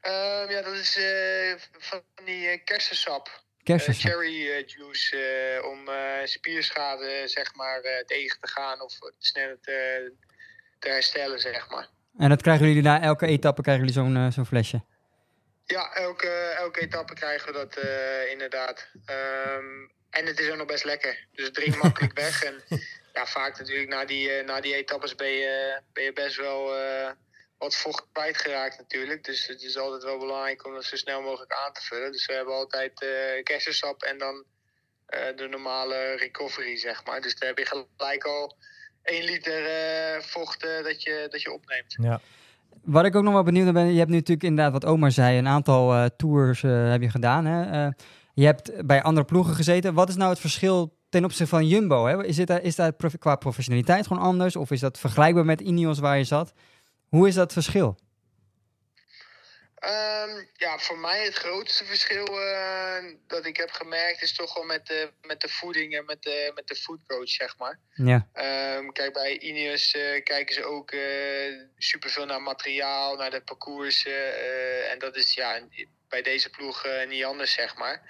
[0.01, 3.43] Ehm, ja, dat is eh, van die eh, kersensap.
[3.63, 4.11] Kersensap.
[4.11, 5.89] cherry juice om
[6.25, 10.13] spierschade zeg maar tegen te gaan of sneller te,
[10.79, 11.89] te herstellen zeg maar.
[12.19, 14.83] En dat krijgen jullie na elke etappe krijgen jullie zo'n zo'n flesje.
[15.65, 16.29] Ja, elke,
[16.59, 17.77] elke etappe krijgen we dat
[18.31, 18.89] inderdaad.
[19.05, 21.27] Ehm, en het is ook nog best lekker.
[21.33, 22.43] Dus het drinkt makkelijk weg.
[22.43, 22.63] En
[23.13, 26.73] ja, vaak natuurlijk na die, na die etappes ben je, ben je best wel
[27.61, 29.25] wat vocht kwijtgeraakt natuurlijk.
[29.25, 32.13] Dus het is altijd wel belangrijk om dat zo snel mogelijk aan te vullen.
[32.13, 34.45] Dus we hebben altijd eh kersensap en dan
[35.07, 37.21] eh, de normale recovery, zeg maar.
[37.21, 38.57] Dus daar heb je gelijk al
[39.03, 41.97] 1 liter eh, vocht eh, dat, je, dat je opneemt.
[42.03, 42.21] Ja.
[42.85, 45.11] Wat ik ook nog wel benieuwd naar ben, je hebt nu natuurlijk inderdaad wat Omar
[45.13, 47.45] zei, een aantal eh, tours eh, heb je gedaan.
[47.45, 47.87] Hè?
[47.87, 47.93] Eh,
[48.35, 49.95] je hebt bij andere ploegen gezeten.
[49.95, 52.07] Wat is nou het verschil ten opzichte van Jumbo?
[52.07, 52.25] Hè?
[52.25, 54.57] Is, dit, is dat prof- qua professionaliteit gewoon anders?
[54.57, 56.53] Of is dat vergelijkbaar met Ineos waar je zat?
[57.11, 57.99] Hoe is dat verschil?
[59.75, 64.65] Ehm, ja, voor mij het grootste verschil eh, dat ik heb gemerkt is toch wel
[64.65, 67.79] met de, met de voeding en met de, met de foodcoach, zeg maar.
[67.95, 73.43] Ja, Ehm, kijk, bij Ineos eh, kijken ze ook eh superveel naar materiaal, naar de
[73.43, 74.91] parcoursen.
[74.91, 75.61] en dat is ja,
[76.09, 78.03] bij deze ploeg niet anders, zeg maar.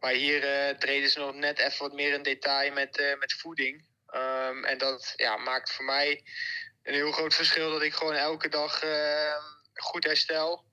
[0.00, 0.40] Maar hier
[0.78, 3.84] treden ze nog net even wat meer in detail met, met voeding.
[4.06, 6.22] Ehm, en dat ja, maakt voor mij
[6.88, 9.34] een heel groot verschil dat ik gewoon elke dag eh,
[9.74, 10.64] goed herstel.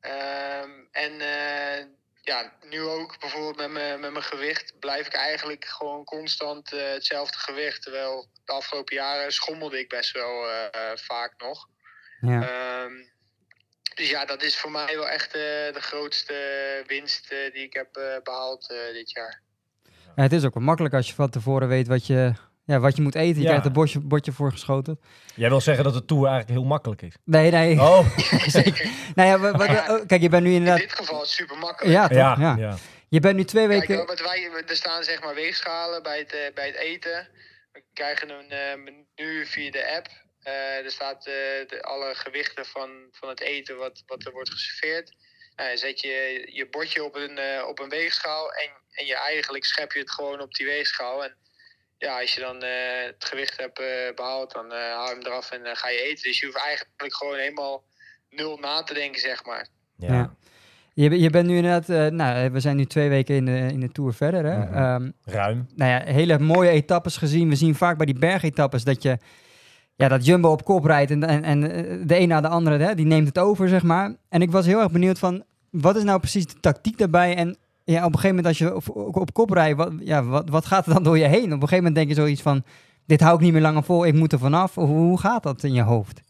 [0.00, 1.84] Ehm, en eh,
[2.22, 6.92] ja, nu ook bijvoorbeeld met mijn, met mijn gewicht blijf ik eigenlijk gewoon constant eh,
[6.92, 7.82] hetzelfde gewicht.
[7.82, 11.68] Terwijl de afgelopen jaren schommelde ik best wel eh, vaak nog.
[12.20, 12.48] ja.
[12.48, 12.92] Ehm,
[13.98, 16.34] dus ja, dat is voor mij wel echt de grootste
[16.86, 19.42] winst die ik heb eh, behaald eh, dit jaar.
[20.16, 22.32] Ja, het is ook wel makkelijk als je van tevoren weet wat je,
[22.68, 23.34] ja, wat je moet eten.
[23.36, 23.46] Je Ja.
[23.48, 25.00] krijgt een bordje, bordje voor geschoten.
[25.34, 27.14] Jij wil zeggen dat de Tour eigenlijk heel makkelijk is.
[27.24, 27.80] Nee, nee.
[27.80, 28.16] Oh,
[28.46, 28.90] Zeker.
[29.14, 29.68] Nou ja, wat, wat-
[30.00, 30.80] oh, kijk, je bent nu In inderdaad...
[30.80, 31.94] dit geval is het super makkelijk.
[31.94, 32.16] Ja, toch?
[32.16, 32.56] ja, Ja.
[32.58, 32.76] ja.
[33.08, 34.06] Je bent nu twee Kijk, weken...
[34.06, 37.28] wat wij, er staan zeg maar weegschalen bij het, eh, bij het eten.
[37.72, 38.74] We krijgen een eh,
[39.16, 40.06] menu via de app.
[40.42, 41.32] Eh, er staat eh,
[41.68, 45.12] de, alle gewichten van, van het eten wat, wat er wordt geserveerd.
[45.56, 49.64] Nou, zet je je bordje op een, eh, op een weegschaal en, en je eigenlijk
[49.64, 51.24] schep je het gewoon op die weegschaal.
[51.24, 51.36] En
[51.98, 55.26] ja, als je dan eh, het gewicht hebt eh, behaald, dan eh, haal je hem
[55.26, 56.22] eraf en ga je eten.
[56.22, 57.82] Dus je hoeft eigenlijk gewoon helemaal
[58.30, 59.66] nul na te denken, zeg maar.
[59.96, 60.12] Ja.
[60.14, 60.34] Ja.
[60.94, 61.88] Je, je bent nu inderdaad...
[61.88, 64.44] eh, nou, we zijn nu twee weken in de, in de Tour verder.
[64.44, 64.58] Hè?
[64.58, 64.74] Mhm.
[64.74, 65.66] Ehm, Ruim.
[65.74, 67.48] nou ja, hele mooie etappes gezien.
[67.48, 69.18] We zien vaak bij die bergetappes dat je...
[69.94, 71.60] Ja, dat Jumbo op kop rijdt en, en, en
[72.06, 74.16] de een na de andere, hè, die neemt het over, zeg maar.
[74.28, 77.36] En ik was heel erg benieuwd van, wat is nou precies de tactiek daarbij?
[77.36, 77.56] En
[77.92, 80.66] ja, op een gegeven moment als je op, op kop rijdt, wat, ja, wat, wat
[80.66, 81.44] gaat er dan door je heen?
[81.44, 82.64] Op een gegeven moment denk je zoiets van,
[83.06, 84.78] dit hou ik niet meer langer vol, ik moet er vanaf.
[84.78, 86.20] Of hoe gaat dat in je hoofd?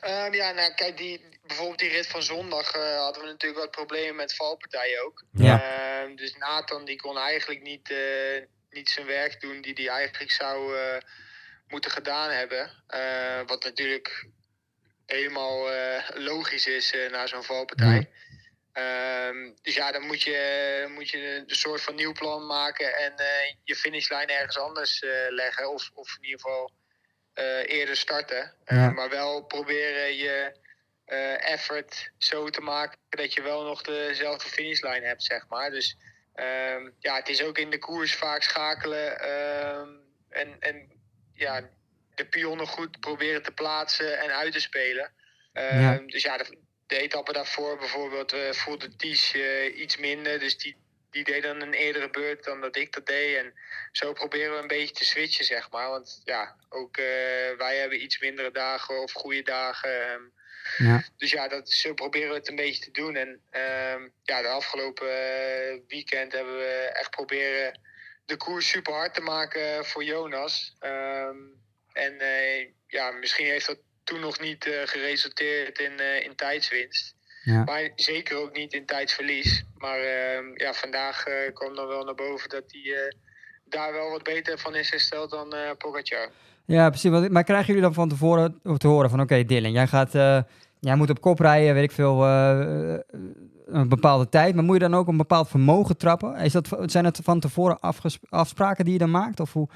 [0.00, 3.70] Ehm, ja, nou kijk, die, bijvoorbeeld die rit van zondag eh, hadden we natuurlijk wat
[3.70, 5.24] problemen met valpartijen ook.
[5.32, 5.62] Ja.
[5.62, 10.30] Ehm, dus Nathan die kon eigenlijk niet, eh, niet zijn werk doen die hij eigenlijk
[10.30, 10.96] zou eh,
[11.68, 12.70] moeten gedaan hebben.
[12.86, 14.26] Eh, wat natuurlijk
[15.06, 18.10] helemaal eh, logisch is na zo'n valpartij.
[18.74, 23.16] Ehm, dus ja, dan moet je, moet je een soort van nieuw plan maken en
[23.16, 25.70] eh, je finishlijn ergens anders eh, leggen.
[25.70, 26.70] Of, of in ieder geval
[27.32, 28.54] eh, eerder starten.
[28.64, 28.90] Ja.
[28.90, 30.62] Maar wel proberen je
[31.38, 35.70] effort zo te maken dat je wel nog dezelfde finishlijn hebt, zeg maar.
[35.70, 35.96] Dus
[36.34, 39.88] Ehm, ja, het is ook in de koers vaak schakelen ehm,
[40.28, 40.92] en, en
[41.32, 41.68] ja,
[42.14, 45.12] de pionnen goed proberen te plaatsen en uit te spelen.
[45.52, 46.02] Ja.
[46.06, 50.38] Dus ja, de, de etappe daarvoor bijvoorbeeld eh, voelde Ties eh, iets minder.
[50.38, 50.76] Dus die,
[51.10, 53.36] die deed dan een eerdere beurt dan dat ik dat deed.
[53.36, 53.54] En
[53.92, 55.88] zo proberen we een beetje te switchen, zeg maar.
[55.88, 57.04] Want ja, ook eh,
[57.56, 60.10] wij hebben iets mindere dagen of goede dagen.
[60.10, 60.22] ehm.
[60.76, 61.04] Ja.
[61.16, 63.16] Dus ja, dat, zo proberen we het een beetje te doen.
[63.16, 65.08] En ehm, ja, de afgelopen
[65.88, 67.80] weekend hebben we echt proberen
[68.24, 70.76] de koers super hard te maken voor Jonas.
[70.78, 71.36] Ehm,
[71.92, 72.16] en
[72.86, 77.14] ja, misschien heeft dat toen nog niet eh, geresulteerd in, eh, in tijdswinst.
[77.42, 77.64] Ja.
[77.64, 79.64] Maar zeker ook niet in tijdsverlies.
[79.76, 83.14] Maar ehm, ja, vandaag eh, kwam dan wel naar boven dat hij
[83.64, 86.28] daar wel wat beter van is hersteld dan Pogacar.
[86.66, 87.28] Ja, precies.
[87.28, 89.20] Maar krijgen jullie dan van tevoren te horen van...
[89.20, 90.12] Oké, Dylan, jij, gaat,
[90.80, 92.24] jij moet op kop rijden, weet ik veel,
[93.66, 94.54] een bepaalde tijd.
[94.54, 96.36] Maar moet je dan ook een bepaald vermogen trappen?
[96.36, 97.78] Is dat, zijn het van tevoren
[98.28, 99.40] afspraken die je dan maakt?
[99.40, 99.68] Of hoe?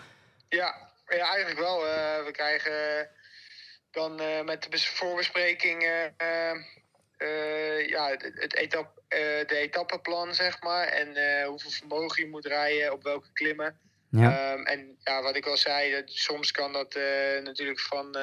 [0.48, 0.74] Ja,
[1.08, 1.78] ja eigenlijk wel.
[2.24, 3.08] We krijgen
[3.98, 6.50] dan eh, met de bes- voorbespreking eh,
[7.16, 10.86] eh, ja, het, etap, de etappeplan, zeg maar.
[10.86, 11.08] En
[11.44, 13.78] hoeveel vermogen je moet rijden, op welke klimmen.
[14.10, 14.52] Ja.
[14.52, 16.94] Ehm, en ja, wat ik al zei, dat, soms kan dat
[17.42, 18.16] natuurlijk van...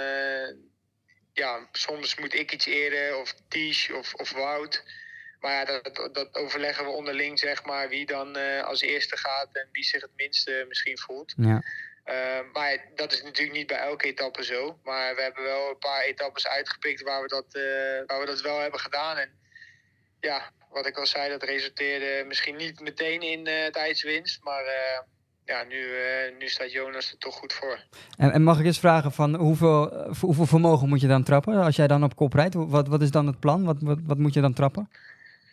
[1.33, 4.83] ja, soms moet ik iets eerder, of Tish of, of Wout.
[5.39, 9.67] Maar ja, dat, dat overleggen we onderling, zeg maar, wie dan als eerste gaat en
[9.71, 11.33] wie zich het minste misschien voelt.
[11.37, 11.63] ja.
[12.05, 14.79] Uh, maar dat is natuurlijk niet bij elke etappe zo.
[14.83, 18.41] Maar we hebben wel een paar etappes uitgepikt waar we dat, eh, waar we dat
[18.41, 19.17] wel hebben gedaan.
[19.17, 19.29] En
[20.19, 24.43] ja, wat ik al zei, dat resulteerde misschien niet meteen in eh tijdswinst.
[24.43, 24.99] Maar eh,
[25.45, 27.79] ja, nu, eh, nu staat Jonas er toch goed voor.
[28.17, 31.55] En, en mag ik eens vragen van hoeveel, eh, hoeveel vermogen moet je dan trappen?
[31.55, 33.63] Als jij dan op kop rijdt, wat, wat is dan het plan?
[33.63, 34.89] Wat, wat, wat moet je dan trappen?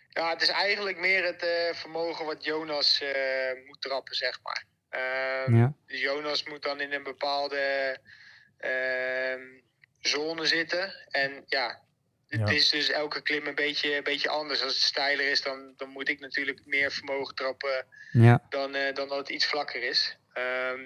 [0.08, 4.64] Ja, het is eigenlijk meer het eh, vermogen wat Jonas eh, moet trappen, zeg maar.
[4.92, 5.72] Ehm, Ja.
[5.86, 7.98] Jonas moet dan in een bepaalde
[8.58, 9.40] ehm,
[10.00, 10.92] zone zitten.
[11.10, 11.78] En ja,
[12.28, 12.54] het Ja.
[12.54, 14.62] is dus elke klim een beetje, een beetje anders.
[14.62, 18.42] Als het steiler is, dan, dan moet ik natuurlijk meer vermogen trappen Ja.
[18.48, 20.16] dan, eh, dan dat het iets vlakker is.
[20.32, 20.80] Ehm,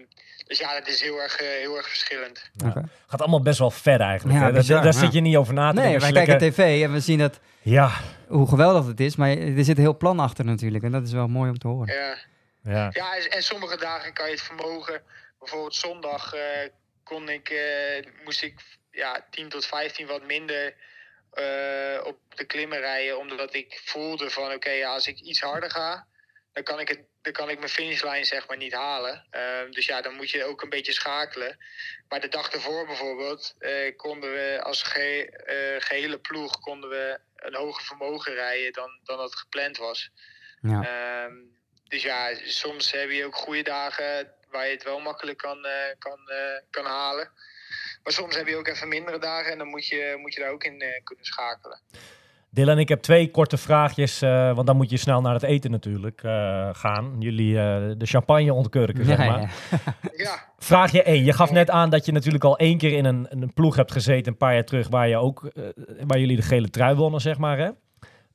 [0.47, 2.51] dus ja, dat is heel erg, eh, heel erg verschillend.
[2.53, 2.69] Ja.
[2.69, 2.83] Oké.
[3.07, 4.39] Gaat allemaal best wel ver eigenlijk.
[4.39, 4.51] Ja, hè?
[4.53, 4.99] Daar- bizar, daar ja.
[4.99, 6.01] zit je niet over na te Nee, denken.
[6.01, 7.91] wij Als je kijken tv en we zien dat, Ja,
[8.29, 9.17] hoe geweldig het is.
[9.17, 10.85] Maar er zit een heel plan achter natuurlijk.
[10.85, 11.95] En dat is wel mooi om te horen.
[11.95, 12.17] Ja.
[12.67, 12.91] Ja.
[12.93, 15.03] Ja, en, en sommige dagen kan je het vermogen.
[15.39, 16.69] Bijvoorbeeld zondag eh,
[17.05, 18.61] kon ik, eh, moest ik
[18.91, 20.75] ja, 10 tot 15 wat minder
[21.33, 23.19] eh, op de klimmen rijden.
[23.19, 26.07] Omdat ik voelde van oké, ja, als ik iets harder ga,
[26.53, 29.27] dan kan ik, het, dan kan ik mijn finishlijn zeg maar niet halen.
[29.31, 31.57] Ehm, dus ja, dan moet je ook een beetje schakelen.
[32.09, 37.21] Maar de dag ervoor bijvoorbeeld eh, konden we als ge- eh, gehele ploeg konden we
[37.37, 40.11] een hoger vermogen rijden dan, dan dat gepland was.
[40.61, 40.83] Ja.
[40.83, 41.35] Ehm,
[41.89, 45.72] dus ja, soms heb je ook goede dagen waar je het wel makkelijk kan, eh,
[45.99, 47.28] kan, eh, kan halen.
[48.03, 50.51] Maar soms heb je ook even mindere dagen en dan moet je, moet je daar
[50.51, 51.80] ook in eh, kunnen schakelen.
[52.51, 55.70] Dylan, ik heb twee korte vraagjes, eh, want dan moet je snel naar het eten
[55.70, 57.16] natuurlijk eh, gaan.
[57.18, 59.41] Jullie eh, de champagne ontkurken, zeg maar.
[59.41, 59.49] ja.
[60.24, 61.24] Ja, Vraagje 1.
[61.24, 63.93] Je gaf net aan dat je natuurlijk al één keer in een, een ploeg hebt
[63.93, 65.51] gezeten, een paar jaar terug, waar, je ook,
[66.07, 67.59] waar jullie de gele trui wonnen, zeg maar.
[67.59, 67.70] Hè?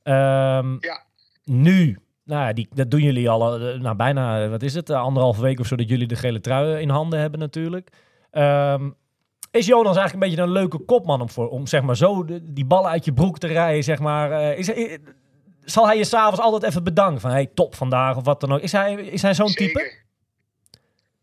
[0.02, 1.02] Ehm, Ja.
[1.44, 4.90] Nu, nou, ja, die, dat doen jullie al eh, nou, bijna, eh, wat is het,
[4.90, 7.88] eh, anderhalve week of zo, dat jullie de gele trui in handen hebben natuurlijk.
[8.30, 8.90] Ehm,
[9.50, 12.52] is Jonas eigenlijk een beetje een leuke kopman om, voor, om zeg maar zo de-
[12.52, 14.56] die ballen uit je broek te rijden, zeg maar.
[14.56, 14.98] is,
[15.64, 18.60] zal hij je s'avonds altijd even bedanken van, hey, top vandaag of wat dan ook.
[18.60, 20.00] Is hij, is hij zo'n type?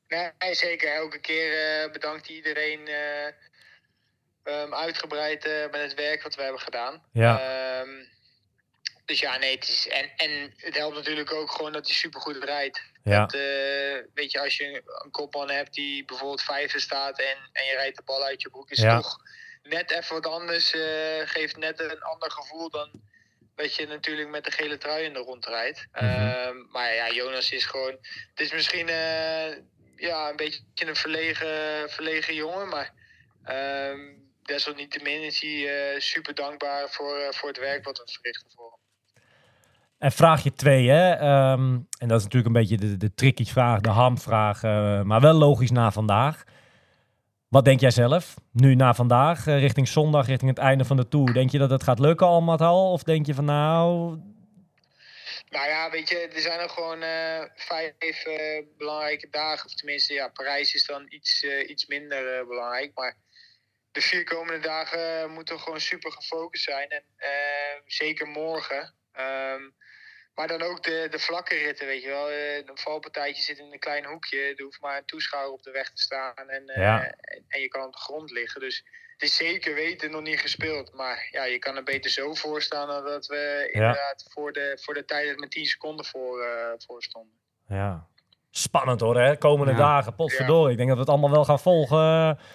[0.08, 0.93] Nee, zeker.
[0.95, 3.26] Elke keer bedankt iedereen eh,
[4.43, 7.02] ehm, uitgebreid met het werk wat we hebben gedaan.
[7.12, 7.39] Ja.
[7.39, 7.89] Ehm,
[9.10, 12.43] dus ja, nee, het is, en, en het helpt natuurlijk ook gewoon dat hij supergoed
[12.43, 12.82] rijdt.
[13.03, 13.20] Ja.
[13.20, 17.38] Dat, eh, weet je, als je een, een kopman hebt die bijvoorbeeld vijfde staat en,
[17.51, 18.95] en je rijdt de bal uit je broek, is Ja.
[18.95, 19.18] toch
[19.64, 20.74] net even wat anders.
[20.74, 22.91] eh, geeft net een ander gevoel dan
[23.55, 25.86] dat je natuurlijk met de gele trui in de rond rijdt.
[25.91, 26.03] Mhm.
[26.05, 27.97] Ehm, maar ja, Jonas is gewoon.
[28.30, 29.51] Het is misschien eh,
[29.95, 32.93] ja, een beetje een verlegen, verlegen jongen, maar.
[33.43, 38.78] ehm desalniettemin is hij super dankbaar voor, voor het werk wat we verrichten voor hem.
[40.00, 41.12] En vraagje twee, hè?
[41.12, 45.22] ehm, en dat is natuurlijk een beetje de, de tricky vraag, de hamvraag, eh, maar
[45.22, 46.43] wel logisch na vandaag.
[47.47, 51.08] Wat denk jij zelf, nu na vandaag, eh, richting zondag, richting het einde van de
[51.08, 51.34] Tour?
[51.34, 52.91] Denk je dat het gaat lukken allemaal al?
[52.91, 54.18] Of denk je van nou,
[55.50, 58.24] Nou ja, weet je, er zijn nog gewoon eh, vijf
[58.78, 59.66] belangrijke dagen.
[59.66, 62.91] Of tenminste, ja, Parijs is dan iets, iets minder belangrijk.
[62.93, 63.18] Maar
[63.91, 66.89] de vier komende dagen moeten gewoon super gefocust zijn.
[66.89, 67.04] En
[67.86, 68.93] zeker morgen.
[69.12, 69.62] Ehm,
[70.39, 72.29] Maar dan ook de, de vlakke ritten, weet je wel.
[72.29, 74.53] Eh, Een valpartijtje zit in een klein hoekje.
[74.55, 76.49] Er hoeft maar een toeschouwer op de weg te staan.
[76.49, 77.03] En, eh, Ja.
[77.03, 78.61] en, en je kan op de grond liggen.
[78.61, 78.83] Dus
[79.13, 80.93] het is zeker weten nog niet gespeeld.
[80.93, 84.77] Maar ja, je kan er beter zo voor staan dan dat we inderdaad voor de,
[84.81, 87.37] voor de tijd met 10 seconden voor, eh, voor stonden.
[87.67, 88.07] Ja.
[88.52, 89.38] Spannend hoor, hè?
[89.38, 89.78] Komende Ja.
[89.78, 90.16] dagen.
[90.16, 90.72] Potverdorie.
[90.72, 91.97] Ik denk dat we het allemaal wel gaan volgen.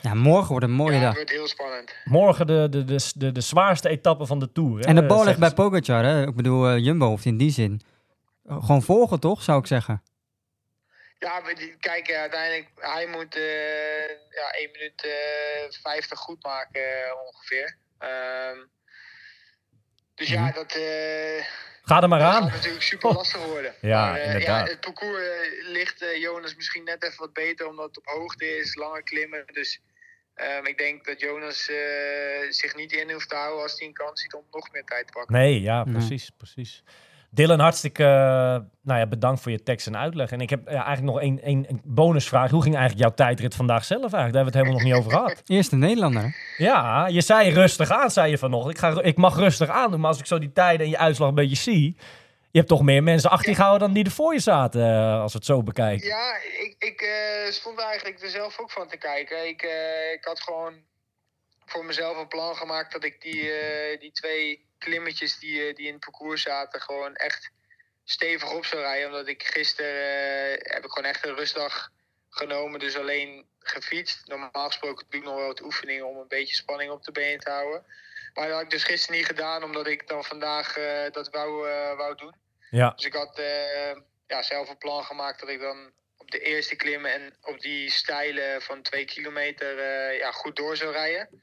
[0.02, 1.14] Ja, morgen wordt een mooie ja, het dag.
[1.14, 1.94] wordt heel spannend.
[2.04, 4.78] Morgen de, de, de, de, de zwaarste etappe van de Tour.
[4.78, 4.84] Hè?
[4.86, 5.50] En de bal ligt bij.
[5.52, 6.26] Pogacar, hè?
[6.26, 7.80] Ik bedoel, eh, Jumbo hoeft in die zin.
[8.48, 10.02] Gewoon volgen, toch, zou ik zeggen.
[11.18, 11.40] Ja,
[11.80, 16.82] kijk, eh, uiteindelijk, hij moet eh, ja, 1 minuut eh 50 goed maken
[17.26, 17.76] ongeveer.
[17.98, 18.58] Ehm,
[20.14, 21.44] dus ja, dat, eh,
[21.84, 22.42] Ga er maar dat aan.
[22.42, 23.74] gaat natuurlijk super lastig worden.
[23.80, 24.66] Ja, maar, eh, inderdaad.
[24.66, 28.06] Ja, het parcours eh, ligt eh, Jonas misschien net even wat beter, omdat het op
[28.06, 29.44] hoogte is, langer klimmen.
[29.52, 29.80] Dus
[30.34, 31.76] ehm, ik denk dat Jonas eh,
[32.50, 35.06] zich niet in hoeft te houden als hij een kans ziet om nog meer tijd
[35.06, 35.34] te pakken.
[35.34, 36.82] Nee, ja, precies, precies.
[37.34, 38.08] Dylan, hartstikke eh,
[38.82, 40.30] nou ja, bedankt voor je tekst en uitleg.
[40.30, 42.50] En ik heb ja, eigenlijk nog één, één, een bonusvraag.
[42.50, 44.32] Hoe ging eigenlijk jouw tijdrit vandaag zelf eigenlijk?
[44.32, 45.42] Daar hebben we het helemaal nog niet over gehad.
[45.56, 46.36] Eerste Nederlander.
[46.56, 48.74] Ja, je zei rustig aan, zei je vanochtend.
[48.74, 50.98] Ik, ga, ik mag rustig aan doen, maar als ik zo die tijden en je
[50.98, 51.96] uitslag een beetje zie...
[52.50, 55.20] Je hebt toch meer mensen achter je gehouden dan die er voor je zaten, eh,
[55.20, 56.06] als we het zo bekijken.
[56.06, 59.48] Ja, ik, ik eh, stond eigenlijk er zelf ook van te kijken.
[59.48, 60.74] Ik, eh, ik had gewoon
[61.64, 63.50] voor mezelf een plan gemaakt dat ik die,
[63.98, 67.50] die twee klimmetjes die, eh, die in het parcours zaten gewoon echt
[68.04, 69.06] stevig op zou rijden.
[69.06, 71.90] Omdat ik gisteren eh, heb ik gewoon echt een rustdag
[72.30, 74.26] genomen, dus alleen gefietst.
[74.26, 77.40] Normaal gesproken doe ik nog wel wat oefeningen om een beetje spanning op de benen
[77.40, 77.86] te houden.
[78.34, 81.66] Maar dat had ik dus gisteren niet gedaan, omdat ik dan vandaag eh, dat wou,
[81.96, 82.34] wou doen.
[82.70, 83.42] Ja, Dus ik had
[84.26, 87.90] ja, zelf een plan gemaakt dat ik dan op de eerste klim en op die
[87.90, 89.82] steile van twee kilometer
[90.14, 91.40] ja, goed door zou rijden.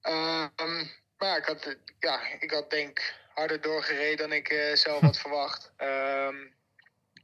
[0.00, 0.86] Ehm,
[1.22, 5.72] maar ik had, ja, ik had denk harder doorgereden dan ik eh, zelf had verwacht.
[5.76, 6.36] Ehm,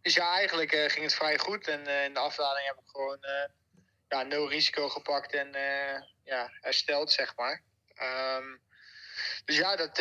[0.02, 1.68] dus ja, eigenlijk eh, ging het vrij goed.
[1.68, 3.18] En eh, in de afdaling heb ik gewoon
[4.08, 5.48] ja, nul risico gepakt en
[6.24, 7.62] ja, hersteld, zeg maar.
[7.94, 8.46] Ehm,
[9.44, 9.96] dus ja, dat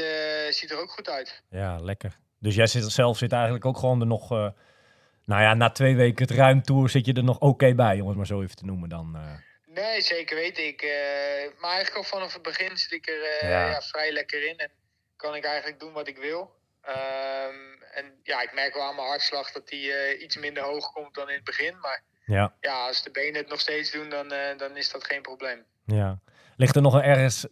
[0.55, 1.43] ziet er ook goed uit.
[1.49, 2.17] ja, lekker.
[2.39, 4.29] Dus jij zit, zelf zit eigenlijk ook gewoon er nog...
[5.25, 8.17] nou ja, na twee weken het ruimtour zit je er nog oké bij, om het
[8.17, 9.17] maar zo even te noemen dan.
[9.81, 10.81] Nee, zeker weet ik.
[10.81, 13.65] eh, maar eigenlijk al vanaf het begin zit ik er eh, Ja.
[13.69, 13.81] ja.
[13.81, 14.57] vrij lekker in.
[14.57, 14.71] En
[15.15, 16.51] kan ik eigenlijk doen wat ik wil.
[16.81, 17.55] Ehm,
[17.93, 21.13] en ja, ik merk wel aan mijn hartslag dat die eh, iets minder hoog komt
[21.15, 21.79] dan in het begin.
[21.79, 25.21] Maar ja, ja, als de benen het nog steeds doen, dan, dan is dat geen
[25.21, 25.65] probleem.
[25.85, 26.19] ja.
[26.55, 27.47] Ligt er nog een ergens...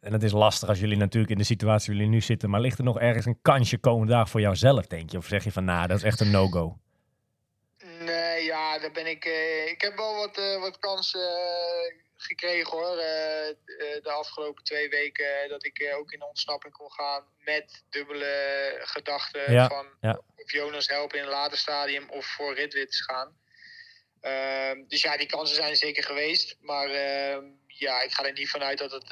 [0.00, 2.50] En het is lastig als jullie natuurlijk in de situatie waar jullie nu zitten.
[2.50, 5.16] Maar ligt er nog ergens een kansje komende dag voor jouzelf, denk je?
[5.16, 6.78] Of zeg je van, nou, dat is echt een no-go?
[8.08, 9.24] Nee, ja, daar ben ik.
[9.24, 12.96] eh, ik heb wel wat, eh, wat kansen eh, gekregen hoor.
[14.02, 19.52] de afgelopen twee weken dat ik ook in de ontsnapping kon gaan met dubbele gedachten
[19.52, 20.20] Ja, van ja.
[20.36, 23.36] of Jonas helpen in een later stadium of voor ritwits gaan.
[24.20, 26.56] Ehm, dus ja, die kansen zijn er zeker geweest.
[26.60, 29.08] Maar ehm, ja, ik ga er niet vanuit dat het,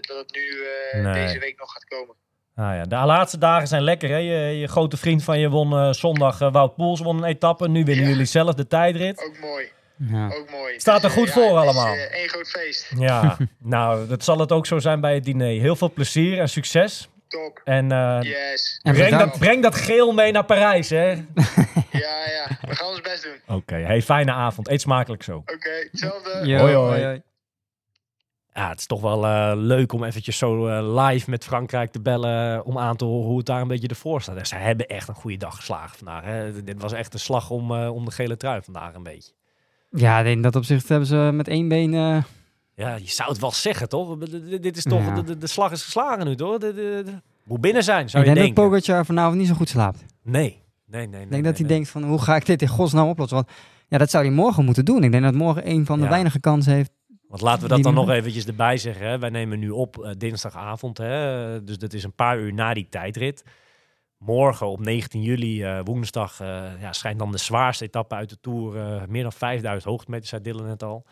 [0.00, 1.12] dat het nu Nee.
[1.26, 2.16] deze week nog gaat komen.
[2.60, 4.08] Nou ja, de laatste dagen zijn lekker.
[4.08, 4.16] Hè?
[4.16, 7.68] Je, je grote vriend van je won eh, zondag, eh, Wout Poels, won een etappe.
[7.68, 8.10] Nu winnen Ja.
[8.10, 9.24] jullie zelf de tijdrit.
[9.26, 10.26] Ook mooi, Ja.
[10.26, 10.80] ook mooi.
[10.80, 11.94] Staat er Dus, goed eh, voor het is, allemaal.
[11.94, 12.92] eh, één groot feest.
[12.98, 15.60] Ja, nou, dat zal het ook zo zijn bij het diner.
[15.60, 17.08] Heel veel plezier en succes.
[17.28, 17.60] Top.
[17.64, 18.80] En eh, Yes.
[18.82, 21.06] En breng, dat, breng dat geel mee naar Parijs, hè?
[21.90, 22.56] Ja, ja.
[22.68, 23.56] We gaan ons best doen.
[23.56, 24.68] Oké, hey, fijne avond.
[24.68, 25.36] Eet smakelijk zo.
[25.36, 26.40] Oké, hetzelfde.
[26.46, 27.22] Yo, hoi, hoi.
[28.52, 32.00] Ja, het is toch wel eh, leuk om eventjes zo eh, live met Frankrijk te
[32.00, 32.54] bellen...
[32.54, 34.36] eh, om aan te horen hoe het daar een beetje ervoor staat.
[34.36, 36.24] En ze hebben echt een goede dag geslagen vandaag.
[36.24, 36.62] Hè?
[36.64, 39.32] Dit was echt een slag om, om de gele trui vandaag een beetje.
[39.90, 41.92] Ja, in dat opzicht hebben ze met één been...
[42.74, 44.18] Ja, je zou het wel zeggen, toch?
[44.18, 45.20] D- Dit is toch, Ja.
[45.22, 46.58] de, de, slag is geslagen nu, toch?
[47.44, 48.70] Moet binnen zijn, ik zou je denk dat denken.
[48.70, 50.04] Pogacar vanavond niet zo goed slaapt.
[50.22, 51.06] Nee, nee, nee.
[51.08, 51.74] nee Ik denk dat hij nee.
[51.76, 53.36] denkt van, hoe ga ik dit in godsnaam oplossen?
[53.36, 53.48] Want
[53.88, 55.04] ja, dat zou hij morgen moeten doen.
[55.04, 56.10] Ik denk dat morgen een van de Ja.
[56.10, 56.90] weinige kansen heeft.
[57.30, 59.06] Want laten we dat dan nog eventjes erbij zeggen.
[59.06, 59.18] Hè?
[59.18, 60.98] Wij nemen nu op eh, dinsdagavond.
[60.98, 61.64] Hè?
[61.64, 63.44] Dus dat is een paar uur na die tijdrit.
[64.18, 68.38] Morgen op 19 juli, eh, woensdag, eh, ja, schijnt dan de zwaarste etappe uit de
[68.40, 69.04] Tour.
[69.08, 71.04] meer dan 5000 hoogtemeters, zei Dylan net al.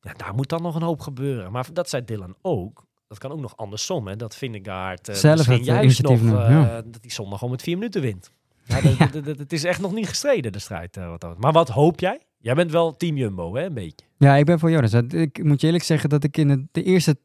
[0.00, 1.52] Ja, daar moet dan nog een hoop gebeuren.
[1.52, 2.84] Maar dat zei Dylan ook.
[3.08, 4.06] Dat kan ook nog andersom.
[4.06, 4.16] Hè?
[4.16, 6.82] Dat Vingegaard uh, Zelf misschien het, juist nog, ja.
[6.82, 8.30] dat hij zondag gewoon met vier minuten wint.
[8.64, 8.80] Ja,
[9.20, 10.96] Het is echt nog niet gestreden, de strijd.
[10.96, 11.38] wat.
[11.38, 12.20] Maar wat hoop jij?
[12.42, 13.64] Jij bent wel team Jumbo, hè?
[13.64, 14.06] Een beetje.
[14.18, 14.92] Ja, ik ben voor Jonas.
[14.92, 17.16] Ik moet je eerlijk zeggen dat ik in de, de eerste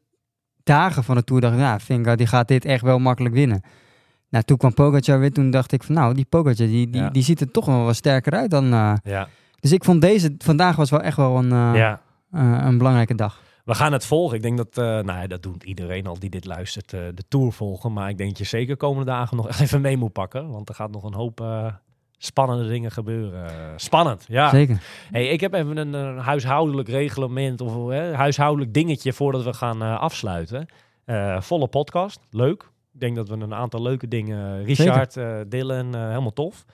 [0.62, 3.60] dagen van de Tour dacht, ja, Vinga die gaat dit echt wel makkelijk winnen.
[4.28, 7.10] Nou, toen kwam Pogacar weer, toen dacht ik van nou, die Pogacar die, die, Ja.
[7.10, 8.72] die ziet er toch wel wat sterker uit dan...
[8.72, 9.28] eh, Ja.
[9.60, 12.00] dus ik vond deze, vandaag was wel echt wel een, eh, ja.
[12.30, 13.42] eh, een belangrijke dag.
[13.64, 14.36] We gaan het volgen.
[14.36, 17.52] Ik denk dat, eh, nou ja, dat doet iedereen al die dit luistert, de Tour
[17.52, 17.92] volgen.
[17.92, 20.50] Maar ik denk dat je zeker komende dagen nog even mee moet pakken.
[20.50, 21.40] Want er gaat nog een hoop
[22.18, 23.50] spannende dingen gebeuren.
[23.76, 24.48] Spannend, ja.
[24.48, 24.82] Zeker.
[25.10, 29.82] Hey, ik heb even een, een huishoudelijk reglement of eh, huishoudelijk dingetje voordat we gaan
[29.82, 30.68] eh, afsluiten.
[31.08, 32.62] Eh, volle podcast, leuk.
[32.94, 36.64] Ik denk dat we een aantal leuke dingen, Richard, eh, Dylan, eh, helemaal tof.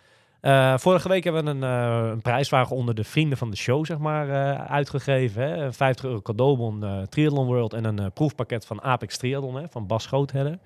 [0.76, 4.56] Vorige week hebben we een, een prijsvraag onder de vrienden van de show zeg maar,
[4.58, 5.42] uitgegeven.
[5.42, 5.64] Hè?
[5.64, 9.68] Een 50 euro cadeaubon Triathlon World en een proefpakket van Apex Triathlon hè?
[9.70, 10.58] van Bas Schoothedder.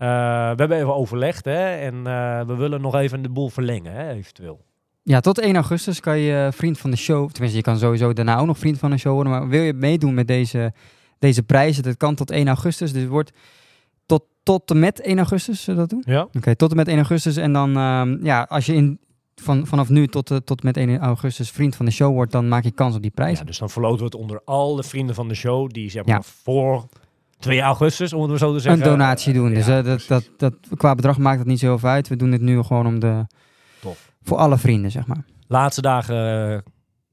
[0.00, 1.74] Eh, we hebben even overlegd hè?
[1.76, 4.10] en eh, we willen nog even de boel verlengen hè?
[4.10, 4.60] eventueel.
[5.02, 8.38] Ja, tot 1 augustus kan je vriend van de show, tenminste je kan sowieso daarna
[8.38, 10.72] ook nog vriend van de show worden, maar wil je meedoen met deze,
[11.18, 13.32] deze prijzen, dat kan tot 1 augustus, dus het wordt
[14.06, 16.02] tot, tot en met 1 augustus, dat doen?
[16.06, 16.28] Ja?
[16.36, 19.00] Oké, tot en met 1 augustus en dan, ehm, ja, als je in,
[19.34, 22.48] van, vanaf nu tot, eh, tot met 1 augustus vriend van de show wordt, dan
[22.48, 23.38] maak je kans op die prijs.
[23.38, 26.12] Ja, dus dan verloten we het onder alle vrienden van de show die zeg Ja.
[26.12, 26.86] maar voor
[27.40, 28.84] 2 augustus, om het maar zo te een zeggen.
[28.84, 29.54] donatie doen.
[29.54, 32.08] Dus Ja, eh, dat, dat, dat, qua bedrag maakt het niet zo heel veel uit.
[32.08, 33.26] We doen dit nu gewoon om de,
[33.80, 34.12] Tof.
[34.22, 35.24] voor alle vrienden, zeg maar.
[35.46, 36.58] Laatste dagen eh,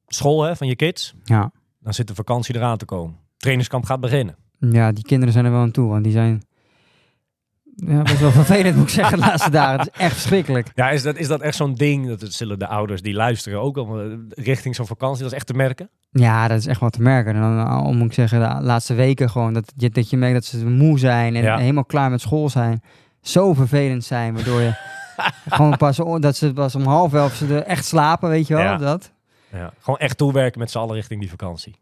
[0.08, 1.14] school hè, van je kids.
[1.24, 1.52] Ja.
[1.80, 3.16] Dan zit de vakantie eraan te komen.
[3.38, 4.36] Trainingskamp gaat beginnen.
[4.60, 6.42] Ja, die kinderen zijn er wel aan toe, want die zijn
[7.76, 9.80] ja, best wel vervelend, moet ik zeggen, de laatste dagen.
[9.80, 10.72] Het is echt verschrikkelijk.
[10.76, 12.08] Ja, is dat, is dat echt zo'n ding?
[12.08, 15.22] Dat het zullen de ouders die luisteren ook al eh, richting zo'n vakantie.
[15.22, 15.90] Dat is echt te merken.
[16.10, 17.36] Ja, dat is echt wat te merken.
[17.36, 20.34] En dan al moet ik zeggen, de laatste weken gewoon, dat je, dat je merkt
[20.34, 21.58] dat ze moe zijn en Ja.
[21.58, 22.82] helemaal klaar met school zijn.
[23.22, 24.72] Zo vervelend zijn, waardoor je
[25.50, 28.78] gewoon pas, dat ze pas om half elf ze echt slapen, weet je wel, Ja.
[28.78, 29.12] dat.
[29.52, 29.74] Ja.
[29.80, 31.76] Gewoon echt toewerken met z'n allen richting die vakantie.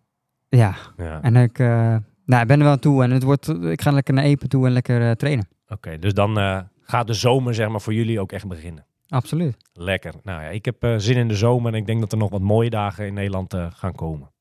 [0.49, 1.19] Ja, Ja.
[1.21, 1.95] en ik, eh,
[2.25, 4.49] nou, ik ben er wel aan toe en het wordt, ik ga lekker naar Epen
[4.49, 5.47] toe en lekker eh, trainen.
[5.67, 8.85] Oké, dus dan eh, gaat de zomer zeg maar voor jullie ook echt beginnen.
[9.09, 9.55] Absoluut.
[9.73, 10.13] Lekker.
[10.23, 12.29] Nou ja, ik heb eh, zin in de zomer en ik denk dat er nog
[12.29, 14.31] wat mooie dagen in Nederland eh, gaan komen.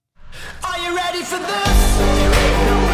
[0.61, 2.94] Are you ready for this?